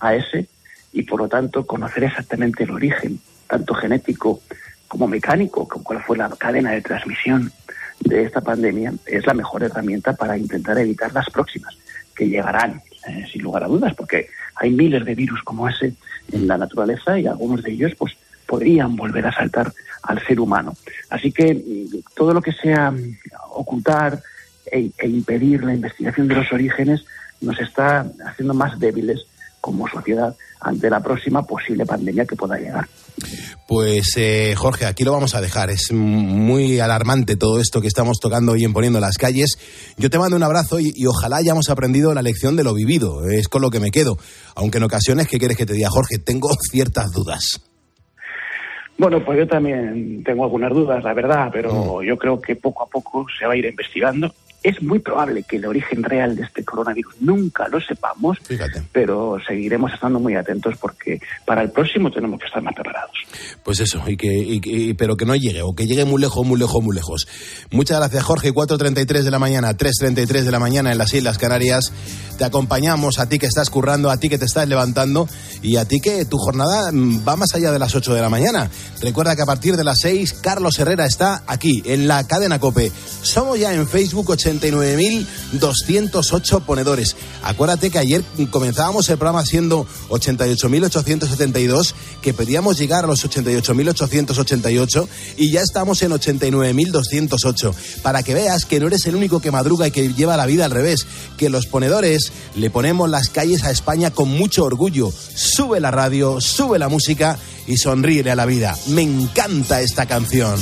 a 0.00 0.14
ese 0.14 0.46
y 0.92 1.02
por 1.02 1.20
lo 1.20 1.28
tanto 1.28 1.66
conocer 1.66 2.04
exactamente 2.04 2.64
el 2.64 2.70
origen, 2.70 3.20
tanto 3.46 3.74
genético 3.74 4.40
como 4.86 5.06
mecánico, 5.06 5.68
como 5.68 5.84
cuál 5.84 6.02
fue 6.02 6.16
la 6.16 6.28
cadena 6.30 6.72
de 6.72 6.80
transmisión 6.80 7.52
de 8.00 8.22
esta 8.22 8.40
pandemia, 8.40 8.94
es 9.06 9.26
la 9.26 9.34
mejor 9.34 9.62
herramienta 9.62 10.14
para 10.14 10.38
intentar 10.38 10.78
evitar 10.78 11.12
las 11.12 11.28
próximas, 11.30 11.76
que 12.14 12.28
llegarán, 12.28 12.80
eh, 13.06 13.26
sin 13.30 13.42
lugar 13.42 13.64
a 13.64 13.68
dudas, 13.68 13.94
porque 13.94 14.28
hay 14.54 14.70
miles 14.70 15.04
de 15.04 15.14
virus 15.14 15.42
como 15.42 15.68
ese 15.68 15.94
en 16.32 16.46
la 16.46 16.58
naturaleza 16.58 17.18
y 17.18 17.26
algunos 17.26 17.62
de 17.62 17.72
ellos 17.72 17.92
pues 17.96 18.14
podrían 18.46 18.96
volver 18.96 19.26
a 19.26 19.32
saltar 19.32 19.72
al 20.02 20.24
ser 20.26 20.40
humano. 20.40 20.74
Así 21.10 21.32
que 21.32 21.86
todo 22.16 22.32
lo 22.32 22.40
que 22.40 22.52
sea 22.52 22.92
ocultar 23.50 24.20
e, 24.70 24.90
e 24.98 25.08
impedir 25.08 25.64
la 25.64 25.74
investigación 25.74 26.28
de 26.28 26.34
los 26.36 26.52
orígenes 26.52 27.04
nos 27.40 27.60
está 27.60 28.06
haciendo 28.26 28.54
más 28.54 28.78
débiles 28.78 29.26
como 29.60 29.88
sociedad 29.88 30.34
ante 30.60 30.90
la 30.90 31.00
próxima 31.00 31.42
posible 31.42 31.86
pandemia 31.86 32.24
que 32.24 32.36
pueda 32.36 32.56
llegar. 32.56 32.86
Pues 33.66 34.14
eh, 34.16 34.54
Jorge, 34.56 34.86
aquí 34.86 35.04
lo 35.04 35.12
vamos 35.12 35.34
a 35.34 35.40
dejar. 35.40 35.70
Es 35.70 35.92
muy 35.92 36.80
alarmante 36.80 37.36
todo 37.36 37.60
esto 37.60 37.80
que 37.80 37.86
estamos 37.86 38.18
tocando 38.20 38.52
hoy 38.52 38.64
en 38.64 38.72
Poniendo 38.72 39.00
las 39.00 39.18
Calles. 39.18 39.58
Yo 39.98 40.08
te 40.08 40.18
mando 40.18 40.36
un 40.36 40.42
abrazo 40.42 40.80
y, 40.80 40.92
y, 40.94 41.06
ojalá 41.06 41.36
hayamos 41.36 41.68
aprendido 41.68 42.14
la 42.14 42.22
lección 42.22 42.56
de 42.56 42.64
lo 42.64 42.74
vivido. 42.74 43.28
Es 43.28 43.48
con 43.48 43.62
lo 43.62 43.70
que 43.70 43.80
me 43.80 43.90
quedo. 43.90 44.16
Aunque 44.54 44.78
en 44.78 44.84
ocasiones, 44.84 45.28
¿qué 45.28 45.38
quieres 45.38 45.56
que 45.56 45.66
te 45.66 45.74
diga, 45.74 45.90
Jorge? 45.90 46.18
Tengo 46.18 46.48
ciertas 46.70 47.12
dudas. 47.12 47.60
Bueno, 48.96 49.24
pues 49.24 49.38
yo 49.38 49.46
también 49.46 50.24
tengo 50.24 50.44
algunas 50.44 50.72
dudas, 50.72 51.04
la 51.04 51.14
verdad, 51.14 51.50
pero 51.52 52.00
mm. 52.00 52.04
yo 52.04 52.16
creo 52.16 52.40
que 52.40 52.56
poco 52.56 52.82
a 52.82 52.86
poco 52.86 53.26
se 53.38 53.46
va 53.46 53.52
a 53.52 53.56
ir 53.56 53.64
investigando 53.64 54.34
es 54.62 54.82
muy 54.82 54.98
probable 54.98 55.44
que 55.44 55.56
el 55.56 55.66
origen 55.66 56.02
real 56.02 56.34
de 56.34 56.42
este 56.42 56.64
coronavirus 56.64 57.14
nunca 57.20 57.68
lo 57.68 57.80
sepamos, 57.80 58.38
Fíjate. 58.42 58.82
pero 58.92 59.36
seguiremos 59.46 59.92
estando 59.92 60.18
muy 60.18 60.34
atentos 60.34 60.74
porque 60.80 61.20
para 61.46 61.62
el 61.62 61.70
próximo 61.70 62.10
tenemos 62.10 62.40
que 62.40 62.46
estar 62.46 62.62
más 62.62 62.74
preparados. 62.74 63.12
Pues 63.62 63.80
eso, 63.80 64.02
y 64.06 64.16
que, 64.16 64.26
y, 64.26 64.60
y, 64.64 64.94
pero 64.94 65.16
que 65.16 65.24
no 65.24 65.36
llegue, 65.36 65.62
o 65.62 65.74
que 65.74 65.86
llegue 65.86 66.04
muy 66.04 66.20
lejos, 66.20 66.44
muy 66.46 66.58
lejos, 66.58 66.82
muy 66.82 66.94
lejos. 66.94 67.28
Muchas 67.70 67.98
gracias, 67.98 68.24
Jorge. 68.24 68.52
4.33 68.52 69.22
de 69.22 69.30
la 69.30 69.38
mañana, 69.38 69.76
3.33 69.76 70.42
de 70.42 70.50
la 70.50 70.58
mañana 70.58 70.90
en 70.90 70.98
las 70.98 71.14
Islas 71.14 71.38
Canarias. 71.38 71.92
Te 72.38 72.44
acompañamos 72.44 73.18
a 73.18 73.28
ti 73.28 73.38
que 73.38 73.46
estás 73.46 73.68
currando, 73.70 74.10
a 74.10 74.16
ti 74.16 74.28
que 74.28 74.38
te 74.38 74.44
estás 74.44 74.68
levantando 74.68 75.28
y 75.60 75.76
a 75.76 75.84
ti 75.84 76.00
que 76.00 76.24
tu 76.24 76.38
jornada 76.38 76.90
va 76.92 77.36
más 77.36 77.54
allá 77.54 77.72
de 77.72 77.78
las 77.80 77.94
8 77.94 78.14
de 78.14 78.22
la 78.22 78.28
mañana. 78.28 78.70
Recuerda 79.02 79.34
que 79.34 79.42
a 79.42 79.46
partir 79.46 79.76
de 79.76 79.84
las 79.84 80.00
6, 80.00 80.34
Carlos 80.34 80.78
Herrera 80.78 81.04
está 81.04 81.42
aquí, 81.46 81.82
en 81.84 82.06
la 82.06 82.26
cadena 82.26 82.60
Cope. 82.60 82.92
Somos 83.22 83.58
ya 83.58 83.74
en 83.74 83.88
Facebook 83.88 84.30
89.208 84.48 86.62
ponedores. 86.62 87.16
Acuérdate 87.42 87.90
que 87.90 87.98
ayer 87.98 88.22
comenzábamos 88.50 89.08
el 89.08 89.18
programa 89.18 89.44
siendo 89.44 89.84
88.872, 90.08 91.94
que 92.22 92.32
pedíamos 92.34 92.78
llegar 92.78 93.02
a 93.04 93.08
los 93.08 93.24
88.888 93.24 95.08
y 95.36 95.50
ya 95.50 95.60
estamos 95.60 96.02
en 96.02 96.12
89.208. 96.12 97.74
Para 98.02 98.22
que 98.22 98.34
veas 98.34 98.64
que 98.64 98.78
no 98.80 98.86
eres 98.86 99.04
el 99.06 99.16
único 99.16 99.40
que 99.40 99.50
madruga 99.50 99.88
y 99.88 99.90
que 99.90 100.14
lleva 100.14 100.36
la 100.36 100.46
vida 100.46 100.64
al 100.64 100.70
revés, 100.70 101.06
que 101.36 101.50
los 101.50 101.66
ponedores 101.66 102.32
le 102.54 102.70
ponemos 102.70 103.10
las 103.10 103.28
calles 103.28 103.64
a 103.64 103.70
España 103.70 104.10
con 104.10 104.28
mucho 104.28 104.64
orgullo. 104.64 105.12
Sube 105.34 105.80
la 105.80 105.90
radio, 105.90 106.40
sube 106.40 106.78
la 106.78 106.88
música 106.88 107.38
y 107.66 107.76
sonríe 107.76 108.30
a 108.30 108.34
la 108.34 108.46
vida. 108.46 108.74
Me 108.88 109.02
encanta 109.02 109.82
esta 109.82 110.06
canción. 110.06 110.58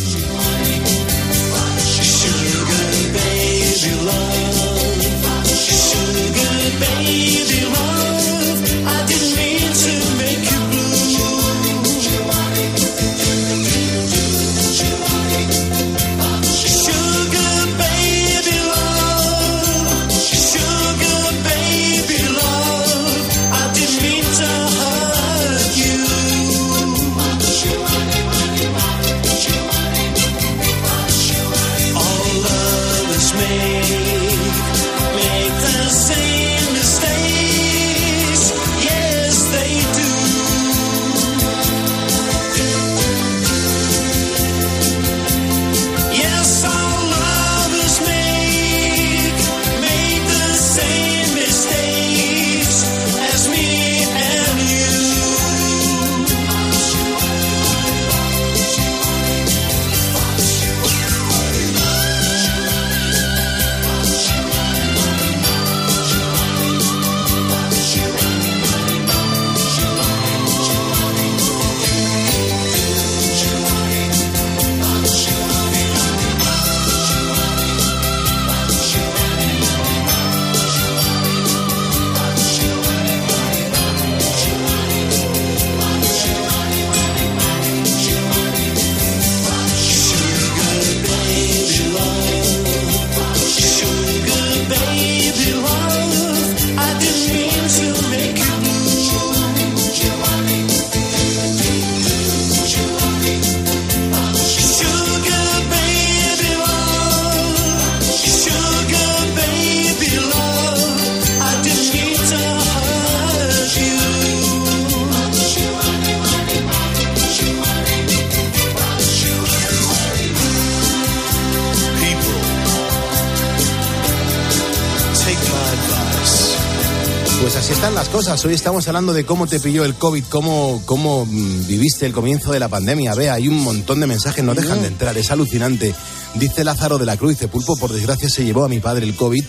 Cosas. 128.37 128.47
Hoy 128.47 128.55
estamos 128.55 128.87
hablando 128.89 129.13
de 129.13 129.25
cómo 129.25 129.47
te 129.47 129.61
pilló 129.61 129.85
el 129.85 129.95
COVID, 129.95 130.25
cómo, 130.29 130.83
cómo 130.85 131.25
mm, 131.27 131.67
viviste 131.67 132.07
el 132.07 132.13
comienzo 132.13 132.53
de 132.53 132.61
la 132.61 132.69
pandemia. 132.69 133.15
Vea, 133.15 133.35
hay 133.35 133.49
un 133.49 133.59
montón 133.63 134.01
de 134.01 134.07
mensajes, 134.07 134.45
no 134.45 134.55
dejan 134.55 134.83
de 134.83 134.89
entrar, 134.89 135.17
es 135.17 135.31
alucinante. 135.31 135.95
Dice 136.35 136.65
Lázaro 136.65 136.99
de 136.99 137.07
la 137.07 137.17
Cruz, 137.17 137.39
de 137.39 137.49
Pulpo, 137.49 137.77
por 137.77 137.93
desgracia 137.93 138.29
se 138.29 138.45
llevó 138.45 138.65
a 138.65 138.69
mi 138.69 138.79
padre 138.81 139.07
el 139.07 139.15
COVID 139.17 139.45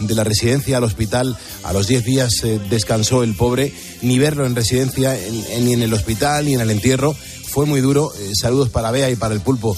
de 0.00 0.14
la 0.14 0.24
residencia 0.24 0.78
al 0.78 0.84
hospital. 0.84 1.36
A 1.64 1.72
los 1.72 1.86
10 1.86 2.04
días 2.04 2.30
eh, 2.44 2.58
descansó 2.70 3.22
el 3.22 3.34
pobre. 3.34 3.72
Ni 4.02 4.18
verlo 4.18 4.46
en 4.46 4.56
residencia, 4.56 5.14
en- 5.18 5.44
en- 5.50 5.64
ni 5.66 5.72
en 5.74 5.82
el 5.82 5.92
hospital, 5.92 6.46
ni 6.46 6.54
en 6.54 6.60
el 6.60 6.70
entierro. 6.70 7.14
Fue 7.46 7.66
muy 7.66 7.80
duro. 7.80 8.12
Eh, 8.18 8.30
saludos 8.40 8.70
para 8.70 8.90
Bea 8.90 9.10
y 9.10 9.16
para 9.16 9.34
el 9.34 9.40
Pulpo. 9.40 9.76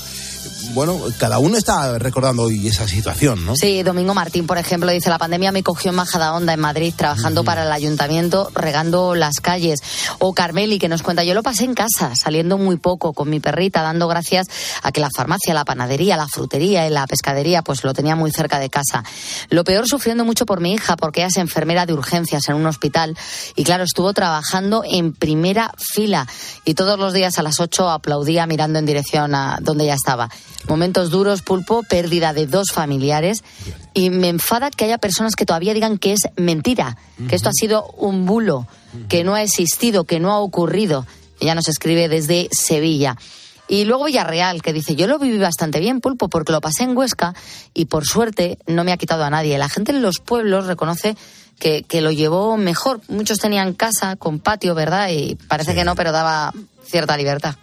Bueno, 0.74 0.98
cada 1.18 1.38
uno 1.38 1.58
está 1.58 1.98
recordando 1.98 2.44
hoy 2.44 2.66
esa 2.66 2.88
situación, 2.88 3.44
¿no? 3.44 3.54
Sí, 3.56 3.82
Domingo 3.82 4.14
Martín, 4.14 4.46
por 4.46 4.56
ejemplo, 4.56 4.90
dice, 4.90 5.10
la 5.10 5.18
pandemia 5.18 5.52
me 5.52 5.62
cogió 5.62 5.90
en 5.90 5.96
Majada 5.96 6.34
Honda, 6.34 6.54
en 6.54 6.60
Madrid, 6.60 6.94
trabajando 6.96 7.44
para 7.44 7.64
el 7.64 7.72
ayuntamiento, 7.72 8.50
regando 8.54 9.14
las 9.14 9.40
calles. 9.40 9.80
O 10.18 10.32
Carmeli, 10.32 10.78
que 10.78 10.88
nos 10.88 11.02
cuenta, 11.02 11.24
yo 11.24 11.34
lo 11.34 11.42
pasé 11.42 11.64
en 11.64 11.74
casa, 11.74 12.16
saliendo 12.16 12.56
muy 12.56 12.78
poco, 12.78 13.12
con 13.12 13.28
mi 13.28 13.38
perrita, 13.38 13.82
dando 13.82 14.08
gracias 14.08 14.46
a 14.82 14.92
que 14.92 15.02
la 15.02 15.10
farmacia, 15.14 15.52
la 15.52 15.66
panadería, 15.66 16.16
la 16.16 16.26
frutería 16.26 16.86
y 16.86 16.90
la 16.90 17.06
pescadería, 17.06 17.60
pues 17.60 17.84
lo 17.84 17.92
tenía 17.92 18.16
muy 18.16 18.30
cerca 18.30 18.58
de 18.58 18.70
casa. 18.70 19.04
Lo 19.50 19.64
peor 19.64 19.86
sufriendo 19.86 20.24
mucho 20.24 20.46
por 20.46 20.60
mi 20.60 20.72
hija, 20.72 20.96
porque 20.96 21.20
ella 21.20 21.28
es 21.28 21.36
enfermera 21.36 21.84
de 21.84 21.92
urgencias 21.92 22.48
en 22.48 22.54
un 22.54 22.64
hospital. 22.64 23.14
Y 23.56 23.64
claro, 23.64 23.84
estuvo 23.84 24.14
trabajando 24.14 24.84
en 24.88 25.12
primera 25.12 25.74
fila. 25.76 26.26
Y 26.64 26.72
todos 26.72 26.98
los 26.98 27.12
días 27.12 27.38
a 27.38 27.42
las 27.42 27.60
8 27.60 27.90
aplaudía 27.90 28.46
mirando 28.46 28.78
en 28.78 28.86
dirección 28.86 29.34
a 29.34 29.58
donde 29.60 29.84
ella 29.84 29.94
estaba. 29.94 30.30
Momentos 30.68 31.10
duros, 31.10 31.42
pulpo, 31.42 31.82
pérdida 31.82 32.32
de 32.32 32.46
dos 32.46 32.68
familiares. 32.72 33.42
Y 33.94 34.10
me 34.10 34.28
enfada 34.28 34.70
que 34.70 34.84
haya 34.84 34.98
personas 34.98 35.36
que 35.36 35.46
todavía 35.46 35.74
digan 35.74 35.98
que 35.98 36.12
es 36.12 36.20
mentira, 36.36 36.96
que 37.28 37.34
esto 37.34 37.48
ha 37.48 37.52
sido 37.52 37.86
un 37.98 38.26
bulo, 38.26 38.66
que 39.08 39.24
no 39.24 39.34
ha 39.34 39.42
existido, 39.42 40.04
que 40.04 40.20
no 40.20 40.32
ha 40.32 40.38
ocurrido. 40.38 41.06
Ella 41.40 41.54
nos 41.54 41.68
escribe 41.68 42.08
desde 42.08 42.48
Sevilla. 42.52 43.16
Y 43.68 43.84
luego 43.84 44.04
Villarreal, 44.04 44.60
que 44.60 44.72
dice, 44.72 44.96
yo 44.96 45.06
lo 45.06 45.18
viví 45.18 45.38
bastante 45.38 45.80
bien, 45.80 46.00
Pulpo, 46.00 46.28
porque 46.28 46.52
lo 46.52 46.60
pasé 46.60 46.82
en 46.84 46.96
Huesca 46.96 47.34
y 47.72 47.86
por 47.86 48.04
suerte 48.04 48.58
no 48.66 48.84
me 48.84 48.92
ha 48.92 48.96
quitado 48.96 49.24
a 49.24 49.30
nadie. 49.30 49.56
La 49.56 49.68
gente 49.68 49.92
en 49.92 50.02
los 50.02 50.18
pueblos 50.18 50.66
reconoce 50.66 51.16
que, 51.58 51.82
que 51.84 52.00
lo 52.00 52.10
llevó 52.10 52.56
mejor. 52.56 53.00
Muchos 53.08 53.38
tenían 53.38 53.72
casa 53.74 54.16
con 54.16 54.38
patio, 54.40 54.74
¿verdad? 54.74 55.08
Y 55.10 55.36
parece 55.48 55.74
que 55.74 55.84
no, 55.84 55.94
pero 55.94 56.12
daba 56.12 56.52
cierta 56.84 57.16
libertad. 57.16 57.54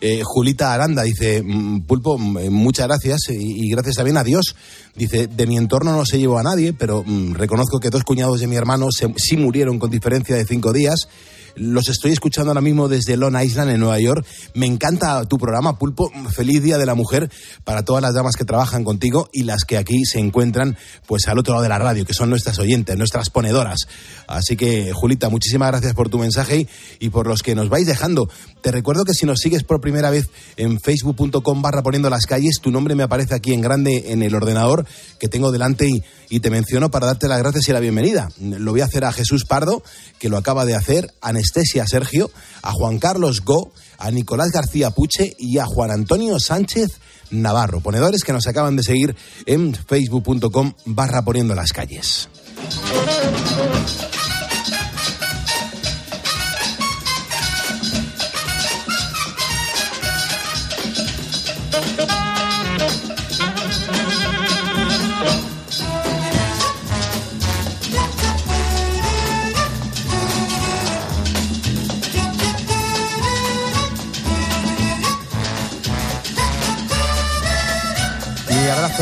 Eh, 0.00 0.22
Julita 0.24 0.72
Aranda 0.74 1.02
dice, 1.02 1.42
"Mm, 1.44 1.82
Pulpo, 1.82 2.18
mm, 2.18 2.38
eh, 2.38 2.50
muchas 2.50 2.86
gracias 2.88 3.20
y, 3.28 3.66
y 3.66 3.70
gracias 3.70 3.96
también 3.96 4.16
a 4.16 4.24
Dios. 4.24 4.56
Dice, 4.94 5.26
de 5.26 5.46
mi 5.46 5.56
entorno 5.58 5.92
no 5.92 6.04
se 6.06 6.18
llevó 6.18 6.38
a 6.38 6.42
nadie, 6.42 6.72
pero 6.72 7.04
mm, 7.06 7.34
reconozco 7.34 7.78
que 7.78 7.90
dos 7.90 8.02
cuñados 8.04 8.40
de 8.40 8.46
mi 8.46 8.56
hermano 8.56 8.88
se- 8.90 9.12
sí 9.16 9.36
murieron 9.36 9.78
con 9.78 9.90
diferencia 9.90 10.34
de 10.34 10.44
cinco 10.44 10.72
días. 10.72 11.08
Los 11.56 11.88
estoy 11.88 12.12
escuchando 12.12 12.50
ahora 12.50 12.60
mismo 12.60 12.86
desde 12.86 13.16
Long 13.16 13.40
Island, 13.42 13.70
en 13.70 13.80
Nueva 13.80 13.98
York. 13.98 14.26
Me 14.52 14.66
encanta 14.66 15.24
tu 15.24 15.38
programa, 15.38 15.78
Pulpo. 15.78 16.10
Feliz 16.30 16.62
Día 16.62 16.76
de 16.76 16.84
la 16.84 16.94
Mujer 16.94 17.30
para 17.64 17.82
todas 17.82 18.02
las 18.02 18.12
damas 18.12 18.36
que 18.36 18.44
trabajan 18.44 18.84
contigo 18.84 19.30
y 19.32 19.44
las 19.44 19.64
que 19.64 19.78
aquí 19.78 20.04
se 20.04 20.18
encuentran 20.18 20.76
pues 21.06 21.28
al 21.28 21.38
otro 21.38 21.54
lado 21.54 21.62
de 21.62 21.70
la 21.70 21.78
radio, 21.78 22.04
que 22.04 22.12
son 22.12 22.28
nuestras 22.28 22.58
oyentes, 22.58 22.98
nuestras 22.98 23.30
ponedoras. 23.30 23.88
Así 24.26 24.54
que, 24.56 24.92
Julita, 24.92 25.30
muchísimas 25.30 25.70
gracias 25.70 25.94
por 25.94 26.10
tu 26.10 26.18
mensaje 26.18 26.68
y, 27.00 27.08
por 27.08 27.26
los 27.26 27.42
que 27.42 27.54
nos 27.54 27.70
vais 27.70 27.86
dejando. 27.86 28.28
Te 28.60 28.70
recuerdo 28.70 29.04
que 29.04 29.14
si 29.14 29.24
nos 29.24 29.38
sigues 29.38 29.62
por 29.62 29.80
primera 29.80 30.10
vez 30.10 30.28
en 30.58 30.78
facebook.com 30.78 31.62
barra 31.62 31.82
poniendo 31.82 32.10
las 32.10 32.26
calles, 32.26 32.58
tu 32.60 32.70
nombre 32.70 32.94
me 32.94 33.04
aparece 33.04 33.34
aquí 33.34 33.54
en 33.54 33.62
grande 33.62 34.12
en 34.12 34.22
el 34.22 34.34
ordenador 34.34 34.86
que 35.18 35.28
tengo 35.28 35.52
delante 35.52 35.88
y, 35.88 36.02
y 36.28 36.40
te 36.40 36.50
menciono 36.50 36.90
para 36.90 37.06
darte 37.06 37.28
las 37.28 37.38
gracias 37.38 37.68
y 37.68 37.72
la 37.72 37.80
bienvenida. 37.80 38.28
Lo 38.40 38.72
voy 38.72 38.82
a 38.82 38.84
hacer 38.86 39.04
a 39.04 39.12
Jesús 39.12 39.44
Pardo, 39.44 39.82
que 40.18 40.28
lo 40.28 40.36
acaba 40.36 40.66
de 40.66 40.74
hacer, 40.74 41.14
a 41.20 41.32
Anestesia 41.46 41.86
Sergio, 41.86 42.30
a 42.62 42.72
Juan 42.72 42.98
Carlos 42.98 43.44
Go, 43.44 43.72
a 43.98 44.10
Nicolás 44.10 44.50
García 44.50 44.90
Puche 44.90 45.36
y 45.38 45.58
a 45.58 45.66
Juan 45.66 45.92
Antonio 45.92 46.40
Sánchez 46.40 46.98
Navarro, 47.30 47.80
ponedores 47.80 48.24
que 48.24 48.32
nos 48.32 48.48
acaban 48.48 48.74
de 48.74 48.82
seguir 48.82 49.16
en 49.46 49.74
facebook.com 49.74 50.74
barra 50.86 51.22
poniendo 51.22 51.54
las 51.54 51.72
calles. 51.72 52.28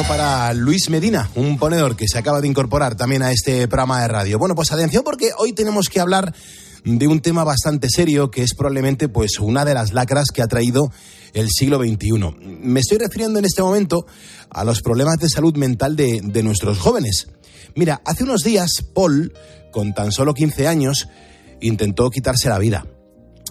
Para 0.03 0.53
Luis 0.55 0.91
Medina, 0.91 1.31
un 1.37 1.57
ponedor 1.57 1.95
que 1.95 2.09
se 2.09 2.19
acaba 2.19 2.41
de 2.41 2.49
incorporar 2.49 2.97
también 2.97 3.23
a 3.23 3.31
este 3.31 3.69
programa 3.69 4.03
de 4.03 4.09
radio. 4.09 4.39
Bueno, 4.41 4.57
pues 4.57 4.73
atención 4.73 5.05
porque 5.05 5.31
hoy 5.39 5.53
tenemos 5.53 5.89
que 5.89 6.01
hablar 6.01 6.35
de 6.85 7.07
un 7.07 7.21
tema 7.21 7.45
bastante 7.45 7.89
serio 7.89 8.29
que 8.29 8.43
es 8.43 8.55
probablemente 8.55 9.09
pues 9.09 9.39
una 9.39 9.65
de 9.65 9.73
las 9.73 9.93
lacras 9.93 10.27
que 10.35 10.43
ha 10.43 10.49
traído 10.49 10.91
el 11.33 11.49
siglo 11.49 11.79
XXI. 11.79 12.35
Me 12.41 12.81
estoy 12.81 12.99
refiriendo 12.99 13.39
en 13.39 13.45
este 13.45 13.63
momento 13.63 14.05
a 14.51 14.65
los 14.65 14.83
problemas 14.83 15.19
de 15.19 15.29
salud 15.29 15.55
mental 15.57 15.95
de, 15.95 16.21
de 16.25 16.43
nuestros 16.43 16.79
jóvenes. 16.79 17.29
Mira, 17.77 18.03
hace 18.05 18.25
unos 18.25 18.43
días 18.43 18.71
Paul, 18.95 19.33
con 19.71 19.95
tan 19.95 20.11
solo 20.11 20.35
15 20.35 20.67
años, 20.67 21.09
intentó 21.61 22.11
quitarse 22.11 22.49
la 22.49 22.59
vida 22.59 22.85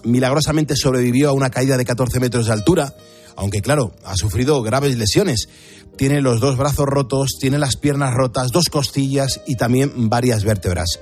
milagrosamente 0.04 0.76
sobrevivió 0.76 1.30
a 1.30 1.32
una 1.32 1.50
caída 1.50 1.76
de 1.76 1.84
14 1.84 2.20
metros 2.20 2.46
de 2.46 2.52
altura, 2.52 2.94
aunque 3.36 3.60
claro, 3.60 3.94
ha 4.04 4.16
sufrido 4.16 4.62
graves 4.62 4.96
lesiones. 4.96 5.48
Tiene 5.96 6.20
los 6.20 6.40
dos 6.40 6.56
brazos 6.56 6.86
rotos, 6.86 7.32
tiene 7.40 7.58
las 7.58 7.76
piernas 7.76 8.14
rotas, 8.14 8.50
dos 8.50 8.64
costillas 8.70 9.40
y 9.46 9.56
también 9.56 10.08
varias 10.08 10.44
vértebras. 10.44 11.00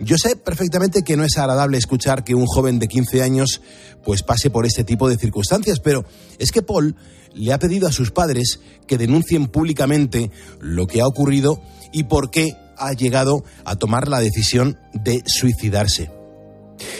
Yo 0.00 0.16
sé 0.18 0.36
perfectamente 0.36 1.02
que 1.04 1.16
no 1.16 1.24
es 1.24 1.36
agradable 1.38 1.78
escuchar 1.78 2.24
que 2.24 2.34
un 2.34 2.46
joven 2.46 2.78
de 2.78 2.88
15 2.88 3.22
años 3.22 3.60
pues 4.04 4.22
pase 4.22 4.50
por 4.50 4.66
este 4.66 4.84
tipo 4.84 5.08
de 5.08 5.16
circunstancias, 5.16 5.80
pero 5.80 6.04
es 6.38 6.50
que 6.50 6.62
Paul 6.62 6.96
le 7.34 7.52
ha 7.52 7.58
pedido 7.58 7.88
a 7.88 7.92
sus 7.92 8.10
padres 8.10 8.60
que 8.86 8.98
denuncien 8.98 9.46
públicamente 9.46 10.30
lo 10.60 10.86
que 10.86 11.00
ha 11.00 11.06
ocurrido 11.06 11.62
y 11.92 12.04
por 12.04 12.30
qué 12.30 12.56
ha 12.76 12.92
llegado 12.92 13.44
a 13.64 13.76
tomar 13.76 14.08
la 14.08 14.20
decisión 14.20 14.78
de 14.92 15.22
suicidarse. 15.26 16.10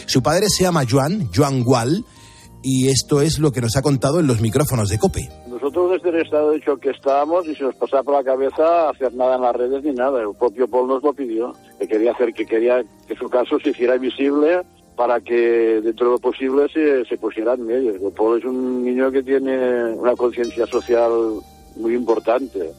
Su 0.07 0.23
padre 0.23 0.47
se 0.49 0.62
llama 0.62 0.85
Joan, 0.89 1.29
Joan 1.35 1.64
Gual, 1.64 2.05
y 2.62 2.88
esto 2.88 3.20
es 3.20 3.38
lo 3.38 3.50
que 3.52 3.60
nos 3.60 3.76
ha 3.76 3.82
contado 3.82 4.20
en 4.20 4.26
los 4.26 4.40
micrófonos 4.40 4.88
de 4.88 4.98
COPE. 4.98 5.28
Nosotros 5.48 5.92
desde 5.92 6.10
el 6.10 6.24
estado 6.24 6.50
de 6.50 6.60
shock 6.60 6.80
que 6.80 6.90
estábamos 6.90 7.46
y 7.46 7.54
se 7.54 7.64
nos 7.64 7.74
pasaba 7.74 8.02
por 8.02 8.14
la 8.14 8.24
cabeza 8.24 8.90
hacer 8.90 9.14
nada 9.14 9.36
en 9.36 9.42
las 9.42 9.56
redes 9.56 9.82
ni 9.84 9.92
nada. 9.92 10.20
El 10.20 10.34
propio 10.38 10.68
Paul 10.68 10.88
nos 10.88 11.02
lo 11.02 11.12
pidió, 11.12 11.52
que 11.78 11.88
quería 11.88 12.12
hacer, 12.12 12.32
que 12.32 12.46
quería 12.46 12.82
que 13.06 13.16
su 13.16 13.28
caso 13.28 13.58
se 13.62 13.70
hiciera 13.70 13.96
visible 13.98 14.62
para 14.96 15.20
que 15.20 15.80
dentro 15.82 16.06
de 16.06 16.12
lo 16.12 16.18
posible 16.18 16.68
se, 16.72 17.04
se 17.04 17.16
pusiera 17.16 17.54
en 17.54 17.66
medio. 17.66 17.94
El 17.94 18.12
Paul 18.12 18.38
es 18.38 18.44
un 18.44 18.84
niño 18.84 19.10
que 19.10 19.22
tiene 19.22 19.92
una 19.94 20.14
conciencia 20.14 20.66
social 20.66 21.10
muy 21.76 21.94
importante. 21.94 22.72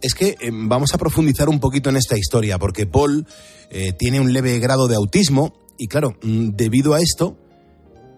Es 0.00 0.14
que 0.14 0.36
eh, 0.38 0.50
vamos 0.52 0.94
a 0.94 0.98
profundizar 0.98 1.48
un 1.48 1.60
poquito 1.60 1.88
en 1.88 1.96
esta 1.96 2.18
historia, 2.18 2.58
porque 2.58 2.86
Paul 2.86 3.26
eh, 3.70 3.92
tiene 3.98 4.20
un 4.20 4.32
leve 4.32 4.58
grado 4.58 4.86
de 4.86 4.96
autismo 4.96 5.54
y 5.78 5.88
claro, 5.88 6.14
mm, 6.22 6.50
debido 6.50 6.94
a 6.94 7.00
esto, 7.00 7.36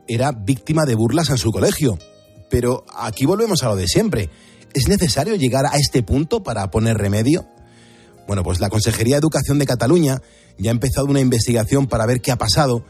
era 0.09 0.32
víctima 0.32 0.84
de 0.84 0.94
burlas 0.94 1.30
en 1.30 1.38
su 1.38 1.52
colegio. 1.52 1.98
Pero 2.48 2.84
aquí 2.96 3.26
volvemos 3.26 3.62
a 3.62 3.68
lo 3.68 3.76
de 3.76 3.86
siempre. 3.86 4.30
¿Es 4.74 4.88
necesario 4.88 5.34
llegar 5.36 5.66
a 5.66 5.76
este 5.76 6.02
punto 6.02 6.42
para 6.42 6.70
poner 6.70 6.98
remedio? 6.98 7.46
Bueno, 8.26 8.42
pues 8.42 8.61
la 8.61 8.68
Consejería 8.68 9.16
de 9.16 9.20
Educación 9.20 9.59
de 9.59 9.66
Cataluña 9.66 10.20
ya 10.59 10.70
ha 10.70 10.74
empezado 10.74 11.07
una 11.07 11.20
investigación 11.20 11.86
para 11.86 12.07
ver 12.07 12.20
qué 12.20 12.32
ha 12.32 12.36
pasado 12.36 12.84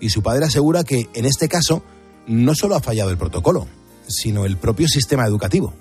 y 0.00 0.10
su 0.10 0.22
padre 0.22 0.46
asegura 0.46 0.84
que 0.84 1.08
en 1.14 1.24
este 1.26 1.48
caso 1.48 1.82
no 2.26 2.54
solo 2.54 2.76
ha 2.76 2.80
fallado 2.80 3.10
el 3.10 3.18
protocolo, 3.18 3.66
sino 4.06 4.44
el 4.44 4.56
propio 4.56 4.88
sistema 4.88 5.26
educativo. 5.26 5.72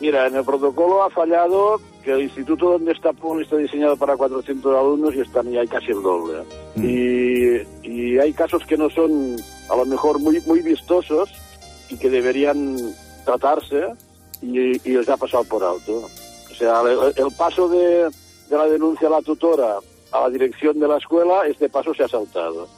Mira, 0.00 0.26
en 0.26 0.36
el 0.36 0.44
protocolo 0.44 1.02
ha 1.02 1.10
fallado 1.10 1.80
que 2.02 2.12
el 2.12 2.22
instituto 2.22 2.72
donde 2.72 2.92
está 2.92 3.12
Paul 3.12 3.42
está 3.42 3.56
diseñado 3.56 3.96
para 3.96 4.16
400 4.16 4.74
alumnos 4.74 5.14
y 5.14 5.20
están 5.20 5.52
y 5.52 5.58
hay 5.58 5.68
casi 5.68 5.90
el 5.90 6.02
doble. 6.02 6.42
Y, 6.76 7.88
y 7.88 8.18
hay 8.18 8.32
casos 8.32 8.64
que 8.66 8.78
no 8.78 8.88
son 8.88 9.36
a 9.70 9.76
lo 9.76 9.84
mejor 9.86 10.18
muy, 10.18 10.40
muy 10.42 10.60
vistosos 10.62 11.30
y 11.88 11.96
que 11.96 12.10
deberían 12.10 12.76
tratarse 13.24 13.86
y, 14.42 14.76
y 14.88 14.96
les 14.96 15.08
ha 15.08 15.16
pasado 15.16 15.44
por 15.44 15.62
alto. 15.62 16.08
O 16.50 16.54
sea, 16.54 16.82
el, 17.16 17.34
paso 17.36 17.68
de, 17.68 18.08
de 18.48 18.56
la 18.56 18.66
denuncia 18.66 19.08
a 19.08 19.12
la 19.12 19.22
tutora 19.22 19.76
a 20.12 20.22
la 20.22 20.30
dirección 20.30 20.78
de 20.80 20.88
la 20.88 20.96
escuela, 20.98 21.46
este 21.48 21.68
paso 21.68 21.94
se 21.94 22.02
ha 22.02 22.08
saltado. 22.08 22.68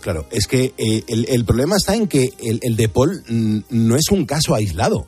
Claro, 0.00 0.26
es 0.30 0.46
que 0.46 0.72
eh, 0.78 1.02
el, 1.08 1.26
el 1.28 1.44
problema 1.44 1.76
está 1.76 1.96
en 1.96 2.06
que 2.06 2.32
el, 2.38 2.60
el 2.62 2.76
de 2.76 2.88
Paul 2.88 3.24
no 3.70 3.96
es 3.96 4.08
un 4.10 4.24
caso 4.24 4.54
aislado. 4.54 5.06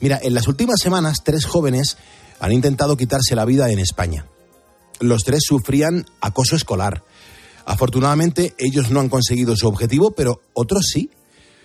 Mira, 0.00 0.18
en 0.22 0.32
las 0.34 0.48
últimas 0.48 0.80
semanas 0.80 1.18
tres 1.24 1.44
jóvenes 1.44 1.98
han 2.40 2.52
intentado 2.52 2.96
quitarse 2.96 3.34
la 3.34 3.44
vida 3.44 3.70
en 3.70 3.78
España. 3.78 4.26
los 5.00 5.22
tres 5.22 5.40
sufrían 5.46 6.06
acoso 6.20 6.56
escolar. 6.56 7.02
Afortunadamente, 7.68 8.54
ellos 8.56 8.90
no 8.90 9.00
han 9.00 9.10
conseguido 9.10 9.54
su 9.54 9.68
objetivo, 9.68 10.12
pero 10.12 10.40
otros 10.54 10.86
sí. 10.90 11.10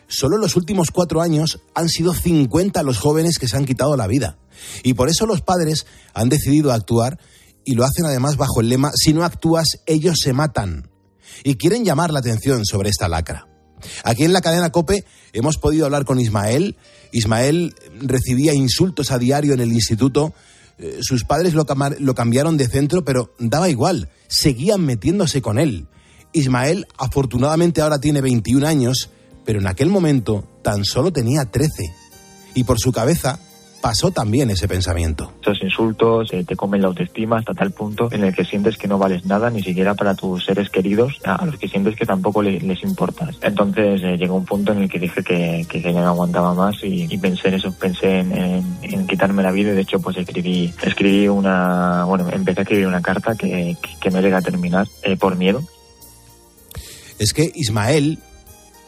Solo 0.09 0.35
en 0.35 0.41
los 0.41 0.57
últimos 0.57 0.91
cuatro 0.91 1.21
años 1.21 1.61
han 1.73 1.87
sido 1.87 2.13
50 2.13 2.83
los 2.83 2.97
jóvenes 2.97 3.39
que 3.39 3.47
se 3.47 3.55
han 3.55 3.63
quitado 3.63 3.95
la 3.95 4.05
vida. 4.05 4.37
Y 4.83 4.95
por 4.95 5.07
eso 5.07 5.25
los 5.25 5.39
padres 5.39 5.85
han 6.13 6.27
decidido 6.27 6.73
actuar 6.73 7.19
y 7.63 7.75
lo 7.75 7.85
hacen 7.85 8.05
además 8.05 8.35
bajo 8.35 8.59
el 8.59 8.67
lema 8.67 8.91
Si 8.93 9.13
no 9.13 9.23
actúas, 9.23 9.79
ellos 9.85 10.17
se 10.21 10.33
matan. 10.33 10.89
Y 11.45 11.55
quieren 11.55 11.85
llamar 11.85 12.11
la 12.11 12.19
atención 12.19 12.65
sobre 12.65 12.89
esta 12.89 13.07
lacra. 13.07 13.47
Aquí 14.03 14.25
en 14.25 14.33
la 14.33 14.41
cadena 14.41 14.71
Cope 14.73 15.05
hemos 15.31 15.57
podido 15.57 15.85
hablar 15.85 16.03
con 16.03 16.19
Ismael. 16.19 16.75
Ismael 17.13 17.75
recibía 18.01 18.53
insultos 18.53 19.09
a 19.11 19.19
diario 19.19 19.53
en 19.53 19.61
el 19.61 19.71
instituto. 19.71 20.33
Eh, 20.79 20.99
Sus 21.01 21.23
padres 21.23 21.53
lo, 21.53 21.65
cambiaron 22.13 22.57
de 22.57 22.67
centro, 22.67 23.05
pero 23.05 23.33
daba 23.39 23.69
igual. 23.69 24.09
Seguían 24.27 24.85
metiéndose 24.85 25.41
con 25.41 25.59
él. 25.59 25.87
Ismael 26.33 26.87
afortunadamente 26.97 27.81
ahora 27.81 27.99
tiene 27.99 28.21
21 28.21 28.65
años, 28.67 29.09
pero 29.45 29.59
en 29.59 29.67
aquel 29.67 29.89
momento 29.89 30.43
tan 30.61 30.83
solo 30.85 31.11
tenía 31.11 31.45
13. 31.45 31.69
Y 32.55 32.63
por 32.65 32.79
su 32.79 32.91
cabeza 32.91 33.39
pasó 33.81 34.11
también 34.11 34.49
ese 34.49 34.65
pensamiento. 34.69 35.33
Esos 35.41 35.61
insultos 35.61 36.31
eh, 36.31 36.45
te 36.47 36.55
comen 36.55 36.81
la 36.81 36.87
autoestima 36.87 37.39
hasta 37.39 37.53
tal 37.53 37.71
punto 37.71 38.07
en 38.13 38.23
el 38.23 38.33
que 38.33 38.45
sientes 38.45 38.77
que 38.77 38.87
no 38.87 38.97
vales 38.97 39.25
nada, 39.25 39.49
ni 39.49 39.61
siquiera 39.61 39.93
para 39.93 40.15
tus 40.15 40.45
seres 40.45 40.69
queridos, 40.69 41.19
a 41.25 41.45
los 41.45 41.57
que 41.57 41.67
sientes 41.67 41.97
que 41.97 42.05
tampoco 42.05 42.41
le- 42.41 42.61
les 42.61 42.81
importas. 42.83 43.35
Entonces 43.41 44.01
eh, 44.01 44.15
llegó 44.17 44.35
un 44.35 44.45
punto 44.45 44.71
en 44.71 44.83
el 44.83 44.89
que 44.89 44.99
dije 44.99 45.21
que, 45.21 45.65
que, 45.67 45.81
ya 45.81 45.91
no 45.91 46.07
aguantaba 46.07 46.53
más 46.53 46.75
y, 46.81 47.13
y 47.13 47.17
pensé 47.17 47.49
en 47.49 47.55
eso, 47.55 47.73
pensé 47.77 48.19
en, 48.19 48.31
en- 48.31 48.77
en 48.83 49.05
quitarme 49.07 49.43
la 49.43 49.51
vida 49.51 49.71
y 49.71 49.75
de 49.75 49.81
hecho 49.81 49.99
pues 49.99 50.15
escribí, 50.15 50.73
escribí 50.81 51.27
una, 51.27 52.05
bueno, 52.05 52.29
empecé 52.31 52.61
a 52.61 52.63
escribir 52.63 52.87
una 52.87 53.01
carta 53.01 53.35
que, 53.35 53.75
que, 53.81 53.89
que 53.99 54.09
no 54.11 54.21
llega 54.21 54.37
a 54.37 54.41
terminar 54.41 54.87
eh, 55.01 55.17
por 55.17 55.35
miedo. 55.35 55.61
Es 57.23 57.33
que 57.33 57.51
Ismael, 57.55 58.19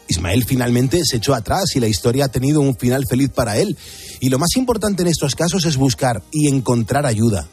Ismael 0.08 0.44
finalmente 0.44 1.00
se 1.04 1.16
echó 1.16 1.34
atrás 1.34 1.74
y 1.74 1.80
la 1.80 1.88
historia 1.88 2.26
ha 2.26 2.28
tenido 2.28 2.60
un 2.60 2.76
final 2.76 3.04
feliz 3.08 3.30
para 3.30 3.58
él. 3.58 3.76
Y 4.20 4.28
lo 4.28 4.38
más 4.38 4.56
importante 4.56 5.02
en 5.02 5.08
estos 5.08 5.34
casos 5.34 5.64
es 5.64 5.76
buscar 5.76 6.22
y 6.30 6.48
encontrar 6.48 7.06
ayuda. 7.06 7.48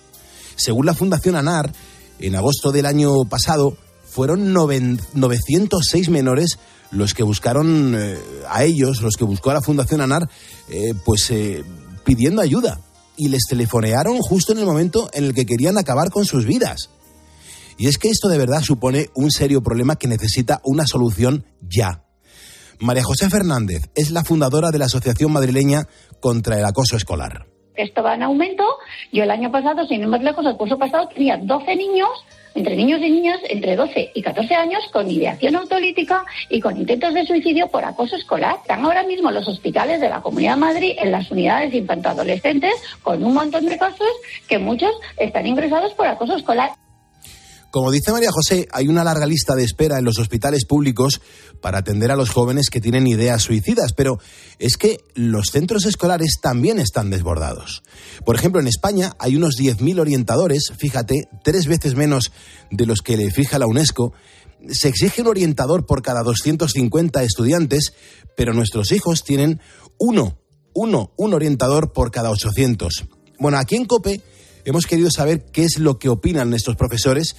Según 0.55 0.85
la 0.85 0.93
Fundación 0.93 1.35
ANAR, 1.35 1.73
en 2.19 2.35
agosto 2.35 2.71
del 2.71 2.85
año 2.85 3.25
pasado 3.25 3.75
fueron 4.09 4.53
noven- 4.53 4.99
906 5.13 6.09
menores 6.09 6.59
los 6.91 7.15
que 7.15 7.23
buscaron 7.23 7.95
eh, 7.97 8.17
a 8.49 8.63
ellos, 8.63 9.01
los 9.01 9.15
que 9.15 9.23
buscó 9.23 9.49
a 9.49 9.55
la 9.55 9.61
Fundación 9.61 10.01
ANAR, 10.01 10.29
eh, 10.69 10.93
pues 11.05 11.31
eh, 11.31 11.63
pidiendo 12.05 12.41
ayuda. 12.41 12.79
Y 13.17 13.29
les 13.29 13.43
telefonearon 13.49 14.19
justo 14.19 14.51
en 14.53 14.59
el 14.59 14.65
momento 14.65 15.09
en 15.13 15.25
el 15.25 15.33
que 15.33 15.45
querían 15.45 15.77
acabar 15.79 16.11
con 16.11 16.25
sus 16.25 16.45
vidas. 16.45 16.89
Y 17.77 17.87
es 17.87 17.97
que 17.97 18.09
esto 18.09 18.27
de 18.27 18.37
verdad 18.37 18.61
supone 18.61 19.07
un 19.15 19.31
serio 19.31 19.61
problema 19.61 19.95
que 19.95 20.07
necesita 20.07 20.61
una 20.63 20.85
solución 20.85 21.45
ya. 21.61 22.03
María 22.79 23.03
José 23.03 23.29
Fernández 23.29 23.89
es 23.95 24.11
la 24.11 24.23
fundadora 24.23 24.71
de 24.71 24.79
la 24.79 24.85
Asociación 24.85 25.31
Madrileña 25.31 25.87
contra 26.19 26.59
el 26.59 26.65
Acoso 26.65 26.97
Escolar. 26.97 27.45
Esto 27.75 28.03
va 28.03 28.15
en 28.15 28.23
aumento. 28.23 28.63
Yo 29.11 29.23
el 29.23 29.31
año 29.31 29.51
pasado, 29.51 29.85
sin 29.87 30.01
ir 30.01 30.07
más 30.07 30.21
lejos, 30.21 30.45
el 30.45 30.57
curso 30.57 30.77
pasado 30.77 31.07
tenía 31.07 31.37
12 31.37 31.75
niños, 31.75 32.09
entre 32.53 32.75
niños 32.75 32.99
y 33.01 33.09
niñas, 33.09 33.39
entre 33.49 33.75
12 33.75 34.11
y 34.13 34.21
14 34.21 34.53
años, 34.53 34.83
con 34.91 35.09
ideación 35.09 35.55
autolítica 35.55 36.23
y 36.49 36.59
con 36.59 36.77
intentos 36.77 37.13
de 37.13 37.25
suicidio 37.25 37.67
por 37.69 37.83
acoso 37.83 38.15
escolar. 38.15 38.57
Están 38.61 38.85
ahora 38.85 39.03
mismo 39.03 39.31
los 39.31 39.47
hospitales 39.47 40.01
de 40.01 40.09
la 40.09 40.21
Comunidad 40.21 40.53
de 40.53 40.59
Madrid 40.59 40.95
en 40.99 41.11
las 41.11 41.31
unidades 41.31 41.73
infantoadolescentes 41.73 42.73
con 43.01 43.23
un 43.23 43.33
montón 43.33 43.65
de 43.65 43.77
casos 43.77 44.11
que 44.47 44.59
muchos 44.59 44.91
están 45.17 45.47
ingresados 45.47 45.93
por 45.93 46.05
acoso 46.05 46.35
escolar. 46.35 46.71
Como 47.73 47.89
dice 47.89 48.11
María 48.11 48.29
José, 48.31 48.67
hay 48.71 48.87
una 48.87 49.03
larga 49.03 49.25
lista 49.25 49.55
de 49.55 49.63
espera 49.63 49.97
en 49.97 50.05
los 50.05 50.19
hospitales 50.19 50.63
públicos 50.63 51.21
para 51.59 51.79
atender 51.79 52.11
a 52.11 52.15
los 52.15 52.29
jóvenes 52.29 52.69
que 52.69 52.79
tienen 52.79 53.07
ideas 53.07 53.41
suicidas, 53.41 53.93
pero 53.93 54.19
es 54.59 54.77
que 54.77 54.99
los 55.15 55.47
centros 55.47 55.85
escolares 55.85 56.37
también 56.39 56.77
están 56.77 57.09
desbordados. 57.09 57.81
Por 58.27 58.35
ejemplo, 58.35 58.61
en 58.61 58.67
España 58.67 59.13
hay 59.17 59.35
unos 59.37 59.55
10.000 59.57 59.99
orientadores, 59.99 60.71
fíjate, 60.77 61.27
tres 61.43 61.65
veces 61.65 61.95
menos 61.95 62.31
de 62.69 62.85
los 62.85 63.01
que 63.01 63.17
le 63.17 63.31
fija 63.31 63.57
la 63.57 63.65
UNESCO. 63.65 64.13
Se 64.69 64.87
exige 64.87 65.23
un 65.23 65.29
orientador 65.29 65.87
por 65.87 66.03
cada 66.03 66.21
250 66.21 67.23
estudiantes, 67.23 67.93
pero 68.37 68.53
nuestros 68.53 68.91
hijos 68.91 69.23
tienen 69.23 69.59
uno, 69.97 70.37
uno, 70.75 71.11
un 71.17 71.33
orientador 71.33 71.91
por 71.91 72.11
cada 72.11 72.29
800. 72.29 73.05
Bueno, 73.39 73.57
aquí 73.57 73.77
en 73.77 73.85
COPE 73.85 74.21
hemos 74.65 74.85
querido 74.85 75.09
saber 75.09 75.45
qué 75.51 75.63
es 75.63 75.79
lo 75.79 75.97
que 75.97 76.09
opinan 76.09 76.53
estos 76.53 76.75
profesores 76.75 77.35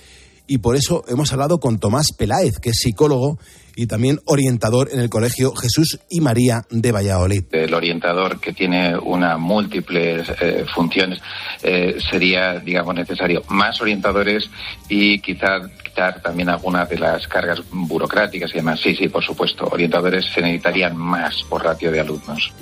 y 0.47 0.59
por 0.59 0.76
eso 0.76 1.05
hemos 1.09 1.32
hablado 1.32 1.59
con 1.59 1.78
Tomás 1.78 2.09
Peláez, 2.16 2.59
que 2.59 2.70
es 2.70 2.76
psicólogo 2.76 3.38
y 3.76 3.86
también 3.86 4.20
orientador 4.26 4.88
en 4.92 5.01
el 5.01 5.11
Colegio 5.11 5.55
Jesús 5.55 5.99
y 6.09 6.20
María 6.20 6.64
de 6.70 6.92
Valladolid. 6.92 7.45
El 7.51 7.74
orientador 7.74 8.40
que 8.40 8.53
tiene 8.53 8.97
una 8.97 9.36
múltiples 9.36 10.28
eh, 10.40 10.64
funciones 10.72 11.20
eh, 11.62 11.97
sería, 12.11 12.61
digamos, 12.61 12.95
necesario 12.95 13.42
más 13.49 13.80
orientadores 13.80 14.49
y 14.88 15.18
quizá 15.20 15.61
quitar 15.82 16.20
también 16.22 16.49
algunas 16.49 16.88
de 16.88 16.99
las 16.99 17.26
cargas 17.26 17.61
burocráticas 17.70 18.51
y 18.53 18.57
demás. 18.57 18.80
Sí, 18.80 18.95
sí, 18.95 19.09
por 19.09 19.24
supuesto. 19.24 19.66
Orientadores 19.70 20.26
se 20.32 20.40
necesitarían 20.40 20.97
más 20.97 21.42
por 21.49 21.64
ratio 21.64 21.90
de 21.90 22.01
alumnos. 22.01 22.53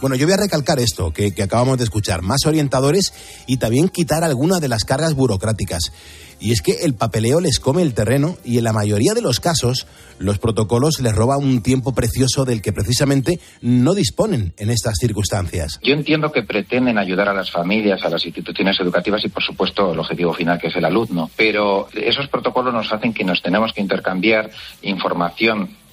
Bueno, 0.00 0.16
yo 0.16 0.26
voy 0.26 0.34
a 0.34 0.38
recalcar 0.38 0.78
esto 0.78 1.12
que, 1.12 1.32
que 1.32 1.42
acabamos 1.42 1.78
de 1.78 1.84
escuchar, 1.84 2.22
más 2.22 2.46
orientadores 2.46 3.12
y 3.46 3.56
también 3.56 3.88
quitar 3.88 4.24
alguna 4.24 4.60
de 4.60 4.68
las 4.68 4.84
cargas 4.84 5.14
burocráticas. 5.14 5.92
Y 6.40 6.52
es 6.52 6.62
que 6.62 6.72
el 6.82 6.94
papeleo 6.94 7.40
les 7.40 7.58
come 7.58 7.82
el 7.82 7.94
terreno 7.94 8.36
y 8.44 8.58
en 8.58 8.64
la 8.64 8.72
mayoría 8.72 9.14
de 9.14 9.22
los 9.22 9.40
casos 9.40 9.86
los 10.18 10.38
protocolos 10.38 11.00
les 11.00 11.14
roban 11.14 11.42
un 11.42 11.62
tiempo 11.62 11.94
precioso 11.94 12.44
del 12.44 12.62
que 12.62 12.72
precisamente 12.72 13.40
no 13.60 13.94
disponen 13.94 14.52
en 14.58 14.70
estas 14.70 14.94
circunstancias. 14.98 15.80
Yo 15.82 15.94
entiendo 15.94 16.30
que 16.30 16.42
pretenden 16.42 16.98
ayudar 16.98 17.28
a 17.28 17.34
las 17.34 17.50
familias, 17.50 18.04
a 18.04 18.08
las 18.08 18.24
instituciones 18.24 18.78
educativas 18.80 19.24
y, 19.24 19.28
por 19.28 19.42
supuesto, 19.42 19.92
el 19.92 19.98
objetivo 19.98 20.32
final 20.32 20.58
que 20.58 20.68
es 20.68 20.76
el 20.76 20.84
alumno. 20.84 21.30
Pero 21.36 21.88
esos 21.94 22.28
protocolos 22.28 22.72
nos 22.72 22.92
hacen 22.92 23.12
que 23.12 23.24
nos 23.24 23.42
tenemos 23.42 23.72
que 23.72 23.80
intercambiar 23.80 24.50
información 24.82 25.83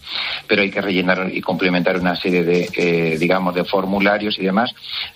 pero 0.47 0.61
hay 0.61 0.71
que 0.71 0.81
rellenar 0.81 1.29
y 1.33 1.41
complementar 1.41 1.97
una 1.97 2.15
serie 2.15 2.43
de, 2.43 2.69
eh, 2.75 3.17
digamos, 3.17 3.55
de 3.55 3.63
formularios 3.63 4.37
y 4.39 4.43
demás, 4.43 4.71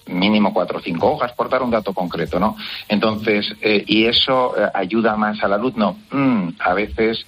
mínimo 0.08 0.54
cuatro 0.54 0.80
o 0.80 0.82
cinco 0.82 1.12
hojas, 1.14 1.34
por 1.34 1.50
dar 1.50 1.62
un 1.62 1.72
dato 1.72 1.94
concreto, 1.94 2.40
¿no? 2.40 2.56
Entonces, 2.88 3.54
eh, 3.62 3.84
¿y 3.86 4.06
eso 4.06 4.56
eh, 4.58 4.70
ayuda 4.74 5.16
más 5.16 5.42
al 5.44 5.54
alumno? 5.54 5.98
Mm, 6.12 6.50
a 6.60 6.74
veces 6.74 7.26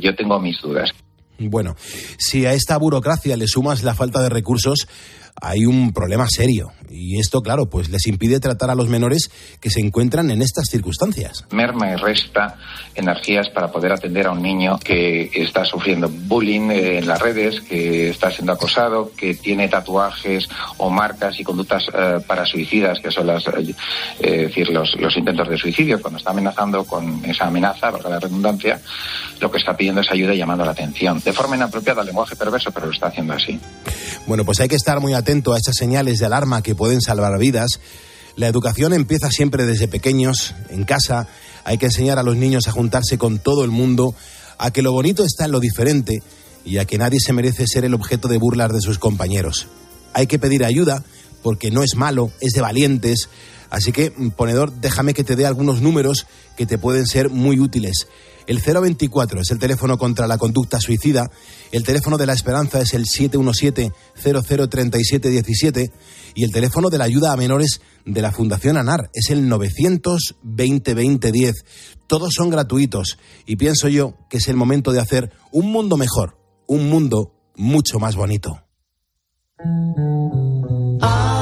yo 0.00 0.14
tengo 0.14 0.38
mis 0.40 0.60
dudas. 0.60 0.92
Bueno, 1.38 1.76
si 2.18 2.46
a 2.46 2.52
esta 2.52 2.76
burocracia 2.78 3.36
le 3.36 3.46
sumas 3.46 3.82
la 3.82 3.94
falta 3.94 4.22
de 4.22 4.30
recursos, 4.30 4.88
hay 5.40 5.66
un 5.66 5.92
problema 5.92 6.26
serio. 6.28 6.72
Y 6.90 7.18
esto, 7.18 7.42
claro, 7.42 7.66
pues 7.66 7.90
les 7.90 8.06
impide 8.06 8.40
tratar 8.40 8.70
a 8.70 8.74
los 8.74 8.88
menores 8.88 9.30
que 9.60 9.70
se 9.70 9.80
encuentran 9.80 10.30
en 10.30 10.40
estas 10.40 10.66
circunstancias. 10.70 11.44
merma 11.50 11.92
y 11.92 11.96
resta 11.96 12.56
energías 12.94 13.50
para 13.50 13.70
poder 13.70 13.92
atender 13.92 14.26
a 14.26 14.32
un 14.32 14.42
niño 14.42 14.78
que 14.78 15.30
está 15.34 15.64
sufriendo 15.64 16.08
bullying 16.08 16.70
eh, 16.70 16.98
en 16.98 17.06
las 17.06 17.20
redes, 17.20 17.60
que 17.60 18.10
está 18.10 18.30
siendo 18.30 18.52
acosado, 18.52 19.10
que 19.16 19.34
tiene 19.34 19.68
tatuajes 19.68 20.48
o 20.78 20.88
marcas 20.90 21.38
y 21.38 21.44
conductas 21.44 21.86
eh, 21.92 22.20
para 22.26 22.46
suicidas, 22.46 22.98
que 23.00 23.10
son 23.10 23.26
las, 23.26 23.46
eh, 23.48 23.74
eh, 24.20 24.30
decir, 24.46 24.70
los, 24.70 24.94
los 24.98 25.16
intentos 25.16 25.48
de 25.48 25.58
suicidio. 25.58 26.00
Cuando 26.00 26.18
está 26.18 26.30
amenazando 26.30 26.84
con 26.84 27.24
esa 27.24 27.46
amenaza, 27.46 27.90
valga 27.90 28.08
la 28.08 28.20
redundancia, 28.20 28.80
lo 29.40 29.50
que 29.50 29.58
está 29.58 29.76
pidiendo 29.76 30.00
es 30.00 30.10
ayuda 30.10 30.34
y 30.34 30.38
llamando 30.38 30.64
la 30.64 30.70
atención. 30.70 31.20
De 31.20 31.32
forma 31.32 31.56
inapropiada, 31.56 32.02
lenguaje 32.02 32.36
perverso, 32.36 32.70
pero 32.72 32.86
lo 32.86 32.92
está 32.92 33.08
haciendo 33.08 33.34
así. 33.34 33.58
Bueno, 34.26 34.44
pues 34.44 34.60
hay 34.60 34.68
que 34.68 34.76
estar 34.76 35.00
muy 35.00 35.12
atento 35.26 35.54
a 35.54 35.56
estas 35.56 35.74
señales 35.74 36.20
de 36.20 36.26
alarma 36.26 36.62
que 36.62 36.76
pueden 36.76 37.00
salvar 37.00 37.36
vidas. 37.36 37.80
La 38.36 38.46
educación 38.46 38.92
empieza 38.92 39.28
siempre 39.28 39.66
desde 39.66 39.88
pequeños, 39.88 40.54
en 40.70 40.84
casa. 40.84 41.26
Hay 41.64 41.78
que 41.78 41.86
enseñar 41.86 42.20
a 42.20 42.22
los 42.22 42.36
niños 42.36 42.68
a 42.68 42.70
juntarse 42.70 43.18
con 43.18 43.40
todo 43.40 43.64
el 43.64 43.72
mundo, 43.72 44.14
a 44.56 44.70
que 44.70 44.82
lo 44.82 44.92
bonito 44.92 45.24
está 45.24 45.46
en 45.46 45.50
lo 45.50 45.58
diferente 45.58 46.22
y 46.64 46.78
a 46.78 46.84
que 46.84 46.96
nadie 46.96 47.18
se 47.18 47.32
merece 47.32 47.66
ser 47.66 47.84
el 47.84 47.94
objeto 47.94 48.28
de 48.28 48.38
burlas 48.38 48.72
de 48.72 48.80
sus 48.80 49.00
compañeros. 49.00 49.66
Hay 50.12 50.28
que 50.28 50.38
pedir 50.38 50.64
ayuda 50.64 51.02
porque 51.42 51.72
no 51.72 51.82
es 51.82 51.96
malo, 51.96 52.30
es 52.40 52.52
de 52.52 52.60
valientes. 52.60 53.28
Así 53.68 53.90
que, 53.90 54.12
mm, 54.16 54.28
ponedor, 54.28 54.74
déjame 54.80 55.12
que 55.12 55.24
te 55.24 55.34
dé 55.34 55.44
algunos 55.44 55.82
números 55.82 56.28
que 56.56 56.66
te 56.66 56.78
pueden 56.78 57.04
ser 57.04 57.30
muy 57.30 57.58
útiles. 57.58 58.06
El 58.46 58.60
024 58.60 59.40
es 59.40 59.50
el 59.50 59.58
teléfono 59.58 59.98
contra 59.98 60.28
la 60.28 60.38
conducta 60.38 60.80
suicida. 60.80 61.28
El 61.72 61.82
teléfono 61.82 62.16
de 62.16 62.26
la 62.26 62.32
esperanza 62.32 62.80
es 62.80 62.94
el 62.94 63.04
717-003717. 63.04 65.90
Y 66.34 66.44
el 66.44 66.52
teléfono 66.52 66.88
de 66.88 66.98
la 66.98 67.04
ayuda 67.04 67.32
a 67.32 67.36
menores 67.36 67.80
de 68.04 68.22
la 68.22 68.30
Fundación 68.30 68.76
ANAR 68.76 69.10
es 69.12 69.30
el 69.30 69.50
920-2010. 69.50 71.54
Todos 72.06 72.34
son 72.34 72.50
gratuitos. 72.50 73.18
Y 73.46 73.56
pienso 73.56 73.88
yo 73.88 74.14
que 74.30 74.36
es 74.36 74.46
el 74.48 74.54
momento 74.56 74.92
de 74.92 75.00
hacer 75.00 75.32
un 75.50 75.72
mundo 75.72 75.96
mejor, 75.96 76.38
un 76.66 76.88
mundo 76.88 77.32
mucho 77.56 77.98
más 77.98 78.14
bonito. 78.14 78.62
carezze 79.58 81.35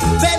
baby. 0.00 0.31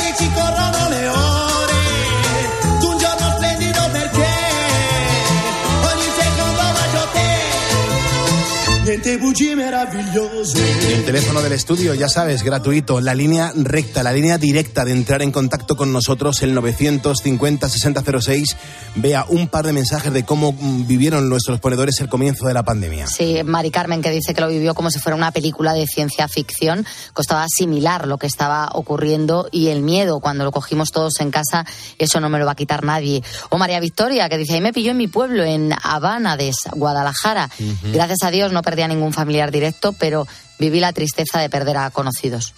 Bugie. 9.18 9.54
Y 9.54 10.94
el 10.94 11.06
teléfono 11.06 11.42
del 11.42 11.54
estudio, 11.54 11.94
ya 11.94 12.10
sabes, 12.10 12.44
gratuito, 12.44 13.02
la 13.02 13.14
línea 13.14 13.52
recta, 13.56 14.02
la 14.02 14.12
línea 14.12 14.38
directa 14.38 14.84
de 14.84 14.92
entrar 14.92 15.22
en 15.22 15.32
contacto 15.32 15.76
con 15.76 15.94
nosotros, 15.94 16.42
el 16.42 16.58
950-6006. 16.58 18.56
Vea 18.96 19.26
un 19.30 19.48
par 19.48 19.66
de 19.66 19.74
mensajes 19.74 20.12
de 20.12 20.24
cómo 20.24 20.54
mm, 20.54 20.88
vivieron 20.88 21.30
nuestros 21.30 21.60
ponedores 21.60 22.00
el 22.02 22.10
comienzo 22.10 22.48
de 22.48 22.54
la 22.54 22.64
pandemia. 22.64 23.08
Sí, 23.08 23.42
Mari 23.44 23.70
Carmen 23.70 24.02
que 24.02 24.10
dice 24.10 24.34
que 24.34 24.42
lo 24.42 24.48
vivió 24.48 24.74
como 24.74 24.90
si 24.90 25.00
fuera 25.00 25.16
una 25.16 25.32
película 25.32 25.74
de 25.74 25.86
ciencia 25.88 26.28
ficción. 26.28 26.86
Costaba 27.14 27.44
asimilar 27.44 28.08
lo 28.08 28.18
que 28.18 28.28
estaba 28.28 28.70
ocurriendo 28.74 29.50
y 29.52 29.68
el 29.68 29.82
miedo 29.82 30.20
cuando 30.20 30.46
lo 30.46 30.52
cogimos 30.52 30.90
todos 30.92 31.20
en 31.20 31.32
casa, 31.32 31.66
eso 32.00 32.20
no 32.20 32.30
me 32.30 32.40
lo 32.40 32.46
va 32.46 32.54
a 32.54 32.56
quitar 32.56 32.84
nadie. 32.84 33.24
O 33.50 33.58
María 33.58 33.80
Victoria 33.80 34.30
que 34.30 34.38
dice, 34.38 34.54
ahí 34.56 34.62
me 34.62 34.74
pilló 34.74 34.92
en 34.92 34.98
mi 34.98 35.08
pueblo, 35.08 35.44
en 35.44 35.74
Habana 35.84 36.38
de 36.38 36.52
Guadalajara. 36.72 37.50
Gracias 37.84 38.24
a 38.24 38.32
Dios 38.32 38.52
no 38.52 38.62
perdí 38.62 38.82
a 38.82 38.88
ningún 39.04 39.14
familiar 39.14 39.52
directo, 39.52 39.94
pero 39.94 40.26
viví 40.60 40.80
la 40.80 40.94
tristeza 40.94 41.40
de 41.40 41.50
perder 41.50 41.76
a 41.76 41.90
conocidos. 41.90 42.54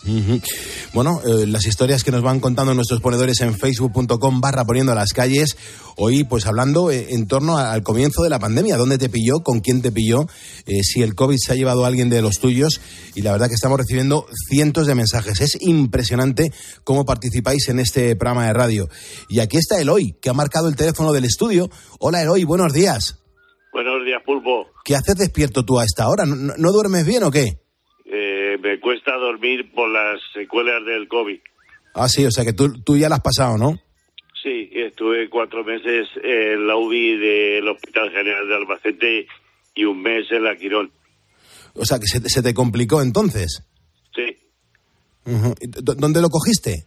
Bueno, 0.93 1.21
eh, 1.25 1.47
las 1.47 1.65
historias 1.65 2.03
que 2.03 2.11
nos 2.11 2.21
van 2.21 2.39
contando 2.39 2.73
nuestros 2.75 3.01
ponedores 3.01 3.41
en 3.41 3.57
facebook.com 3.57 4.41
barra 4.41 4.63
poniendo 4.63 4.93
las 4.93 5.11
calles, 5.11 5.57
hoy 5.95 6.23
pues 6.23 6.45
hablando 6.45 6.91
eh, 6.91 7.07
en 7.11 7.25
torno 7.27 7.57
al 7.57 7.81
comienzo 7.81 8.21
de 8.21 8.29
la 8.29 8.37
pandemia, 8.37 8.77
dónde 8.77 8.99
te 8.99 9.09
pilló, 9.09 9.39
con 9.41 9.59
quién 9.59 9.81
te 9.81 9.91
pilló, 9.91 10.27
eh, 10.67 10.83
si 10.83 11.01
el 11.01 11.15
COVID 11.15 11.37
se 11.43 11.53
ha 11.53 11.55
llevado 11.55 11.83
a 11.83 11.87
alguien 11.87 12.09
de 12.09 12.21
los 12.21 12.39
tuyos 12.39 12.79
y 13.15 13.21
la 13.21 13.31
verdad 13.31 13.47
que 13.47 13.55
estamos 13.55 13.79
recibiendo 13.79 14.27
cientos 14.49 14.85
de 14.85 14.93
mensajes. 14.93 15.41
Es 15.41 15.57
impresionante 15.61 16.51
cómo 16.83 17.05
participáis 17.05 17.69
en 17.69 17.79
este 17.79 18.15
programa 18.15 18.45
de 18.45 18.53
radio. 18.53 18.89
Y 19.29 19.39
aquí 19.39 19.57
está 19.57 19.79
Eloy, 19.79 20.15
que 20.21 20.29
ha 20.29 20.33
marcado 20.33 20.67
el 20.67 20.75
teléfono 20.75 21.11
del 21.11 21.25
estudio. 21.25 21.71
Hola 21.97 22.21
Eloy, 22.21 22.43
buenos 22.43 22.71
días. 22.71 23.24
Buenos 23.76 24.05
días, 24.05 24.23
Pulpo. 24.23 24.69
¿Qué 24.86 24.95
haces 24.95 25.15
despierto 25.17 25.65
tú 25.65 25.78
a 25.78 25.84
esta 25.84 26.07
hora? 26.07 26.23
¿No, 26.26 26.71
duermes 26.71 27.05
bien 27.05 27.23
o 27.23 27.30
qué? 27.30 27.59
Eh, 28.05 28.57
me 28.61 28.80
cuesta 28.80 29.17
dormir 29.17 29.69
por 29.73 29.89
las 29.89 30.21
secuelas 30.34 30.86
del 30.86 31.09
COVID. 31.09 31.38
Ah, 31.93 32.07
sí, 32.07 32.26
o 32.26 32.32
sea 32.32 32.45
que 32.45 32.53
tú, 32.53 32.82
tú 32.86 32.95
ya 32.95 33.09
la 33.09 33.15
has 33.15 33.21
pasado, 33.21 33.57
¿no? 33.57 33.78
Sí, 34.41 34.69
estuve 34.71 35.30
cuatro 35.30 35.65
meses 35.65 36.07
en 36.23 36.65
la 36.65 36.78
UBI 36.78 37.17
del 37.17 37.67
Hospital 37.67 38.11
General 38.11 38.47
de 38.47 38.55
Albacete 38.55 39.28
y 39.73 39.84
un 39.84 40.01
mes 40.01 40.26
en 40.32 40.45
la 40.45 40.55
Quirón. 40.55 40.89
O 41.73 41.84
sea 41.84 41.99
que 41.99 42.05
se, 42.07 42.21
te- 42.21 42.30
se 42.30 42.41
te 42.41 42.53
complicó 42.53 43.01
entonces. 43.01 43.61
Sí, 44.15 44.38
Ujú. 45.26 45.53
¿Y 45.59 45.67
d- 45.67 45.95
¿Dónde 45.97 46.21
lo 46.21 46.30
cogiste? 46.30 46.86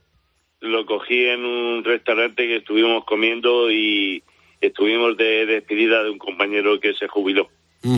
lo 0.61 0.87
cogí 0.87 1.27
en 1.27 1.45
un 1.45 1.85
restaurante 1.85 2.47
que 2.47 2.57
estuvimos 2.57 3.05
comiendo 3.05 3.71
y 3.71 4.23
estuvimos 4.61 5.17
de 5.17 5.47
despedida 5.47 6.03
de 6.03 6.11
un 6.11 6.19
compañero 6.19 6.79
que 6.81 6.93
se 6.95 7.07
jubiló. 7.09 7.49
¿Y, 7.83 7.91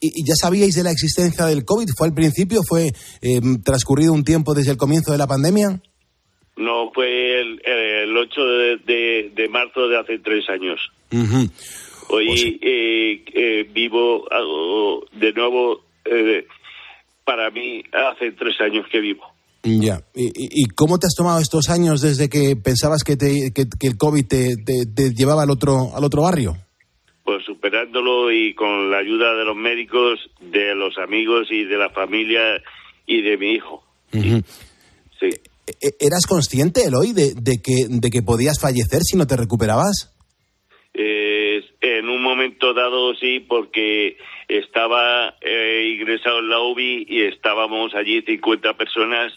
y 0.00 0.24
ya 0.26 0.34
sabíais 0.34 0.74
de 0.74 0.82
la 0.84 0.90
existencia 0.90 1.46
del 1.46 1.64
COVID? 1.64 1.86
¿Fue 1.96 2.06
al 2.08 2.14
principio? 2.14 2.60
¿Fue 2.62 2.88
eh, 3.22 3.40
transcurrido 3.64 4.12
un 4.12 4.22
tiempo 4.24 4.54
desde 4.54 4.72
el 4.72 4.76
comienzo 4.76 5.12
de 5.12 5.18
la 5.18 5.26
pandemia? 5.26 5.80
No, 6.56 6.90
fue 6.92 7.40
el, 7.40 7.60
el 7.64 8.16
8 8.16 8.40
de, 8.44 8.76
de- 8.84 9.32
de 9.34 9.48
marzo 9.48 9.88
de 9.88 9.98
hace 9.98 10.18
tres 10.18 10.48
años. 10.50 10.78
Hoy 12.10 12.58
eh, 12.62 13.24
eh, 13.32 13.70
vivo 13.72 14.26
algo 14.32 15.06
de 15.12 15.32
nuevo, 15.32 15.82
eh, 16.04 16.46
para 17.24 17.50
mí 17.50 17.82
hace 17.92 18.32
tres 18.32 18.60
años 18.60 18.86
que 18.90 19.00
vivo. 19.00 19.22
Ya. 19.62 20.02
¿Y, 20.14 20.66
cómo 20.76 20.98
te 20.98 21.06
has 21.06 21.14
tomado 21.14 21.40
estos 21.40 21.68
años 21.68 22.00
desde 22.00 22.28
que 22.28 22.54
pensabas 22.56 23.02
que, 23.04 23.16
te- 23.16 23.50
que- 23.54 23.66
que 23.78 23.86
el 23.88 23.96
COVID 23.98 24.24
te, 24.26 24.56
te- 24.56 24.86
te 24.86 25.10
llevaba 25.12 25.42
al 25.42 25.50
otro, 25.50 25.94
al 25.96 26.04
otro 26.04 26.22
barrio? 26.22 26.56
Pues 27.24 27.44
superándolo 27.44 28.30
y 28.32 28.54
con 28.54 28.90
la 28.90 28.98
ayuda 28.98 29.34
de 29.34 29.44
los 29.44 29.56
médicos, 29.56 30.18
de 30.40 30.74
los 30.74 30.96
amigos 30.98 31.48
y 31.50 31.64
de 31.64 31.76
la 31.76 31.90
familia 31.90 32.40
y 33.06 33.20
de 33.22 33.36
mi 33.36 33.52
hijo. 33.54 33.82
Sí. 34.12 35.28
E- 35.66 35.96
¿Eras 36.00 36.26
consciente, 36.26 36.84
Eloy, 36.84 37.12
de, 37.12 37.34
de 37.34 37.60
que, 37.60 37.86
de 37.88 38.10
que 38.10 38.22
podías 38.22 38.58
fallecer 38.60 39.00
si 39.02 39.16
no 39.18 39.26
te 39.26 39.36
recuperabas? 39.36 40.14
Eh, 40.94 41.60
en 41.80 42.08
un 42.08 42.22
momento 42.22 42.72
dado 42.74 43.14
sí, 43.14 43.40
porque 43.40 44.16
estaba 44.48 45.36
eh, 45.40 45.94
ingresado 45.94 46.40
en 46.40 46.48
la 46.48 46.60
UBI 46.60 47.06
y 47.08 47.22
estábamos 47.22 47.94
allí 47.94 48.22
50 48.22 48.74
personas 48.74 49.32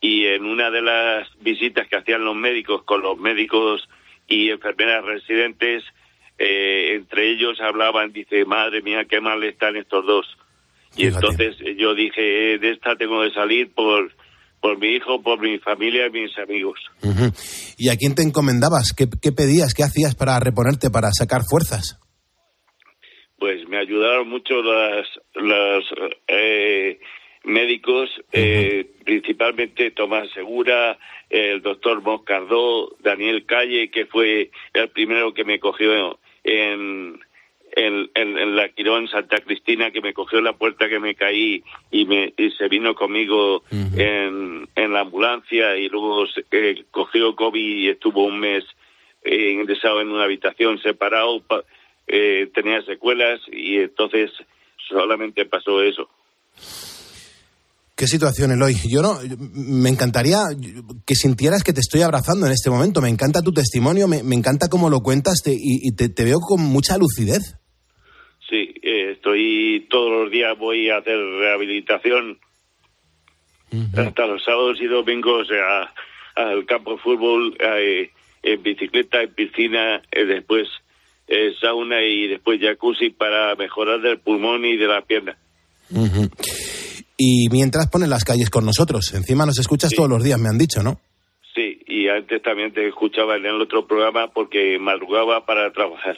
y 0.00 0.26
en 0.26 0.44
una 0.44 0.70
de 0.70 0.82
las 0.82 1.28
visitas 1.40 1.86
que 1.88 1.96
hacían 1.96 2.24
los 2.24 2.36
médicos 2.36 2.82
con 2.84 3.02
los 3.02 3.18
médicos 3.18 3.88
y 4.26 4.50
enfermeras 4.50 5.04
residentes, 5.04 5.82
eh, 6.38 6.94
entre 6.94 7.30
ellos 7.32 7.60
hablaban, 7.60 8.12
dice, 8.12 8.44
madre 8.44 8.80
mía, 8.80 9.04
qué 9.08 9.20
mal 9.20 9.42
están 9.44 9.76
estos 9.76 10.06
dos. 10.06 10.26
Y 10.96 11.06
entonces 11.06 11.56
eh, 11.60 11.76
yo 11.78 11.94
dije, 11.94 12.54
eh, 12.54 12.58
de 12.58 12.70
esta 12.70 12.96
tengo 12.96 13.22
que 13.22 13.30
salir 13.32 13.72
por, 13.72 14.10
por 14.60 14.78
mi 14.78 14.88
hijo, 14.88 15.22
por 15.22 15.40
mi 15.40 15.58
familia 15.58 16.06
y 16.06 16.10
mis 16.10 16.38
amigos. 16.38 16.80
¿Y 17.76 17.90
a 17.90 17.96
quién 17.96 18.14
te 18.14 18.22
encomendabas? 18.22 18.92
¿Qué, 18.96 19.06
qué 19.20 19.32
pedías? 19.32 19.74
¿Qué 19.74 19.82
hacías 19.82 20.14
para 20.14 20.40
reponerte, 20.40 20.90
para 20.90 21.10
sacar 21.12 21.42
fuerzas? 21.48 21.98
Pues 23.40 23.66
me 23.68 23.78
ayudaron 23.78 24.28
mucho 24.28 24.62
las, 24.62 25.08
los 25.34 25.84
eh, 26.28 27.00
médicos, 27.42 28.10
eh, 28.32 28.86
principalmente 29.04 29.90
Tomás 29.90 30.28
Segura, 30.30 30.98
el 31.30 31.62
doctor 31.62 32.02
Moscardó, 32.02 32.94
Daniel 33.00 33.46
Calle, 33.46 33.90
que 33.90 34.04
fue 34.06 34.50
el 34.74 34.88
primero 34.90 35.32
que 35.32 35.44
me 35.44 35.58
cogió 35.58 36.18
en, 36.44 37.18
en, 37.76 38.10
en- 38.14 38.36
en 38.38 38.56
la 38.56 38.68
Quirón 38.68 39.08
Santa 39.08 39.40
Cristina, 39.40 39.90
que 39.90 40.02
me 40.02 40.12
cogió 40.12 40.40
la 40.42 40.52
puerta 40.52 40.88
que 40.90 41.00
me 41.00 41.14
caí 41.14 41.62
y, 41.90 42.04
me, 42.04 42.34
y 42.36 42.50
se 42.50 42.68
vino 42.68 42.94
conmigo 42.94 43.62
en, 43.96 44.68
en 44.76 44.92
la 44.92 45.00
ambulancia 45.00 45.76
y 45.78 45.88
luego 45.88 46.26
se- 46.26 46.44
eh, 46.50 46.84
cogió 46.90 47.34
COVID 47.36 47.76
y 47.78 47.88
estuvo 47.88 48.24
un 48.24 48.38
mes 48.38 48.64
eh, 49.24 49.52
ingresado 49.52 50.00
en 50.02 50.10
una 50.10 50.24
habitación 50.24 50.78
separado. 50.82 51.40
pa- 51.40 51.64
eh, 52.12 52.50
tenía 52.54 52.82
secuelas 52.82 53.40
y 53.52 53.76
entonces 53.78 54.30
solamente 54.88 55.44
pasó 55.46 55.82
eso. 55.82 56.08
¿Qué 57.96 58.06
situación, 58.06 58.50
Eloy? 58.50 58.74
Yo 58.88 59.02
no, 59.02 59.18
me 59.52 59.90
encantaría 59.90 60.38
que 61.06 61.14
sintieras 61.14 61.62
que 61.62 61.74
te 61.74 61.80
estoy 61.80 62.00
abrazando 62.00 62.46
en 62.46 62.52
este 62.52 62.70
momento. 62.70 63.02
Me 63.02 63.10
encanta 63.10 63.42
tu 63.42 63.52
testimonio, 63.52 64.08
me, 64.08 64.22
me 64.22 64.34
encanta 64.36 64.68
cómo 64.68 64.88
lo 64.88 65.00
cuentas 65.00 65.42
te- 65.44 65.52
y, 65.52 65.80
y 65.86 65.94
te, 65.94 66.08
te 66.08 66.24
veo 66.24 66.38
con 66.40 66.60
mucha 66.62 66.96
lucidez. 66.96 67.56
Sí, 68.48 68.72
eh, 68.82 69.12
estoy 69.12 69.86
todos 69.90 70.10
los 70.22 70.30
días 70.32 70.56
voy 70.58 70.88
a 70.88 70.96
hacer 70.96 71.18
rehabilitación 71.18 72.38
hasta 73.96 74.26
los 74.26 74.42
sábados 74.44 74.78
y 74.80 74.86
domingos 74.86 75.48
a- 75.52 75.92
al 76.36 76.64
campo 76.64 76.92
de 76.92 76.98
fútbol, 77.02 77.54
eh, 77.60 78.10
en 78.42 78.62
bicicleta, 78.62 79.20
en 79.22 79.34
piscina, 79.34 80.02
eh, 80.10 80.24
después 80.24 80.66
eh, 81.30 81.54
sauna 81.60 82.02
y 82.02 82.26
después 82.26 82.60
jacuzzi 82.60 83.10
para 83.10 83.54
mejorar 83.54 84.00
del 84.00 84.18
pulmón 84.18 84.64
y 84.64 84.76
de 84.76 84.86
la 84.88 85.00
pierna. 85.02 85.38
Y 87.16 87.48
mientras 87.50 87.88
pones 87.88 88.08
las 88.08 88.24
calles 88.24 88.50
con 88.50 88.66
nosotros, 88.66 89.14
encima 89.14 89.46
nos 89.46 89.58
escuchas 89.60 89.92
todos 89.94 90.10
los 90.10 90.24
días, 90.24 90.40
me 90.40 90.48
han 90.48 90.58
dicho, 90.58 90.82
¿no? 90.82 91.00
Sí, 91.54 91.78
y 91.86 92.08
antes 92.08 92.42
también 92.42 92.72
te 92.72 92.88
escuchaba 92.88 93.36
en 93.36 93.46
el 93.46 93.60
otro 93.60 93.86
programa 93.86 94.32
porque 94.34 94.76
madrugaba 94.80 95.46
para 95.46 95.70
trabajar. 95.72 96.16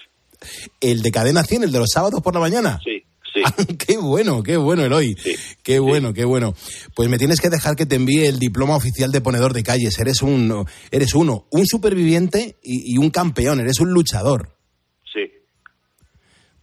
El 0.80 1.02
de 1.02 1.10
Cadena 1.10 1.42
100, 1.42 1.64
el 1.64 1.72
de 1.72 1.78
los 1.78 1.90
sábados 1.92 2.22
por 2.22 2.32
la 2.32 2.40
mañana. 2.40 2.80
Sí, 2.82 3.02
sí. 3.34 3.76
qué 3.86 3.98
bueno, 3.98 4.42
qué 4.42 4.56
bueno, 4.56 4.82
Eloy. 4.82 5.14
Qué 5.62 5.78
bueno, 5.78 6.14
qué 6.14 6.24
bueno. 6.24 6.54
Pues 6.96 7.10
me 7.10 7.18
tienes 7.18 7.40
que 7.40 7.50
dejar 7.50 7.76
que 7.76 7.84
te 7.84 7.96
envíe 7.96 8.24
el 8.24 8.38
diploma 8.38 8.76
oficial 8.76 9.12
de 9.12 9.20
ponedor 9.20 9.52
de 9.52 9.62
calles. 9.62 9.98
Eres 9.98 10.22
un, 10.22 10.64
eres 10.90 11.14
uno, 11.14 11.46
un 11.50 11.66
superviviente 11.66 12.56
y, 12.62 12.94
y 12.94 12.98
un 12.98 13.10
campeón, 13.10 13.60
eres 13.60 13.78
un 13.78 13.90
luchador. 13.90 14.61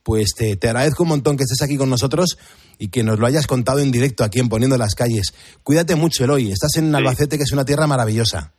Pues 0.03 0.33
te, 0.35 0.55
te 0.55 0.67
agradezco 0.67 1.03
un 1.03 1.09
montón 1.09 1.37
que 1.37 1.43
estés 1.43 1.61
aquí 1.61 1.77
con 1.77 1.89
nosotros 1.89 2.37
y 2.77 2.89
que 2.89 3.03
nos 3.03 3.19
lo 3.19 3.27
hayas 3.27 3.47
contado 3.47 3.79
en 3.79 3.91
directo 3.91 4.23
aquí 4.23 4.39
en 4.39 4.49
Poniendo 4.49 4.77
las 4.77 4.95
Calles. 4.95 5.33
Cuídate 5.63 5.95
mucho, 5.95 6.23
Eloy. 6.23 6.51
Estás 6.51 6.77
en 6.77 6.93
Albacete, 6.95 7.37
que 7.37 7.43
es 7.43 7.51
una 7.51 7.65
tierra 7.65 7.87
maravillosa. 7.87 8.53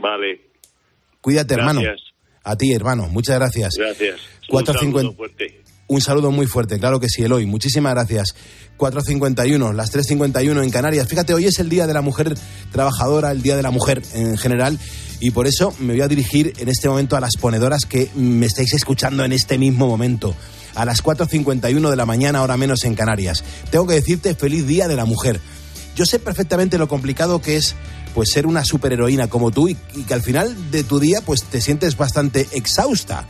Vale, 0.00 0.50
Cuídate, 1.20 1.54
hermano. 1.54 1.80
Gracias. 1.82 2.10
A 2.42 2.56
ti, 2.56 2.72
hermano. 2.72 3.08
Muchas 3.08 3.36
gracias. 3.38 3.74
gracias. 3.76 4.20
Un 4.48 4.48
450. 4.48 5.00
saludo 5.00 5.16
fuerte. 5.16 5.60
Un 5.86 6.00
saludo 6.00 6.30
muy 6.30 6.46
fuerte, 6.46 6.78
claro 6.78 7.00
que 7.00 7.08
sí, 7.08 7.22
Eloy. 7.22 7.46
Muchísimas 7.46 7.94
gracias. 7.94 8.36
4.51, 8.78 9.74
las 9.74 9.92
3.51 9.92 10.62
en 10.62 10.70
Canarias. 10.70 11.08
Fíjate, 11.08 11.34
hoy 11.34 11.46
es 11.46 11.58
el 11.58 11.68
Día 11.68 11.88
de 11.88 11.92
la 11.92 12.00
Mujer 12.00 12.32
Trabajadora, 12.70 13.32
el 13.32 13.42
Día 13.42 13.56
de 13.56 13.62
la 13.62 13.72
Mujer 13.72 14.00
en 14.14 14.38
general, 14.38 14.78
y 15.18 15.32
por 15.32 15.48
eso 15.48 15.74
me 15.80 15.94
voy 15.94 16.02
a 16.02 16.08
dirigir 16.08 16.54
en 16.58 16.68
este 16.68 16.88
momento 16.88 17.16
a 17.16 17.20
las 17.20 17.32
ponedoras 17.40 17.86
que 17.86 18.08
me 18.14 18.46
estáis 18.46 18.72
escuchando 18.72 19.24
en 19.24 19.32
este 19.32 19.58
mismo 19.58 19.88
momento. 19.88 20.34
A 20.74 20.84
las 20.84 21.02
4.51 21.02 21.90
de 21.90 21.96
la 21.96 22.06
mañana, 22.06 22.40
ahora 22.40 22.56
menos 22.56 22.84
en 22.84 22.94
Canarias. 22.94 23.44
Tengo 23.70 23.86
que 23.86 23.94
decirte 23.94 24.34
feliz 24.34 24.66
Día 24.66 24.88
de 24.88 24.96
la 24.96 25.04
Mujer. 25.04 25.40
Yo 25.96 26.06
sé 26.06 26.18
perfectamente 26.18 26.78
lo 26.78 26.88
complicado 26.88 27.40
que 27.40 27.56
es 27.56 27.74
pues 28.14 28.30
ser 28.30 28.46
una 28.46 28.64
superheroína 28.64 29.28
como 29.28 29.50
tú 29.50 29.68
y, 29.68 29.76
y 29.94 30.02
que 30.02 30.14
al 30.14 30.22
final 30.22 30.70
de 30.70 30.82
tu 30.82 30.98
día 30.98 31.20
pues 31.20 31.44
te 31.44 31.60
sientes 31.60 31.96
bastante 31.96 32.46
exhausta. 32.52 33.26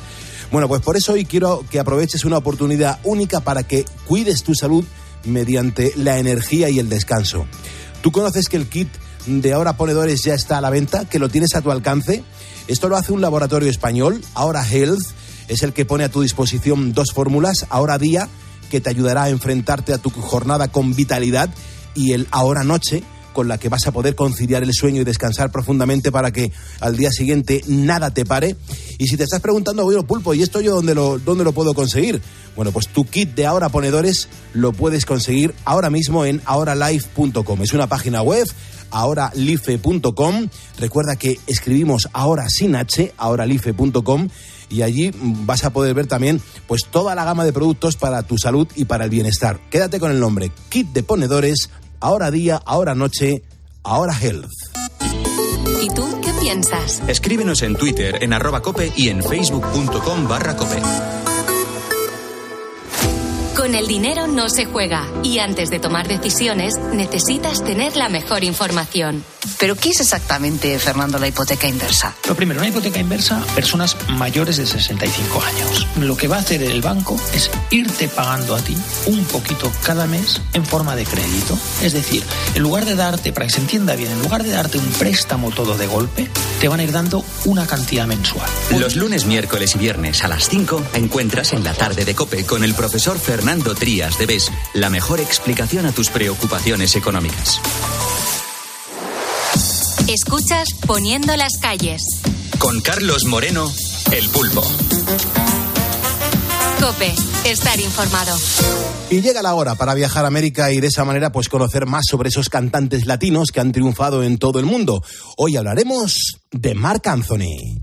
Bueno, 0.51 0.69
pues 0.69 0.83
por 0.83 0.97
eso 0.97 1.13
hoy 1.13 1.25
quiero 1.25 1.65
que 1.71 1.79
aproveches 1.79 2.25
una 2.25 2.39
oportunidad 2.39 2.99
única 3.05 3.41
para 3.41 3.63
que 3.63 3.85
cuides 4.07 4.43
tu 4.43 4.55
salud 4.55 4.85
mediante 5.25 5.93
la 5.97 6.19
energía 6.19 6.71
y 6.71 6.79
el 6.79 6.89
descanso. 6.89 7.47
¿Tú 8.03 8.11
conoces 8.11 8.49
que 8.49 8.57
el 8.57 8.69
kit 8.69 8.89
de 9.27 9.53
Ahora 9.53 9.77
Ponedores 9.77 10.23
ya 10.23 10.35
está 10.35 10.59
a 10.59 10.61
la 10.61 10.71
venta, 10.71 11.05
que 11.05 11.19
lo 11.19 11.29
tienes 11.29 11.55
a 11.55 11.61
tu 11.61 11.71
alcance? 11.71 12.25
Esto 12.67 12.89
lo 12.89 12.97
hace 12.97 13.13
un 13.13 13.21
laboratorio 13.21 13.71
español, 13.71 14.23
Ahora 14.35 14.67
Health, 14.67 15.03
es 15.51 15.63
el 15.63 15.73
que 15.73 15.85
pone 15.85 16.05
a 16.05 16.09
tu 16.09 16.23
disposición 16.23 16.93
dos 16.93 17.13
fórmulas, 17.13 17.67
Ahora 17.69 17.99
Día, 17.99 18.29
que 18.71 18.81
te 18.81 18.89
ayudará 18.89 19.25
a 19.25 19.31
enfrentarte 19.31 19.93
a 19.93 19.99
tu 19.99 20.11
jornada 20.11 20.69
con 20.69 20.95
vitalidad, 20.95 21.51
y 21.95 22.13
el 22.13 22.29
Ahora 22.31 22.63
Noche, 22.63 23.03
con 23.33 23.49
la 23.49 23.59
que 23.59 23.69
vas 23.69 23.87
a 23.87 23.93
poder 23.93 24.15
conciliar 24.15 24.63
el 24.63 24.73
sueño 24.73 25.01
y 25.01 25.05
descansar 25.05 25.51
profundamente 25.51 26.13
para 26.13 26.31
que 26.31 26.53
al 26.81 26.97
día 26.97 27.11
siguiente 27.11 27.63
nada 27.67 28.13
te 28.13 28.25
pare. 28.25 28.57
Y 28.99 29.07
si 29.07 29.17
te 29.17 29.25
estás 29.25 29.41
preguntando, 29.41 29.85
bueno, 29.85 30.07
pulpo, 30.07 30.35
¿y 30.35 30.43
esto 30.43 30.61
yo 30.61 30.75
dónde 30.77 30.95
lo, 30.95 31.19
dónde 31.19 31.43
lo 31.43 31.53
puedo 31.53 31.75
conseguir? 31.75 32.23
Bueno, 32.55 32.71
pues 32.71 32.89
tu 32.89 33.05
kit 33.05 33.35
de 33.35 33.47
ahora 33.47 33.69
ponedores 33.69 34.29
lo 34.55 34.73
puedes 34.73 35.05
conseguir 35.05 35.55
ahora 35.65 35.91
mismo 35.91 36.25
en 36.25 36.41
ahoralife.com. 36.45 37.63
Es 37.63 37.73
una 37.73 37.89
página 37.89 38.23
web 38.23 38.47
ahoralife.com. 38.93 40.49
Recuerda 40.79 41.17
que 41.17 41.39
escribimos 41.47 42.09
ahora 42.13 42.49
sin 42.49 42.75
H, 42.77 43.15
ahoralife.com 43.17 44.29
y 44.71 44.83
allí 44.83 45.11
vas 45.21 45.65
a 45.65 45.71
poder 45.71 45.95
ver 45.95 46.07
también 46.07 46.41
pues 46.67 46.87
toda 46.91 47.15
la 47.15 47.25
gama 47.25 47.45
de 47.45 47.53
productos 47.53 47.97
para 47.97 48.23
tu 48.23 48.39
salud 48.39 48.67
y 48.77 48.87
para 48.87 49.05
el 49.05 49.11
bienestar. 49.11 49.61
Quédate 49.71 50.01
con 50.01 50.11
el 50.11 50.21
nombre 50.21 50.51
Kit 50.69 50.89
de 50.93 51.03
Ponedores, 51.03 51.71
ahora 51.99 52.31
día, 52.31 52.61
ahora 52.65 52.95
noche, 52.95 53.43
ahora 53.83 54.17
health. 54.19 54.51
¿Y 55.83 55.89
tú 55.95 56.21
qué 56.23 56.33
piensas? 56.41 57.03
Escríbenos 57.09 57.63
en 57.63 57.75
Twitter 57.77 58.23
en 58.23 58.33
arroba 58.33 58.63
cope 58.63 58.93
y 58.97 59.09
en 59.09 59.23
facebook.com 59.23 60.29
barra 60.29 60.57
cope. 60.57 60.81
Con 63.57 63.75
el 63.75 63.89
dinero 63.89 64.27
no 64.27 64.49
se 64.49 64.65
juega 64.65 65.07
y 65.23 65.39
antes 65.39 65.71
de 65.71 65.81
tomar 65.81 66.07
decisiones 66.07 66.79
necesitas 66.93 67.65
tener 67.65 67.97
la 67.97 68.09
mejor 68.09 68.45
información. 68.45 69.25
¿Pero 69.59 69.75
qué 69.75 69.91
es 69.91 70.01
exactamente, 70.01 70.79
Fernando, 70.79 71.19
la 71.19 71.29
hipoteca 71.29 71.67
inversa? 71.67 72.15
Lo 72.29 72.35
primero, 72.35 72.61
una 72.61 72.69
hipoteca 72.69 73.01
inversa, 73.01 73.43
personas 73.55 73.97
mayores 74.11 74.57
de 74.57 74.67
65 74.67 75.43
años. 75.43 75.87
Lo 75.99 76.17
que 76.17 76.29
va 76.29 76.37
a 76.37 76.41
hacer 76.41 76.63
el 76.63 76.81
banco 76.81 77.21
es 77.35 77.51
irte 77.71 78.09
pagando 78.09 78.55
a 78.55 78.61
ti 78.61 78.77
un 79.07 79.25
poquito 79.25 79.71
cada 79.83 80.07
mes 80.07 80.41
en 80.53 80.65
forma 80.65 80.95
de 80.95 81.05
crédito. 81.05 81.59
Es 81.83 81.93
decir, 81.93 82.23
en 82.55 82.63
lugar 82.63 82.85
de 82.85 82.95
darte, 82.95 83.33
para 83.33 83.47
que 83.47 83.53
se 83.53 83.61
entienda 83.61 83.97
bien, 83.97 84.13
en 84.13 84.23
lugar 84.23 84.43
de 84.43 84.51
darte 84.51 84.79
un 84.79 84.91
préstamo 84.93 85.51
todo 85.51 85.77
de 85.77 85.87
golpe, 85.87 86.31
te 86.61 86.69
van 86.69 86.81
a 86.81 86.85
ir 86.85 86.93
dando 86.93 87.25
una 87.45 87.67
cantidad 87.67 88.07
mensual. 88.07 88.49
Los 88.79 88.97
lunes, 88.97 89.27
miércoles 89.27 89.75
y 89.75 89.79
viernes 89.79 90.23
a 90.23 90.29
las 90.29 90.49
5 90.49 90.83
encuentras 90.95 91.53
en 91.53 91.65
la 91.65 91.75
tarde 91.75 92.05
de 92.05 92.15
cope 92.15 92.47
con 92.47 92.63
el 92.63 92.75
profesor 92.75 93.19
Fernando 93.19 93.40
Trías 93.75 94.19
de 94.19 94.27
BES 94.27 94.51
la 94.75 94.91
mejor 94.91 95.19
explicación 95.19 95.87
a 95.87 95.93
tus 95.93 96.11
preocupaciones 96.11 96.95
económicas. 96.95 97.59
Escuchas 100.09 100.69
Poniendo 100.87 101.35
las 101.37 101.57
calles. 101.59 102.03
Con 102.59 102.81
Carlos 102.83 103.25
Moreno, 103.25 103.73
el 104.13 104.29
pulpo. 104.29 104.63
Cope, 106.81 107.15
estar 107.45 107.81
informado. 107.81 108.37
Y 109.09 109.23
llega 109.23 109.43
la 109.43 109.55
hora 109.55 109.75
para 109.75 109.95
viajar 109.95 110.25
a 110.25 110.29
América 110.29 110.71
y 110.71 110.81
de 110.81 110.89
esa 110.89 111.05
manera 111.05 111.33
pues 111.33 111.49
conocer 111.49 111.87
más 111.87 112.05
sobre 112.09 112.29
esos 112.29 112.51
cantantes 112.51 113.07
latinos 113.07 113.53
que 113.53 113.61
han 113.61 113.73
triunfado 113.73 114.23
en 114.23 114.39
todo 114.39 114.59
el 114.61 114.67
mundo. 114.67 115.03
Hoy 115.39 115.57
hablaremos 115.57 116.41
de 116.51 116.75
Marc 116.75 117.07
Anthony. 117.07 117.83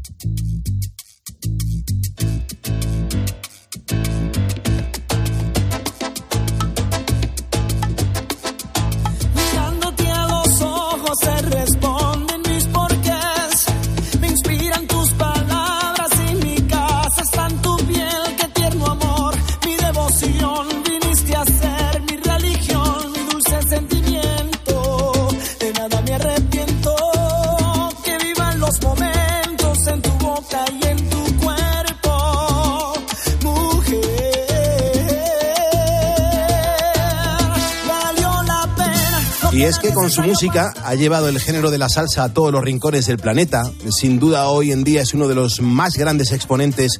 Y 39.57 39.63
es 39.63 39.79
que 39.79 39.91
con 39.91 40.11
su 40.11 40.21
música 40.21 40.71
ha 40.83 40.93
llevado 40.93 41.29
el 41.29 41.39
género 41.39 41.71
de 41.71 41.79
la 41.79 41.89
salsa 41.89 42.23
a 42.23 42.31
todos 42.31 42.51
los 42.51 42.63
rincones 42.63 43.07
del 43.07 43.17
planeta. 43.17 43.63
Sin 43.89 44.19
duda 44.19 44.49
hoy 44.49 44.71
en 44.71 44.83
día 44.83 45.01
es 45.01 45.15
uno 45.15 45.27
de 45.27 45.33
los 45.33 45.61
más 45.61 45.95
grandes 45.95 46.31
exponentes 46.31 46.99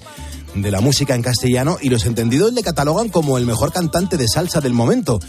de 0.55 0.71
la 0.71 0.81
música 0.81 1.13
en 1.13 1.21
castellano 1.21 1.77
y 1.79 1.89
los 1.89 2.07
entendidos 2.07 2.53
le 2.53 2.63
catalogan 2.63 3.09
como 3.09 3.37
el 3.37 3.45
mejor 3.45 3.71
cantante 3.71 4.17
de 4.17 4.27
salsa 4.27 4.59
del 4.59 4.73
momento. 4.73 5.19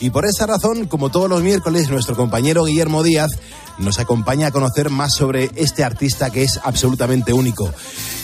Y 0.00 0.08
por 0.08 0.24
esa 0.24 0.46
razón, 0.46 0.86
como 0.86 1.10
todos 1.10 1.28
los 1.28 1.42
miércoles, 1.42 1.90
nuestro 1.90 2.16
compañero 2.16 2.64
Guillermo 2.64 3.02
Díaz 3.02 3.32
nos 3.76 3.98
acompaña 3.98 4.46
a 4.46 4.50
conocer 4.50 4.88
más 4.88 5.12
sobre 5.12 5.50
este 5.56 5.84
artista 5.84 6.30
que 6.30 6.42
es 6.42 6.58
absolutamente 6.64 7.34
único. 7.34 7.70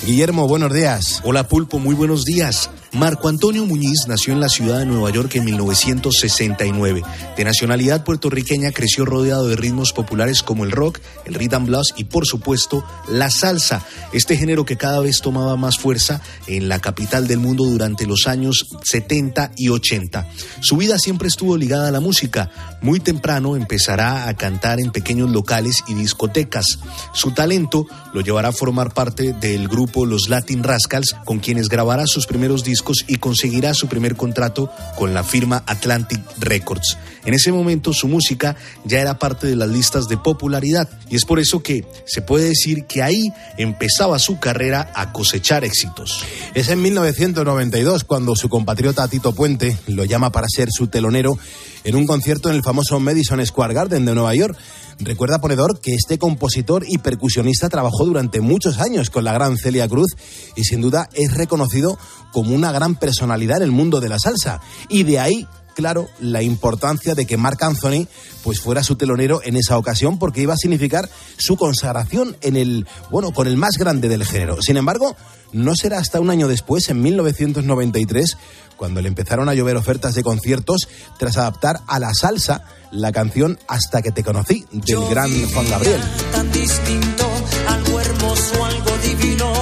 Guillermo, 0.07 0.49
buenos 0.49 0.73
días. 0.73 1.21
Hola 1.23 1.47
Pulpo, 1.49 1.79
muy 1.79 1.95
buenos 1.95 2.25
días. 2.25 2.71
Marco 2.95 3.27
Antonio 3.27 3.67
Muñiz 3.67 4.07
nació 4.07 4.35
en 4.35 4.41
la 4.41 4.49
ciudad 4.49 4.79
de 4.79 4.87
Nueva 4.87 5.11
York 5.11 5.35
en 5.35 5.45
1969. 5.45 7.03
De 7.37 7.45
nacionalidad 7.45 8.05
puertorriqueña, 8.05 8.71
creció 8.71 9.05
rodeado 9.05 9.49
de 9.49 9.57
ritmos 9.57 9.93
populares 9.93 10.45
como 10.45 10.63
el 10.63 10.71
rock, 10.71 11.01
el 11.25 11.35
rhythm 11.35 11.67
blues 11.67 11.93
y, 11.97 12.05
por 12.05 12.25
supuesto, 12.25 12.85
la 13.09 13.33
salsa. 13.33 13.85
Este 14.13 14.37
género 14.37 14.65
que 14.65 14.77
cada 14.77 15.01
vez 15.01 15.23
tomaba 15.23 15.57
más 15.57 15.77
fuerza 15.77 16.21
en 16.47 16.69
la 16.69 16.79
capital 16.79 17.27
del 17.27 17.41
mundo 17.41 17.65
durante 17.65 18.07
los 18.07 18.29
años 18.29 18.69
70 18.85 19.51
y 19.57 19.71
80. 19.71 20.29
Su 20.61 20.77
vida 20.77 20.97
siempre 21.01 21.27
estuvo 21.27 21.57
ligada 21.57 21.89
a 21.89 21.93
la 21.93 22.01
música. 22.01 22.79
Muy 22.81 23.01
temprano 23.01 23.57
empezará 23.57 24.29
a 24.29 24.37
cantar 24.37 24.79
en 24.79 24.93
pequeños 24.93 25.31
locales 25.31 25.83
y 25.89 25.95
discotecas. 25.95 26.79
Su 27.13 27.33
talento 27.33 27.89
lo 28.13 28.21
llevará 28.21 28.51
a 28.51 28.53
formar 28.53 28.95
parte 28.95 29.33
del 29.33 29.67
grupo 29.67 30.07
Los 30.07 30.29
Latin 30.29 30.63
Rascals, 30.63 31.17
con 31.25 31.41
quienes 31.41 31.69
grabará 31.69 32.07
sus 32.07 32.27
primeros 32.29 32.63
discos 32.63 32.84
y 33.07 33.17
conseguirá 33.17 33.75
su 33.75 33.89
primer 33.89 34.17
contrato 34.17 34.71
con 34.97 35.15
la 35.15 35.25
firma 35.25 35.63
Atlantic 35.67 36.21
Records. 36.39 36.99
En 37.25 37.35
ese 37.35 37.53
momento 37.53 37.93
su 37.93 38.07
música 38.09 38.57
ya 38.85 39.01
era 39.01 39.19
parte 39.19 39.47
de 39.47 39.57
las 39.57 39.69
listas 39.69 40.09
de 40.09 40.19
popularidad 40.19 40.89
y 41.09 41.17
es 41.17 41.25
por 41.25 41.41
eso 41.41 41.63
que 41.63 41.87
se 42.07 42.21
puede 42.21 42.49
decir 42.49 42.85
que 42.85 43.03
ahí 43.03 43.33
empezaba 43.57 44.19
su 44.19 44.39
carrera 44.39 44.91
a 44.95 45.13
cosechar 45.13 45.65
éxitos. 45.65 46.25
Es 46.55 46.69
en 46.69 46.83
1992 46.83 48.05
cuando 48.05 48.37
su 48.37 48.49
compatriota 48.49 49.09
Tito 49.09 49.35
Puente 49.35 49.79
lo 49.87 50.05
llama 50.05 50.31
para 50.31 50.49
ser 50.49 50.69
su 50.71 50.89
telonero 50.89 51.39
en 51.85 51.97
un 51.97 52.07
concierto 52.07 52.49
en 52.51 52.57
el 52.57 52.63
famoso 52.63 53.01
Madison 53.01 53.45
Square 53.45 53.75
Garden 53.75 54.05
de 54.05 54.15
Nueva 54.15 54.35
York. 54.35 54.57
Recuerda, 55.01 55.41
ponedor, 55.41 55.81
que 55.81 55.95
este 55.95 56.19
compositor 56.19 56.85
y 56.89 56.99
percusionista 56.99 57.69
trabajó 57.69 58.05
durante 58.05 58.41
muchos 58.41 58.79
años 58.79 59.11
con 59.11 59.25
la 59.25 59.33
gran 59.33 59.57
Celia 59.57 59.89
Cruz 59.89 60.13
y 60.57 60.65
sin 60.65 60.81
duda 60.81 61.09
es 61.15 61.35
reconocido 61.35 61.99
como 62.33 62.55
una 62.55 62.73
gran 62.73 62.95
personalidad 62.95 63.59
en 63.59 63.65
el 63.65 63.71
mundo 63.71 64.01
de 64.01 64.09
la 64.09 64.19
salsa. 64.19 64.61
Y 64.89 65.03
de 65.03 65.19
ahí 65.19 65.47
claro 65.75 66.09
la 66.21 66.43
importancia 66.43 67.15
de 67.15 67.27
que 67.27 67.37
Marc 67.37 67.63
Anthony 67.63 68.07
pues 68.43 68.61
fuera 68.61 68.83
su 68.83 68.97
telonero 68.97 69.41
en 69.45 69.57
esa 69.57 69.77
ocasión 69.79 70.19
porque 70.19 70.41
iba 70.41 70.55
a 70.55 70.59
significar 70.59 71.09
su 71.37 71.57
consagración 71.57 72.37
en 72.41 72.57
el 72.57 72.87
bueno 73.11 73.33
con 73.33 73.47
el 73.47 73.57
más 73.57 73.77
grande 73.79 74.09
del 74.09 74.25
género. 74.25 74.63
Sin 74.63 74.77
embargo, 74.77 75.17
no 75.53 75.75
será 75.77 75.99
hasta 75.99 76.21
un 76.21 76.31
año 76.31 76.49
después, 76.49 76.89
en 76.89 77.01
1993, 77.01 78.37
cuando 78.77 79.01
le 79.01 79.09
empezaron 79.09 79.49
a 79.49 79.55
llover 79.55 79.77
ofertas 79.77 80.15
de 80.15 80.25
conciertos 80.25 80.89
tras 81.19 81.37
adaptar 81.37 81.81
a 81.87 81.99
la 81.99 82.13
salsa 82.13 82.65
la 82.91 83.13
canción 83.13 83.59
Hasta 83.69 84.03
que 84.03 84.13
te 84.13 84.23
conocí 84.23 84.65
del 84.73 85.05
gran 85.09 85.31
Juan 85.53 85.69
Gabriel. 85.69 86.01
tan 86.33 86.51
distinto, 86.53 87.31
algo 87.69 88.01
hermoso, 88.01 88.65
algo 88.65 88.99
divino, 88.99 89.54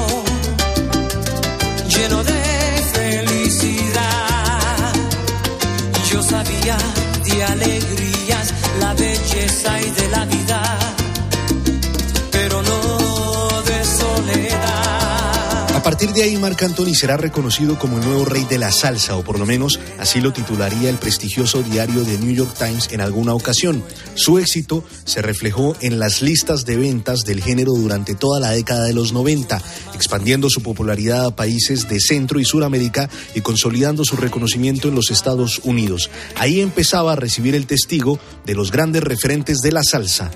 partir 16.03 16.21
de 16.21 16.29
ahí, 16.29 16.37
Marc 16.37 16.61
Anthony 16.65 16.95
será 16.95 17.17
reconocido 17.17 17.79
como 17.79 17.99
el 17.99 18.05
nuevo 18.05 18.25
rey 18.25 18.45
de 18.51 18.59
la 18.59 18.73
salsa, 18.73 19.15
o 19.15 19.23
por 19.23 19.39
lo 19.39 19.47
menos 19.47 19.79
así 20.01 20.21
lo 20.21 20.33
titularía 20.33 20.91
el 20.91 20.97
prestigioso 20.97 21.63
diario 21.63 22.03
The 22.03 22.19
New 22.19 22.35
York 22.35 22.57
Times 22.59 22.89
en 22.91 23.01
alguna 23.01 23.35
ocasión. 23.35 23.85
Su 24.17 24.41
éxito 24.41 24.83
se 25.05 25.23
reflejó 25.23 25.77
en 25.81 26.01
las 26.01 26.21
listas 26.21 26.65
de 26.65 26.77
ventas 26.77 27.21
del 27.21 27.41
género 27.41 27.75
durante 27.75 28.17
toda 28.17 28.41
la 28.41 28.51
década 28.51 28.87
de 28.87 28.95
los 28.95 29.13
90, 29.13 29.63
expandiendo 29.95 30.51
su 30.51 30.61
popularidad 30.61 31.25
a 31.25 31.37
países 31.37 31.89
de 31.89 32.01
Centro 32.01 32.41
y 32.41 32.45
Suramérica 32.45 33.09
y 33.37 33.43
consolidando 33.43 34.05
su 34.05 34.17
reconocimiento 34.17 34.89
en 34.89 34.97
los 34.97 35.13
Estados 35.13 35.61
Unidos. 35.63 36.11
Ahí 36.35 36.63
empezaba 36.63 37.13
a 37.13 37.17
recibir 37.17 37.55
el 37.55 37.69
testigo 37.69 38.19
de 38.45 38.57
los 38.57 38.73
grandes 38.73 39.05
referentes 39.05 39.59
de 39.59 39.71
la 39.71 39.85
salsa. 39.85 40.33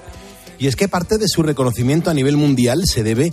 Y 0.59 0.69
es 0.69 0.77
que 0.77 0.89
parte 0.89 1.19
de 1.19 1.29
su 1.29 1.43
reconocimiento 1.43 2.09
a 2.09 2.15
nivel 2.15 2.37
mundial 2.37 2.83
se 2.87 3.03
debe 3.03 3.33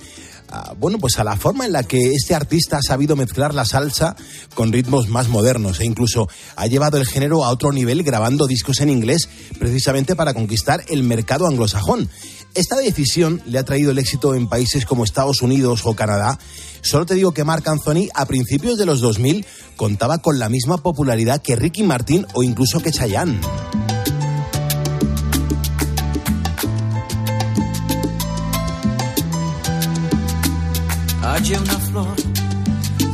bueno, 0.78 0.98
pues 1.00 1.18
a 1.20 1.24
la 1.24 1.36
forma 1.36 1.66
en 1.66 1.72
la 1.72 1.84
que 1.84 2.14
este 2.14 2.36
artista 2.36 2.78
ha 2.78 2.82
sabido 2.82 3.16
mezclar 3.16 3.54
la 3.54 3.66
salsa 3.66 4.16
con 4.54 4.72
ritmos 4.72 5.08
más 5.10 5.30
modernos 5.30 5.80
e 5.80 5.86
incluso 5.86 6.28
ha 6.56 6.68
llevado 6.68 6.98
el 6.98 7.08
género 7.08 7.44
a 7.44 7.50
otro 7.50 7.72
nivel 7.72 8.04
grabando 8.04 8.48
discos 8.48 8.80
en 8.82 8.90
inglés 8.90 9.30
precisamente 9.58 10.16
para 10.16 10.34
conquistar 10.34 10.84
el 10.90 11.04
mercado 11.04 11.48
anglosajón. 11.48 12.10
Esta 12.56 12.78
decisión 12.78 13.42
le 13.46 13.58
ha 13.58 13.66
traído 13.66 13.92
el 13.92 13.98
éxito 13.98 14.36
en 14.36 14.48
países 14.48 14.86
como 14.86 15.04
Estados 15.04 15.42
Unidos 15.42 15.82
o 15.86 15.96
Canadá. 15.96 16.38
Solo 16.82 17.06
te 17.06 17.16
digo 17.16 17.34
que 17.34 17.44
Marc 17.44 17.68
Anthony 17.68 18.10
a 18.14 18.26
principios 18.26 18.78
de 18.78 18.86
los 18.86 19.02
2000 19.02 19.46
contaba 19.76 20.20
con 20.20 20.38
la 20.38 20.50
misma 20.50 20.78
popularidad 20.78 21.42
que 21.42 21.56
Ricky 21.56 21.84
Martin 21.84 22.28
o 22.34 22.44
incluso 22.44 22.80
que 22.80 22.92
Chayanne. 22.92 23.40
Hallé 31.44 31.58
una 31.58 31.78
flor 31.78 32.16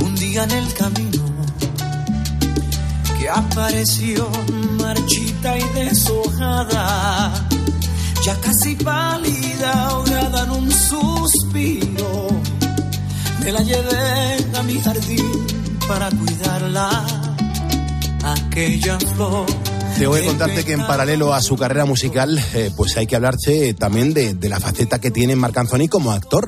un 0.06 0.16
día 0.18 0.44
en 0.44 0.52
el 0.52 0.74
camino 0.76 1.24
que 3.20 3.28
apareció 3.28 4.30
marchita 4.80 5.58
y 5.58 5.64
deshojada, 5.74 7.34
ya 8.24 8.36
casi 8.36 8.76
pálida, 8.76 9.88
ahogada 9.88 10.44
en 10.44 10.52
un 10.52 10.72
suspiro. 10.72 12.28
Me 13.44 13.52
la 13.52 13.64
llevé 13.64 14.58
a 14.60 14.62
mi 14.62 14.80
jardín 14.80 15.48
para 15.88 16.12
cuidarla, 16.12 17.04
aquella 18.24 19.00
flor. 19.00 19.48
Tengo 19.98 20.14
que 20.14 20.26
contarte 20.26 20.64
que 20.66 20.74
en 20.74 20.86
paralelo 20.86 21.34
a 21.34 21.42
su 21.42 21.58
carrera 21.58 21.86
musical, 21.86 22.40
eh, 22.54 22.70
pues 22.78 22.96
hay 22.96 23.08
que 23.08 23.16
hablarse 23.16 23.74
también 23.74 24.14
de, 24.14 24.36
de 24.36 24.50
la 24.50 24.60
faceta 24.60 25.00
que 25.00 25.10
tiene 25.10 25.36
Marc 25.36 25.58
Anthony 25.58 25.88
como 25.90 26.12
actor 26.12 26.48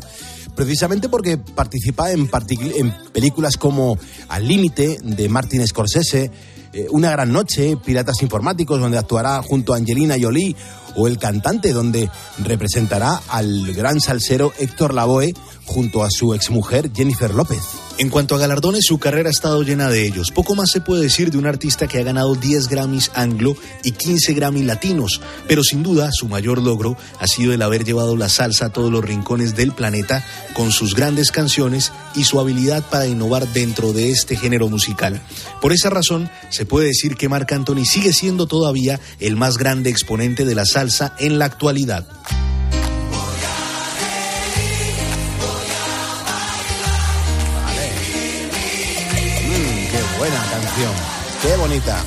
precisamente 0.56 1.10
porque 1.10 1.38
participa 1.38 2.12
en, 2.12 2.30
en 2.76 2.94
películas 3.14 3.58
como 3.58 3.98
Al 4.30 4.48
Límite 4.48 4.98
de 5.04 5.30
Martin 5.30 5.66
Scorsese, 5.66 6.32
eh, 6.74 6.88
Una 6.92 7.12
Gran 7.12 7.32
Noche, 7.32 7.78
Piratas 7.78 8.22
Informáticos, 8.22 8.80
donde 8.80 8.98
actuará 8.98 9.42
junto 9.42 9.74
a 9.74 9.78
Angelina 9.78 10.16
Jolie, 10.20 10.56
o 10.96 11.08
El 11.08 11.18
Cantante, 11.18 11.74
donde 11.74 12.10
representará 12.40 13.22
al 13.30 13.74
gran 13.74 14.00
salsero 14.00 14.54
Héctor 14.60 14.94
Lavoe 14.94 15.34
junto 15.66 16.04
a 16.04 16.10
su 16.10 16.34
exmujer 16.34 16.92
Jennifer 16.94 17.34
López. 17.34 17.62
En 17.98 18.10
cuanto 18.10 18.36
a 18.36 18.40
galardones, 18.40 18.86
su 18.86 18.98
carrera 18.98 19.30
ha 19.30 19.32
estado 19.32 19.62
llena 19.64 19.90
de 19.90 20.06
ellos. 20.06 20.32
Poco 20.32 20.56
más 20.56 20.72
se 20.72 20.82
puede 20.82 21.04
decir 21.04 21.30
de 21.30 21.38
un 21.38 21.46
artista 21.46 21.88
que 21.88 22.00
ha 22.00 22.04
ganado 22.04 22.36
10 22.36 22.68
Grammys 22.68 23.12
anglo 23.14 23.56
y 23.84 23.92
15 23.92 24.34
Grammy 24.34 24.64
latinos, 24.64 25.22
pero 25.48 25.64
sin 25.64 25.84
duda 25.84 26.10
su 26.12 26.28
mayor 26.28 26.62
logro 26.62 26.98
ha 27.20 27.28
sido 27.28 27.54
el 27.54 27.62
haber 27.62 27.84
llevado 27.84 28.18
la 28.18 28.28
salsa 28.28 28.66
a 28.66 28.70
todos 28.74 28.92
los 28.92 29.04
rincones 29.04 29.56
del 29.56 29.72
planeta 29.72 30.26
con 30.54 30.72
sus 30.72 30.96
grandes 30.96 31.32
canciones 31.32 31.92
y 32.16 32.24
su 32.24 32.40
habilidad 32.40 32.84
para 32.90 33.08
innovar 33.08 33.48
dentro 33.48 33.94
de 33.94 34.12
este 34.12 34.36
género 34.36 34.70
musical. 34.70 35.22
Por 35.62 35.74
esa 35.74 35.90
razón, 35.90 36.30
se 36.50 36.66
puede 36.66 36.88
decir 36.88 37.16
que 37.16 37.30
Marc 37.30 37.52
Anthony 37.52 37.86
sigue 37.86 38.14
siendo 38.14 38.48
todavía 38.48 39.00
el 39.20 39.36
más 39.36 39.58
grande 39.58 39.90
exponente 39.90 40.46
de 40.46 40.56
la 40.56 40.66
salsa 40.66 41.16
en 41.20 41.40
la 41.40 41.46
actualidad. 41.46 42.08
buena 50.22 50.44
canción. 50.52 50.94
Qué 51.42 51.56
bonita. 51.58 52.04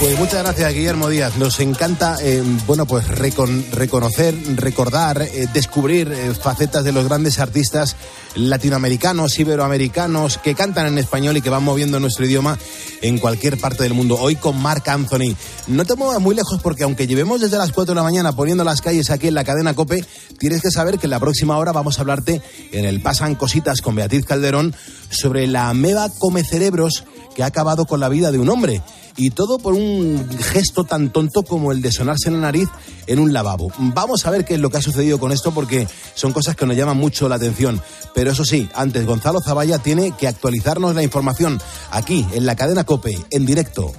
Pues 0.00 0.16
muchas 0.16 0.44
gracias, 0.44 0.74
Guillermo 0.74 1.08
Díaz. 1.08 1.36
Nos 1.38 1.58
encanta, 1.58 2.18
eh, 2.22 2.40
bueno, 2.68 2.86
pues 2.86 3.08
recon, 3.08 3.66
reconocer, 3.72 4.32
recordar, 4.54 5.22
eh, 5.22 5.48
descubrir 5.52 6.12
eh, 6.12 6.34
facetas 6.34 6.84
de 6.84 6.92
los 6.92 7.06
grandes 7.06 7.40
artistas 7.40 7.96
latinoamericanos, 8.36 9.36
iberoamericanos, 9.40 10.38
que 10.38 10.54
cantan 10.54 10.86
en 10.86 10.98
español 10.98 11.36
y 11.36 11.42
que 11.42 11.50
van 11.50 11.64
moviendo 11.64 11.98
nuestro 11.98 12.26
idioma 12.26 12.56
en 13.02 13.18
cualquier 13.18 13.58
parte 13.58 13.82
del 13.82 13.92
mundo. 13.92 14.16
Hoy 14.20 14.36
con 14.36 14.62
Marc 14.62 14.86
Anthony. 14.86 15.34
No 15.66 15.84
te 15.84 15.96
muevas 15.96 16.20
muy 16.20 16.36
lejos 16.36 16.60
porque 16.62 16.84
aunque 16.84 17.08
llevemos 17.08 17.40
desde 17.40 17.58
las 17.58 17.72
4 17.72 17.92
de 17.92 17.96
la 17.96 18.04
mañana 18.04 18.30
poniendo 18.30 18.62
las 18.62 18.80
calles 18.80 19.10
aquí 19.10 19.26
en 19.26 19.34
la 19.34 19.42
cadena 19.42 19.74
Cope, 19.74 20.04
tienes 20.38 20.62
que 20.62 20.70
saber 20.70 21.00
que 21.00 21.06
en 21.06 21.10
la 21.10 21.18
próxima 21.18 21.58
hora 21.58 21.72
vamos 21.72 21.98
a 21.98 22.02
hablarte 22.02 22.40
en 22.70 22.84
el 22.84 23.02
Pasan 23.02 23.34
Cositas 23.34 23.82
con 23.82 23.96
Beatriz 23.96 24.24
Calderón 24.24 24.76
sobre 25.10 25.48
la 25.48 25.70
ameba 25.70 26.08
come 26.20 26.44
cerebros 26.44 27.02
que 27.34 27.42
ha 27.42 27.46
acabado 27.46 27.84
con 27.84 27.98
la 27.98 28.08
vida 28.08 28.30
de 28.30 28.38
un 28.38 28.48
hombre. 28.48 28.80
Y 29.20 29.30
todo 29.30 29.58
por 29.58 29.74
un 29.74 30.28
gesto 30.38 30.84
tan 30.84 31.10
tonto 31.10 31.42
como 31.42 31.72
el 31.72 31.82
de 31.82 31.90
sonarse 31.90 32.28
en 32.28 32.34
la 32.34 32.42
nariz 32.42 32.68
en 33.08 33.18
un 33.18 33.32
lavabo. 33.32 33.72
Vamos 33.76 34.24
a 34.24 34.30
ver 34.30 34.44
qué 34.44 34.54
es 34.54 34.60
lo 34.60 34.70
que 34.70 34.76
ha 34.76 34.80
sucedido 34.80 35.18
con 35.18 35.32
esto 35.32 35.50
porque 35.50 35.88
son 36.14 36.32
cosas 36.32 36.54
que 36.54 36.66
nos 36.66 36.76
llaman 36.76 36.96
mucho 36.96 37.28
la 37.28 37.34
atención. 37.34 37.82
Pero 38.14 38.30
eso 38.30 38.44
sí, 38.44 38.68
antes 38.74 39.04
Gonzalo 39.04 39.40
Zavalla 39.40 39.78
tiene 39.80 40.12
que 40.12 40.28
actualizarnos 40.28 40.94
la 40.94 41.02
información 41.02 41.60
aquí 41.90 42.24
en 42.32 42.46
la 42.46 42.54
cadena 42.54 42.84
Cope, 42.84 43.18
en 43.30 43.44
directo. 43.44 43.92